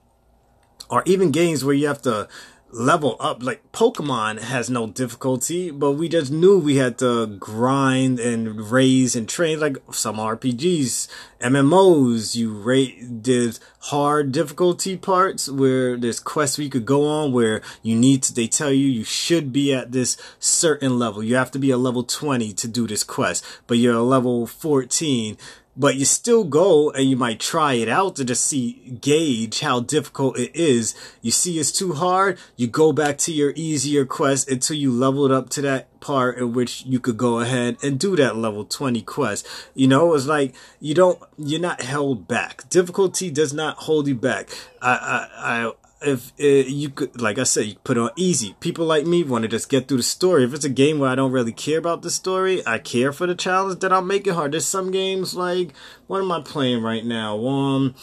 or 0.89 1.03
even 1.05 1.31
games 1.31 1.63
where 1.63 1.75
you 1.75 1.87
have 1.87 2.01
to, 2.03 2.27
level 2.71 3.15
up. 3.19 3.43
Like 3.43 3.71
Pokemon 3.71 4.41
has 4.41 4.69
no 4.69 4.87
difficulty, 4.87 5.71
but 5.71 5.93
we 5.93 6.09
just 6.09 6.31
knew 6.31 6.57
we 6.57 6.77
had 6.77 6.97
to 6.99 7.27
grind 7.27 8.19
and 8.19 8.71
raise 8.71 9.15
and 9.15 9.27
train. 9.27 9.59
Like 9.59 9.77
some 9.91 10.17
RPGs, 10.17 11.07
MMOs, 11.41 12.35
you 12.35 12.51
rate 12.53 13.21
did 13.21 13.59
hard 13.85 14.31
difficulty 14.31 14.97
parts 14.97 15.49
where 15.49 15.97
there's 15.97 16.19
quests 16.19 16.57
we 16.57 16.69
could 16.69 16.85
go 16.85 17.07
on 17.07 17.31
where 17.31 17.61
you 17.81 17.95
need 17.95 18.23
to. 18.23 18.33
They 18.33 18.47
tell 18.47 18.71
you 18.71 18.87
you 18.87 19.03
should 19.03 19.51
be 19.51 19.73
at 19.73 19.91
this 19.91 20.17
certain 20.39 20.97
level. 20.99 21.23
You 21.23 21.35
have 21.35 21.51
to 21.51 21.59
be 21.59 21.71
a 21.71 21.77
level 21.77 22.03
20 22.03 22.53
to 22.53 22.67
do 22.67 22.87
this 22.87 23.03
quest, 23.03 23.45
but 23.67 23.77
you're 23.77 23.95
a 23.95 24.03
level 24.03 24.47
14 24.47 25.37
but 25.75 25.95
you 25.95 26.05
still 26.05 26.43
go 26.43 26.91
and 26.91 27.09
you 27.09 27.15
might 27.15 27.39
try 27.39 27.73
it 27.73 27.87
out 27.87 28.15
to 28.17 28.25
just 28.25 28.45
see 28.45 28.97
gauge 29.01 29.61
how 29.61 29.79
difficult 29.79 30.37
it 30.37 30.55
is. 30.55 30.95
You 31.21 31.31
see 31.31 31.59
it's 31.59 31.71
too 31.71 31.93
hard 31.93 32.37
you 32.55 32.67
go 32.67 32.91
back 32.91 33.17
to 33.19 33.31
your 33.31 33.53
easier 33.55 34.05
quest 34.05 34.49
until 34.49 34.75
you 34.75 34.91
leveled 34.91 35.31
up 35.31 35.49
to 35.51 35.61
that 35.61 35.87
part 36.01 36.37
in 36.37 36.53
which 36.53 36.83
you 36.85 36.99
could 36.99 37.17
go 37.17 37.39
ahead 37.39 37.77
and 37.83 37.99
do 37.99 38.15
that 38.15 38.35
level 38.35 38.65
20 38.65 39.01
quest. 39.03 39.47
You 39.73 39.87
know 39.87 40.13
it's 40.13 40.25
like 40.25 40.53
you 40.79 40.93
don't 40.93 41.21
you're 41.37 41.61
not 41.61 41.81
held 41.81 42.27
back. 42.27 42.69
Difficulty 42.69 43.31
does 43.31 43.53
not 43.53 43.77
hold 43.77 44.07
you 44.07 44.15
back. 44.15 44.49
I 44.81 45.27
i, 45.37 45.63
I 45.65 45.71
if 46.01 46.33
it, 46.37 46.67
you 46.67 46.89
could, 46.89 47.21
like 47.21 47.37
I 47.37 47.43
said, 47.43 47.65
you 47.65 47.75
put 47.83 47.97
on 47.97 48.09
easy. 48.15 48.55
People 48.59 48.85
like 48.85 49.05
me 49.05 49.23
want 49.23 49.43
to 49.43 49.47
just 49.47 49.69
get 49.69 49.87
through 49.87 49.97
the 49.97 50.03
story. 50.03 50.43
If 50.43 50.53
it's 50.53 50.65
a 50.65 50.69
game 50.69 50.99
where 50.99 51.09
I 51.09 51.15
don't 51.15 51.31
really 51.31 51.51
care 51.51 51.77
about 51.77 52.01
the 52.01 52.09
story, 52.09 52.65
I 52.65 52.79
care 52.79 53.13
for 53.13 53.27
the 53.27 53.35
challenge, 53.35 53.79
then 53.79 53.93
I'll 53.93 54.01
make 54.01 54.27
it 54.27 54.33
hard. 54.33 54.51
There's 54.53 54.65
some 54.65 54.91
games 54.91 55.35
like, 55.35 55.73
what 56.07 56.21
am 56.21 56.31
I 56.31 56.41
playing 56.41 56.81
right 56.81 57.05
now? 57.05 57.45
Um, 57.45 57.95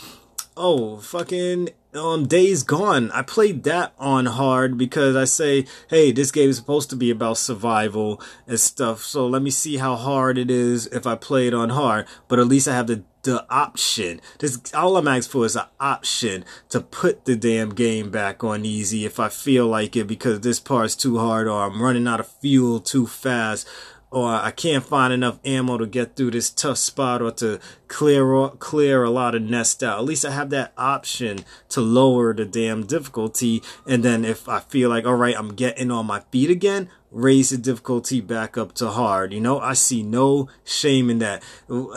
oh, 0.57 0.99
fucking 0.99 1.71
um 1.95 2.27
Days 2.27 2.63
Gone. 2.63 3.11
I 3.13 3.23
played 3.23 3.65
that 3.65 3.93
on 3.99 4.27
hard 4.27 4.77
because 4.77 5.17
I 5.17 5.25
say, 5.25 5.67
hey, 5.89 6.13
this 6.13 6.31
game 6.31 6.51
is 6.51 6.57
supposed 6.57 6.91
to 6.91 6.97
be 6.97 7.11
about 7.11 7.39
survival 7.39 8.21
and 8.47 8.61
stuff. 8.61 9.03
So 9.03 9.27
let 9.27 9.43
me 9.43 9.51
see 9.51 9.79
how 9.79 9.97
hard 9.97 10.39
it 10.39 10.51
is 10.51 10.87
if 10.89 11.07
I 11.07 11.15
play 11.15 11.47
it 11.47 11.55
on 11.55 11.71
hard. 11.71 12.07
But 12.29 12.39
at 12.39 12.47
least 12.47 12.69
I 12.69 12.75
have 12.75 12.87
the 12.87 13.05
the 13.23 13.45
option. 13.51 14.21
This 14.39 14.73
all 14.73 14.97
I'm 14.97 15.09
asking 15.09 15.33
for 15.33 15.45
is 15.45 15.57
an 15.57 15.65
option 15.81 16.45
to 16.69 16.81
put 16.81 17.25
the 17.25 17.37
damn 17.37 17.71
game 17.71 18.11
back 18.11 18.45
on 18.45 18.65
easy 18.65 19.05
if 19.05 19.19
I 19.19 19.29
feel 19.29 19.67
like 19.67 19.97
it 19.97 20.07
because 20.07 20.41
this 20.41 20.61
part's 20.61 20.95
too 20.95 21.19
hard 21.19 21.49
or 21.49 21.65
I'm 21.65 21.83
running 21.83 22.07
out 22.07 22.21
of 22.21 22.29
fuel 22.29 22.81
too 22.81 23.07
fast 23.07 23.69
or 24.11 24.29
I 24.29 24.51
can't 24.51 24.85
find 24.85 25.13
enough 25.13 25.39
ammo 25.45 25.77
to 25.79 25.87
get 25.87 26.17
through 26.17 26.31
this 26.31 26.51
tough 26.51 26.79
spot 26.79 27.21
or 27.21 27.31
to 27.33 27.61
clear 27.89 28.49
clear 28.59 29.05
a 29.05 29.11
lot 29.11 29.35
of 29.35 29.43
nests 29.43 29.83
out. 29.83 29.99
At 29.99 30.05
least 30.05 30.25
I 30.25 30.31
have 30.31 30.51
that 30.51 30.73
option 30.79 31.45
to 31.71 31.81
lower 31.81 32.33
the 32.33 32.45
damn 32.45 32.87
difficulty. 32.87 33.63
And 33.87 34.03
then 34.03 34.25
if 34.25 34.49
I 34.49 34.61
feel 34.61 34.89
like, 34.89 35.05
all 35.05 35.15
right, 35.15 35.37
I'm 35.37 35.55
getting 35.55 35.91
on 35.91 36.07
my 36.07 36.21
feet 36.31 36.51
again, 36.51 36.89
raise 37.11 37.51
the 37.51 37.59
difficulty 37.59 38.21
back 38.21 38.57
up 38.57 38.75
to 38.77 38.89
hard. 38.89 39.33
You 39.33 39.41
know, 39.41 39.61
I 39.61 39.75
see 39.75 40.03
no 40.03 40.49
shame 40.65 41.11
in 41.11 41.19
that. 41.19 41.43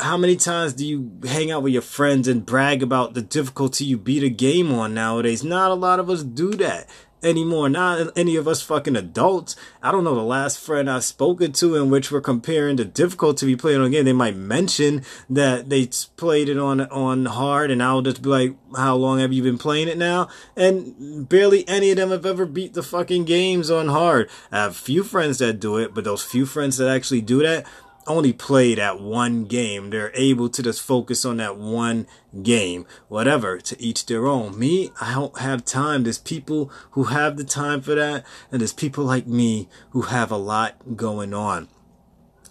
How 0.01 0.17
many 0.17 0.35
times 0.35 0.73
do 0.73 0.85
you 0.85 1.11
hang 1.23 1.49
out 1.49 1.63
with 1.63 1.73
your 1.73 1.81
friends 1.81 2.27
and 2.27 2.45
brag 2.45 2.83
about 2.83 3.13
the 3.13 3.21
difficulty 3.21 3.85
you 3.85 3.97
beat 3.97 4.23
a 4.23 4.29
game 4.29 4.73
on 4.73 4.93
nowadays? 4.93 5.43
Not 5.43 5.71
a 5.71 5.75
lot 5.75 5.99
of 5.99 6.09
us 6.09 6.23
do 6.23 6.51
that 6.55 6.89
anymore. 7.23 7.69
Not 7.69 8.11
any 8.15 8.35
of 8.35 8.47
us 8.47 8.61
fucking 8.61 8.95
adults. 8.95 9.55
I 9.81 9.91
don't 9.91 10.03
know 10.03 10.15
the 10.15 10.21
last 10.21 10.59
friend 10.59 10.89
I've 10.89 11.03
spoken 11.03 11.51
to 11.53 11.75
in 11.75 11.89
which 11.89 12.11
we're 12.11 12.21
comparing 12.21 12.75
the 12.75 12.85
difficulty 12.85 13.45
we 13.45 13.55
played 13.55 13.77
on 13.77 13.85
a 13.85 13.89
game. 13.89 14.05
They 14.05 14.13
might 14.13 14.35
mention 14.35 15.03
that 15.29 15.69
they 15.69 15.89
played 16.17 16.49
it 16.49 16.57
on 16.57 16.81
on 16.81 17.25
hard, 17.25 17.71
and 17.71 17.81
I'll 17.81 18.01
just 18.01 18.21
be 18.21 18.29
like, 18.29 18.55
"How 18.75 18.95
long 18.95 19.19
have 19.19 19.33
you 19.33 19.43
been 19.43 19.57
playing 19.57 19.87
it 19.87 19.97
now?" 19.97 20.29
And 20.55 21.27
barely 21.29 21.67
any 21.67 21.91
of 21.91 21.97
them 21.97 22.11
have 22.11 22.25
ever 22.25 22.45
beat 22.45 22.73
the 22.73 22.83
fucking 22.83 23.25
games 23.25 23.69
on 23.69 23.87
hard. 23.87 24.29
I 24.51 24.63
have 24.63 24.75
few 24.75 25.03
friends 25.03 25.37
that 25.39 25.59
do 25.59 25.77
it, 25.77 25.93
but 25.93 26.03
those 26.03 26.23
few 26.23 26.45
friends 26.45 26.77
that 26.77 26.89
actually 26.89 27.21
do 27.21 27.41
that 27.43 27.65
only 28.07 28.33
play 28.33 28.75
that 28.75 28.99
one 28.99 29.45
game. 29.45 29.89
They're 29.89 30.11
able 30.13 30.49
to 30.49 30.63
just 30.63 30.81
focus 30.81 31.25
on 31.25 31.37
that 31.37 31.57
one 31.57 32.07
game. 32.41 32.85
Whatever, 33.07 33.59
to 33.59 33.81
each 33.81 34.05
their 34.05 34.27
own. 34.27 34.57
Me, 34.57 34.91
I 34.99 35.13
don't 35.13 35.37
have 35.39 35.65
time. 35.65 36.03
There's 36.03 36.17
people 36.17 36.71
who 36.91 37.05
have 37.05 37.37
the 37.37 37.43
time 37.43 37.81
for 37.81 37.95
that, 37.95 38.25
and 38.51 38.61
there's 38.61 38.73
people 38.73 39.03
like 39.03 39.27
me 39.27 39.69
who 39.91 40.03
have 40.03 40.31
a 40.31 40.37
lot 40.37 40.95
going 40.97 41.33
on. 41.33 41.69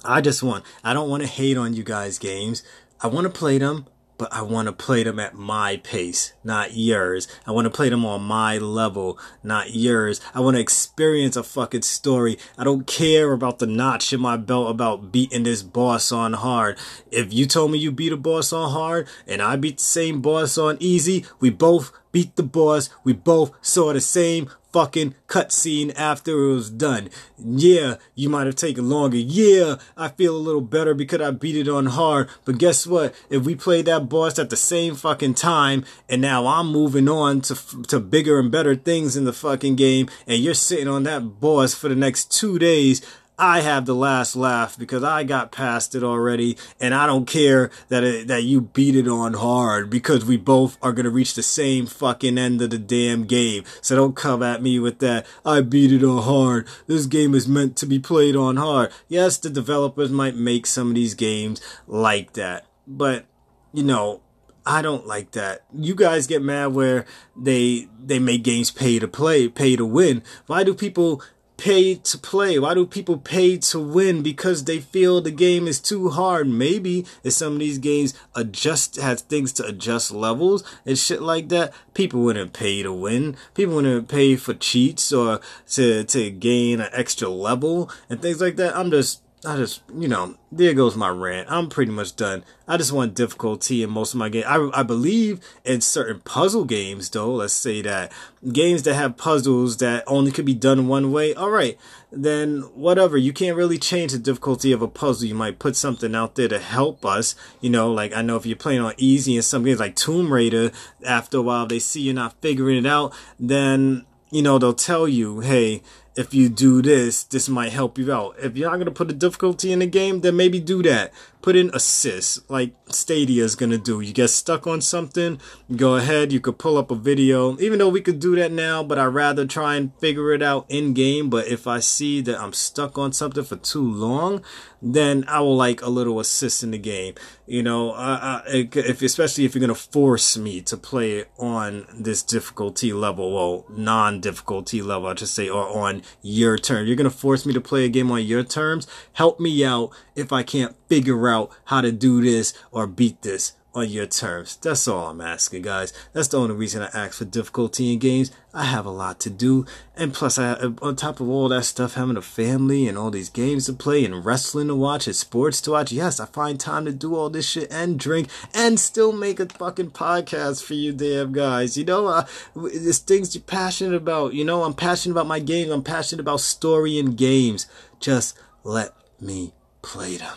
I 0.05 0.20
just 0.20 0.42
want, 0.42 0.64
I 0.82 0.94
don't 0.94 1.11
want 1.11 1.22
to 1.22 1.28
hate 1.28 1.57
on 1.57 1.74
you 1.74 1.82
guys' 1.82 2.18
games. 2.18 2.62
I 3.01 3.09
want 3.09 3.24
to 3.24 3.38
play 3.38 3.59
them 3.59 3.86
but 4.20 4.34
I 4.34 4.42
want 4.42 4.66
to 4.66 4.72
play 4.72 5.02
them 5.02 5.18
at 5.18 5.34
my 5.34 5.78
pace, 5.78 6.34
not 6.44 6.76
yours. 6.76 7.26
I 7.46 7.52
want 7.52 7.64
to 7.64 7.70
play 7.70 7.88
them 7.88 8.04
on 8.04 8.20
my 8.20 8.58
level, 8.58 9.18
not 9.42 9.74
yours. 9.74 10.20
I 10.34 10.40
want 10.40 10.56
to 10.56 10.60
experience 10.60 11.36
a 11.36 11.42
fucking 11.42 11.80
story. 11.80 12.36
I 12.58 12.64
don't 12.64 12.86
care 12.86 13.32
about 13.32 13.60
the 13.60 13.66
notch 13.66 14.12
in 14.12 14.20
my 14.20 14.36
belt 14.36 14.70
about 14.70 15.10
beating 15.10 15.44
this 15.44 15.62
boss 15.62 16.12
on 16.12 16.34
hard. 16.34 16.76
If 17.10 17.32
you 17.32 17.46
told 17.46 17.70
me 17.70 17.78
you 17.78 17.90
beat 17.92 18.12
a 18.12 18.18
boss 18.18 18.52
on 18.52 18.70
hard 18.72 19.08
and 19.26 19.40
I 19.40 19.56
beat 19.56 19.78
the 19.78 19.84
same 19.84 20.20
boss 20.20 20.58
on 20.58 20.76
easy, 20.80 21.24
we 21.40 21.48
both 21.48 21.90
beat 22.12 22.36
the 22.36 22.42
boss. 22.42 22.90
We 23.04 23.12
both 23.12 23.52
saw 23.62 23.92
the 23.92 24.00
same 24.00 24.50
fucking 24.72 25.14
cutscene 25.26 25.92
after 25.96 26.32
it 26.32 26.54
was 26.54 26.70
done. 26.70 27.11
Yeah, 27.38 27.96
you 28.14 28.28
might 28.28 28.46
have 28.46 28.56
taken 28.56 28.88
longer. 28.88 29.16
Yeah, 29.16 29.76
I 29.96 30.08
feel 30.08 30.36
a 30.36 30.38
little 30.38 30.61
better 30.61 30.94
because 30.94 31.20
I 31.20 31.30
beat 31.30 31.56
it 31.56 31.68
on 31.68 31.86
hard. 31.86 32.28
But 32.44 32.58
guess 32.58 32.86
what? 32.86 33.14
If 33.28 33.44
we 33.44 33.54
played 33.54 33.86
that 33.86 34.08
boss 34.08 34.38
at 34.38 34.50
the 34.50 34.56
same 34.56 34.94
fucking 34.94 35.34
time, 35.34 35.84
and 36.08 36.22
now 36.22 36.46
I'm 36.46 36.68
moving 36.68 37.08
on 37.08 37.40
to 37.42 37.54
to 37.88 38.00
bigger 38.00 38.38
and 38.38 38.50
better 38.50 38.74
things 38.74 39.16
in 39.16 39.24
the 39.24 39.32
fucking 39.32 39.76
game, 39.76 40.08
and 40.26 40.42
you're 40.42 40.54
sitting 40.54 40.88
on 40.88 41.04
that 41.04 41.40
boss 41.40 41.74
for 41.74 41.88
the 41.88 41.96
next 41.96 42.30
two 42.30 42.58
days, 42.58 43.04
I 43.41 43.62
have 43.62 43.86
the 43.86 43.95
last 43.95 44.36
laugh 44.36 44.78
because 44.78 45.03
I 45.03 45.24
got 45.24 45.51
past 45.51 45.95
it 45.95 46.05
already, 46.05 46.59
and 46.78 46.95
I 46.95 47.07
don't 47.07 47.24
care 47.24 47.70
that 47.88 48.05
it, 48.05 48.28
that 48.28 48.43
you 48.45 48.61
beat 48.61 48.95
it 48.95 49.09
on 49.09 49.32
hard 49.32 49.88
because 49.88 50.26
we 50.26 50.36
both 50.36 50.76
are 50.82 50.93
gonna 50.93 51.09
reach 51.09 51.34
the 51.34 51.43
same 51.43 51.86
fucking 51.86 52.36
end 52.36 52.61
of 52.61 52.68
the 52.68 52.78
damn 52.78 53.24
game. 53.24 53.64
So 53.80 53.97
don't 53.97 54.14
come 54.14 54.43
at 54.43 54.62
me 54.62 54.78
with 54.78 54.99
that. 54.99 55.26
I 55.43 55.62
beat 55.62 55.91
it 55.91 56.05
on 56.05 56.22
hard. 56.22 56.68
This 56.86 57.07
game 57.07 57.34
is 57.34 57.49
meant 57.49 57.78
to 57.78 57.86
be 57.86 57.99
played 57.99 58.36
on 58.36 58.59
hard. 58.59 58.93
Yes, 59.09 59.38
the 59.38 59.49
developers 59.49 60.11
might 60.11 60.36
make 60.36 60.66
some 60.66 60.88
of 60.91 60.95
these 60.95 61.14
games 61.14 61.62
like 61.86 62.34
that, 62.34 62.66
but 62.86 63.24
you 63.72 63.82
know. 63.82 64.20
I 64.66 64.82
don't 64.82 65.07
like 65.07 65.32
that. 65.32 65.64
You 65.74 65.95
guys 65.95 66.26
get 66.26 66.43
mad 66.43 66.74
where 66.74 67.07
they 67.34 67.88
they 67.99 68.18
make 68.18 68.45
games 68.45 68.70
pay 68.70 68.99
to 68.99 69.09
play, 69.09 69.49
pay 69.49 69.74
to 69.74 69.86
win. 69.86 70.22
Why 70.47 70.64
do 70.64 70.74
people 70.74 71.22
pay 71.61 71.94
to 71.94 72.18
play? 72.18 72.58
Why 72.58 72.72
do 72.72 72.86
people 72.86 73.18
pay 73.18 73.58
to 73.58 73.78
win? 73.78 74.22
Because 74.22 74.64
they 74.64 74.80
feel 74.80 75.20
the 75.20 75.30
game 75.30 75.68
is 75.68 75.78
too 75.78 76.08
hard. 76.08 76.48
Maybe 76.48 77.04
if 77.22 77.34
some 77.34 77.52
of 77.54 77.58
these 77.58 77.78
games 77.78 78.14
adjust 78.34 78.96
has 78.96 79.20
things 79.20 79.52
to 79.54 79.66
adjust 79.66 80.11
levels 80.11 80.64
and 80.86 80.98
shit 80.98 81.20
like 81.20 81.50
that, 81.50 81.74
people 81.92 82.22
wouldn't 82.22 82.54
pay 82.54 82.82
to 82.82 82.92
win. 82.92 83.36
People 83.54 83.76
wouldn't 83.76 84.08
pay 84.08 84.36
for 84.36 84.54
cheats 84.54 85.12
or 85.12 85.40
to 85.72 86.04
to 86.04 86.30
gain 86.30 86.80
an 86.80 86.88
extra 86.92 87.28
level 87.28 87.90
and 88.08 88.22
things 88.22 88.40
like 88.40 88.56
that. 88.56 88.74
I'm 88.74 88.90
just 88.90 89.22
I 89.43 89.57
just, 89.57 89.82
you 89.97 90.07
know, 90.07 90.34
there 90.53 90.74
goes 90.74 90.97
my 90.97 91.09
rant. 91.09 91.51
I'm 91.51 91.70
pretty 91.70 91.93
much 91.93 92.14
done. 92.14 92.45
I 92.68 92.76
just 92.76 92.93
want 92.93 93.14
difficulty 93.14 93.82
in 93.82 93.88
most 93.88 94.12
of 94.12 94.18
my 94.18 94.28
games. 94.28 94.45
I, 94.47 94.68
I 94.74 94.82
believe 94.82 95.41
in 95.64 95.80
certain 95.80 96.20
puzzle 96.20 96.66
games, 96.66 97.09
though. 97.09 97.32
Let's 97.32 97.55
say 97.55 97.80
that 97.80 98.12
games 98.53 98.82
that 98.82 98.95
have 98.95 99.16
puzzles 99.16 99.78
that 99.78 100.05
only 100.07 100.30
could 100.30 100.45
be 100.45 100.53
done 100.53 100.88
one 100.88 101.11
way. 101.11 101.32
All 101.32 101.49
right, 101.49 101.78
then 102.12 102.61
whatever. 102.74 103.16
You 103.16 103.32
can't 103.32 103.57
really 103.57 103.78
change 103.78 104.12
the 104.12 104.18
difficulty 104.18 104.72
of 104.72 104.82
a 104.82 104.88
puzzle. 104.88 105.26
You 105.26 105.34
might 105.34 105.59
put 105.59 105.74
something 105.74 106.14
out 106.14 106.34
there 106.34 106.49
to 106.49 106.59
help 106.59 107.07
us. 107.07 107.34
You 107.62 107.70
know, 107.70 107.91
like 107.91 108.14
I 108.14 108.20
know 108.20 108.36
if 108.36 108.45
you're 108.45 108.57
playing 108.57 108.82
on 108.82 108.93
easy 108.99 109.36
in 109.36 109.43
some 109.43 109.64
games 109.64 109.80
like 109.80 109.97
Tomb 109.97 110.30
Raider, 110.30 110.70
after 111.07 111.38
a 111.38 111.43
while 111.43 111.66
they 111.66 111.78
see 111.78 112.03
you're 112.03 112.14
not 112.14 112.38
figuring 112.43 112.76
it 112.76 112.86
out, 112.86 113.14
then 113.38 114.05
you 114.30 114.43
know 114.43 114.59
they'll 114.59 114.74
tell 114.74 115.09
you, 115.09 115.41
hey 115.41 115.82
if 116.16 116.34
you 116.34 116.48
do 116.48 116.82
this, 116.82 117.22
this 117.22 117.48
might 117.48 117.72
help 117.72 117.98
you 117.98 118.12
out. 118.12 118.36
If 118.38 118.56
you're 118.56 118.70
not 118.70 118.76
going 118.76 118.86
to 118.86 118.92
put 118.92 119.11
a 119.11 119.14
difficulty 119.14 119.72
in 119.72 119.78
the 119.78 119.86
game, 119.86 120.20
then 120.20 120.36
maybe 120.36 120.61
do 120.61 120.82
that. 120.82 121.12
Put 121.43 121.57
in 121.57 121.70
assists, 121.72 122.41
like 122.51 122.74
Stadia 122.88 123.43
is 123.43 123.55
going 123.55 123.70
to 123.70 123.78
do. 123.78 124.01
You 124.01 124.12
get 124.12 124.28
stuck 124.28 124.66
on 124.66 124.80
something, 124.80 125.41
go 125.74 125.97
ahead, 125.97 126.32
you 126.32 126.41
could 126.41 126.59
pull 126.59 126.76
up 126.76 126.91
a 126.91 126.95
video. 126.95 127.59
Even 127.59 127.78
though 127.78 127.88
we 127.88 128.03
could 128.03 128.20
do 128.20 128.36
that 128.36 128.53
now, 128.53 128.82
but 128.82 128.99
I'd 128.99 129.07
rather 129.07 129.47
try 129.47 129.76
and 129.76 129.95
figure 129.99 130.32
it 130.32 130.43
out 130.43 130.66
in 130.68 130.93
game. 130.93 131.30
But 131.30 131.47
if 131.49 131.66
I 131.66 131.80
see 131.80 132.20
that 132.22 132.38
I'm 132.38 132.53
stuck 132.53 132.99
on 132.99 133.12
something 133.12 133.45
for 133.45 133.57
too 133.57 133.91
long, 133.91 134.43
then 134.82 135.24
I 135.28 135.41
will 135.41 135.57
like 135.57 135.80
a 135.82 135.88
little 135.88 136.20
assist 136.20 136.62
in 136.62 136.72
the 136.72 136.78
game. 136.78 137.14
You 137.47 137.62
know, 137.62 137.93
uh, 137.93 138.43
if 138.47 139.03
especially 139.03 139.45
if 139.45 139.55
you're 139.55 139.61
gonna 139.61 139.74
force 139.74 140.36
me 140.36 140.61
to 140.62 140.76
play 140.76 141.24
on 141.38 141.86
this 141.93 142.22
difficulty 142.22 142.93
level, 142.93 143.32
well, 143.34 143.64
non-difficulty 143.70 144.82
level, 144.82 145.09
I 145.09 145.14
should 145.16 145.28
say, 145.28 145.49
or 145.49 145.66
on 145.66 146.03
your 146.22 146.59
terms. 146.59 146.86
You're 146.86 146.97
gonna 146.97 147.11
force 147.11 147.45
me 147.45 147.53
to 147.55 147.61
play 147.61 147.84
a 147.84 147.88
game 147.88 148.11
on 148.11 148.22
your 148.22 148.45
terms. 148.45 148.86
Help 149.14 149.41
me 149.41 149.64
out 149.64 149.91
if 150.14 150.32
I 150.32 150.43
can't 150.43 150.76
figure 150.88 151.28
out 151.28 151.29
how 151.64 151.80
to 151.80 151.92
do 151.92 152.20
this 152.20 152.54
or 152.72 152.86
beat 152.86 153.22
this 153.22 153.54
on 153.72 153.88
your 153.88 154.06
terms. 154.06 154.56
That's 154.56 154.88
all 154.88 155.08
I'm 155.08 155.20
asking, 155.20 155.62
guys. 155.62 155.92
That's 156.12 156.28
the 156.28 156.38
only 156.40 156.54
reason 156.54 156.82
I 156.82 156.86
ask 156.86 157.18
for 157.18 157.24
difficulty 157.24 157.92
in 157.92 157.98
games. 157.98 158.32
I 158.52 158.64
have 158.64 158.84
a 158.84 158.90
lot 158.90 159.20
to 159.20 159.30
do, 159.30 159.64
and 159.96 160.12
plus, 160.12 160.38
I 160.38 160.54
on 160.54 160.96
top 160.96 161.20
of 161.20 161.28
all 161.28 161.48
that 161.50 161.64
stuff, 161.64 161.94
having 161.94 162.16
a 162.16 162.22
family 162.22 162.88
and 162.88 162.98
all 162.98 163.12
these 163.12 163.30
games 163.30 163.66
to 163.66 163.72
play 163.72 164.04
and 164.04 164.24
wrestling 164.24 164.68
to 164.68 164.74
watch 164.74 165.06
and 165.06 165.14
sports 165.14 165.60
to 165.62 165.70
watch. 165.72 165.92
Yes, 165.92 166.18
I 166.18 166.26
find 166.26 166.58
time 166.58 166.84
to 166.86 166.92
do 166.92 167.14
all 167.14 167.30
this 167.30 167.48
shit 167.48 167.70
and 167.70 167.98
drink 167.98 168.28
and 168.52 168.80
still 168.80 169.12
make 169.12 169.38
a 169.38 169.46
fucking 169.46 169.92
podcast 169.92 170.64
for 170.64 170.74
you, 170.74 170.92
damn 170.92 171.32
guys. 171.32 171.76
You 171.76 171.84
know, 171.84 172.08
uh, 172.08 172.26
there's 172.56 172.98
things 172.98 173.34
you're 173.34 173.42
passionate 173.42 173.94
about. 173.94 174.34
You 174.34 174.44
know, 174.44 174.64
I'm 174.64 174.74
passionate 174.74 175.14
about 175.14 175.28
my 175.28 175.38
games. 175.38 175.70
I'm 175.70 175.84
passionate 175.84 176.20
about 176.20 176.40
story 176.40 176.98
and 176.98 177.16
games. 177.16 177.68
Just 178.00 178.36
let 178.64 178.94
me 179.20 179.52
play 179.80 180.16
them. 180.16 180.36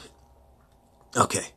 Okay. 1.15 1.47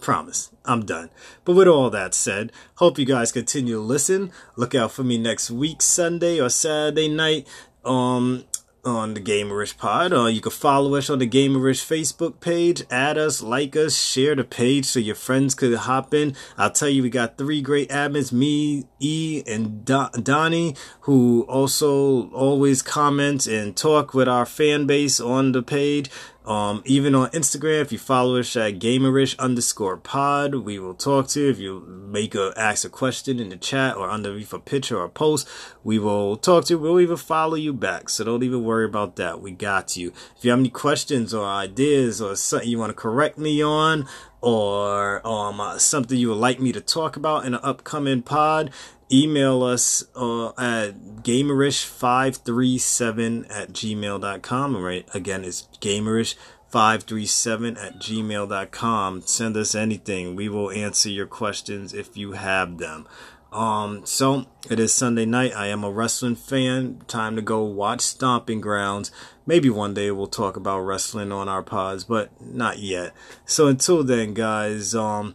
Promise, 0.00 0.50
I'm 0.64 0.86
done. 0.86 1.10
But 1.44 1.56
with 1.56 1.68
all 1.68 1.90
that 1.90 2.14
said, 2.14 2.52
hope 2.76 2.98
you 2.98 3.04
guys 3.04 3.32
continue 3.32 3.74
to 3.74 3.80
listen. 3.80 4.32
Look 4.56 4.74
out 4.74 4.92
for 4.92 5.04
me 5.04 5.18
next 5.18 5.50
week, 5.50 5.82
Sunday 5.82 6.40
or 6.40 6.48
Saturday 6.48 7.08
night. 7.08 7.46
Um, 7.84 8.44
on 8.84 9.14
the 9.14 9.20
Gamerish 9.20 9.76
Pod. 9.76 10.12
Uh, 10.12 10.26
you 10.26 10.40
can 10.40 10.52
follow 10.52 10.94
us 10.94 11.10
on 11.10 11.18
the 11.18 11.28
Gamerish 11.28 11.84
Facebook 11.84 12.40
page. 12.40 12.82
Add 12.90 13.18
us, 13.18 13.42
like 13.42 13.76
us, 13.76 14.00
share 14.00 14.34
the 14.34 14.44
page 14.44 14.86
so 14.86 15.00
your 15.00 15.14
friends 15.14 15.54
could 15.54 15.74
hop 15.74 16.14
in. 16.14 16.34
I'll 16.56 16.70
tell 16.70 16.88
you, 16.88 17.02
we 17.02 17.10
got 17.10 17.38
three 17.38 17.60
great 17.60 17.90
admins, 17.90 18.32
me, 18.32 18.86
E, 18.98 19.42
and 19.46 19.84
Donnie, 19.84 20.76
who 21.00 21.42
also 21.48 22.30
always 22.30 22.82
comment 22.82 23.46
and 23.46 23.76
talk 23.76 24.14
with 24.14 24.28
our 24.28 24.46
fan 24.46 24.86
base 24.86 25.20
on 25.20 25.52
the 25.52 25.62
page. 25.62 26.10
Um, 26.50 26.82
even 26.84 27.14
on 27.14 27.30
Instagram, 27.30 27.80
if 27.80 27.92
you 27.92 27.98
follow 27.98 28.36
us 28.36 28.56
at 28.56 28.80
gamerish 28.80 29.38
underscore 29.38 29.96
pod, 29.96 30.52
we 30.56 30.80
will 30.80 30.94
talk 30.94 31.28
to 31.28 31.42
you. 31.42 31.48
If 31.48 31.60
you 31.60 31.84
make 31.86 32.34
a 32.34 32.52
ask 32.56 32.84
a 32.84 32.88
question 32.88 33.38
in 33.38 33.50
the 33.50 33.56
chat 33.56 33.96
or 33.96 34.10
underneath 34.10 34.52
a 34.52 34.58
picture 34.58 34.98
or 34.98 35.04
a 35.04 35.08
post, 35.08 35.48
we 35.84 36.00
will 36.00 36.36
talk 36.36 36.64
to 36.64 36.74
you. 36.74 36.78
We'll 36.80 36.98
even 36.98 37.18
follow 37.18 37.54
you 37.54 37.72
back. 37.72 38.08
So 38.08 38.24
don't 38.24 38.42
even 38.42 38.64
worry 38.64 38.84
about 38.84 39.14
that. 39.14 39.40
We 39.40 39.52
got 39.52 39.96
you. 39.96 40.12
If 40.36 40.44
you 40.44 40.50
have 40.50 40.58
any 40.58 40.70
questions 40.70 41.32
or 41.32 41.46
ideas 41.46 42.20
or 42.20 42.34
something 42.34 42.68
you 42.68 42.80
want 42.80 42.90
to 42.90 42.94
correct 42.94 43.38
me 43.38 43.62
on, 43.62 44.08
or 44.40 45.24
um, 45.24 45.60
uh, 45.60 45.78
something 45.78 46.18
you 46.18 46.30
would 46.30 46.38
like 46.38 46.58
me 46.58 46.72
to 46.72 46.80
talk 46.80 47.14
about 47.14 47.44
in 47.44 47.54
an 47.54 47.60
upcoming 47.62 48.22
pod, 48.22 48.72
email 49.12 49.62
us 49.62 50.04
uh, 50.14 50.48
at 50.58 51.22
gamerish537 51.22 53.46
at 53.50 53.72
gmail.com. 53.72 54.76
Right, 54.76 55.08
again, 55.14 55.44
it's 55.44 55.68
gamerish537 55.80 57.82
at 57.82 57.98
gmail.com. 57.98 59.22
Send 59.22 59.56
us 59.56 59.74
anything. 59.74 60.36
We 60.36 60.48
will 60.48 60.70
answer 60.70 61.08
your 61.08 61.26
questions 61.26 61.92
if 61.94 62.16
you 62.16 62.32
have 62.32 62.78
them. 62.78 63.08
Um, 63.52 64.06
so 64.06 64.46
it 64.70 64.78
is 64.78 64.94
Sunday 64.94 65.26
night. 65.26 65.56
I 65.56 65.66
am 65.66 65.82
a 65.82 65.90
wrestling 65.90 66.36
fan. 66.36 67.02
Time 67.08 67.34
to 67.36 67.42
go 67.42 67.64
watch 67.64 68.02
Stomping 68.02 68.60
Grounds. 68.60 69.10
Maybe 69.44 69.68
one 69.68 69.92
day 69.94 70.12
we'll 70.12 70.28
talk 70.28 70.56
about 70.56 70.80
wrestling 70.80 71.32
on 71.32 71.48
our 71.48 71.62
pods, 71.62 72.04
but 72.04 72.30
not 72.40 72.78
yet. 72.78 73.12
So 73.44 73.66
until 73.66 74.04
then, 74.04 74.34
guys, 74.34 74.94
um, 74.94 75.34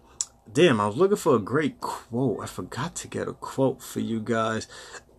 damn, 0.55 0.81
I 0.81 0.87
was 0.87 0.97
looking 0.97 1.17
for 1.17 1.35
a 1.35 1.39
great 1.39 1.79
quote. 1.79 2.39
I 2.41 2.47
forgot 2.47 2.95
to 2.95 3.07
get 3.07 3.27
a 3.27 3.33
quote 3.33 3.83
for 3.83 3.99
you 3.99 4.19
guys. 4.19 4.67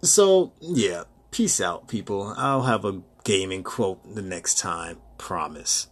So, 0.02 0.52
yeah, 0.60 1.04
Peace 1.36 1.60
out, 1.60 1.86
people. 1.86 2.32
I'll 2.38 2.62
have 2.62 2.86
a 2.86 3.02
gaming 3.22 3.62
quote 3.62 4.14
the 4.14 4.22
next 4.22 4.58
time. 4.58 4.96
Promise. 5.18 5.88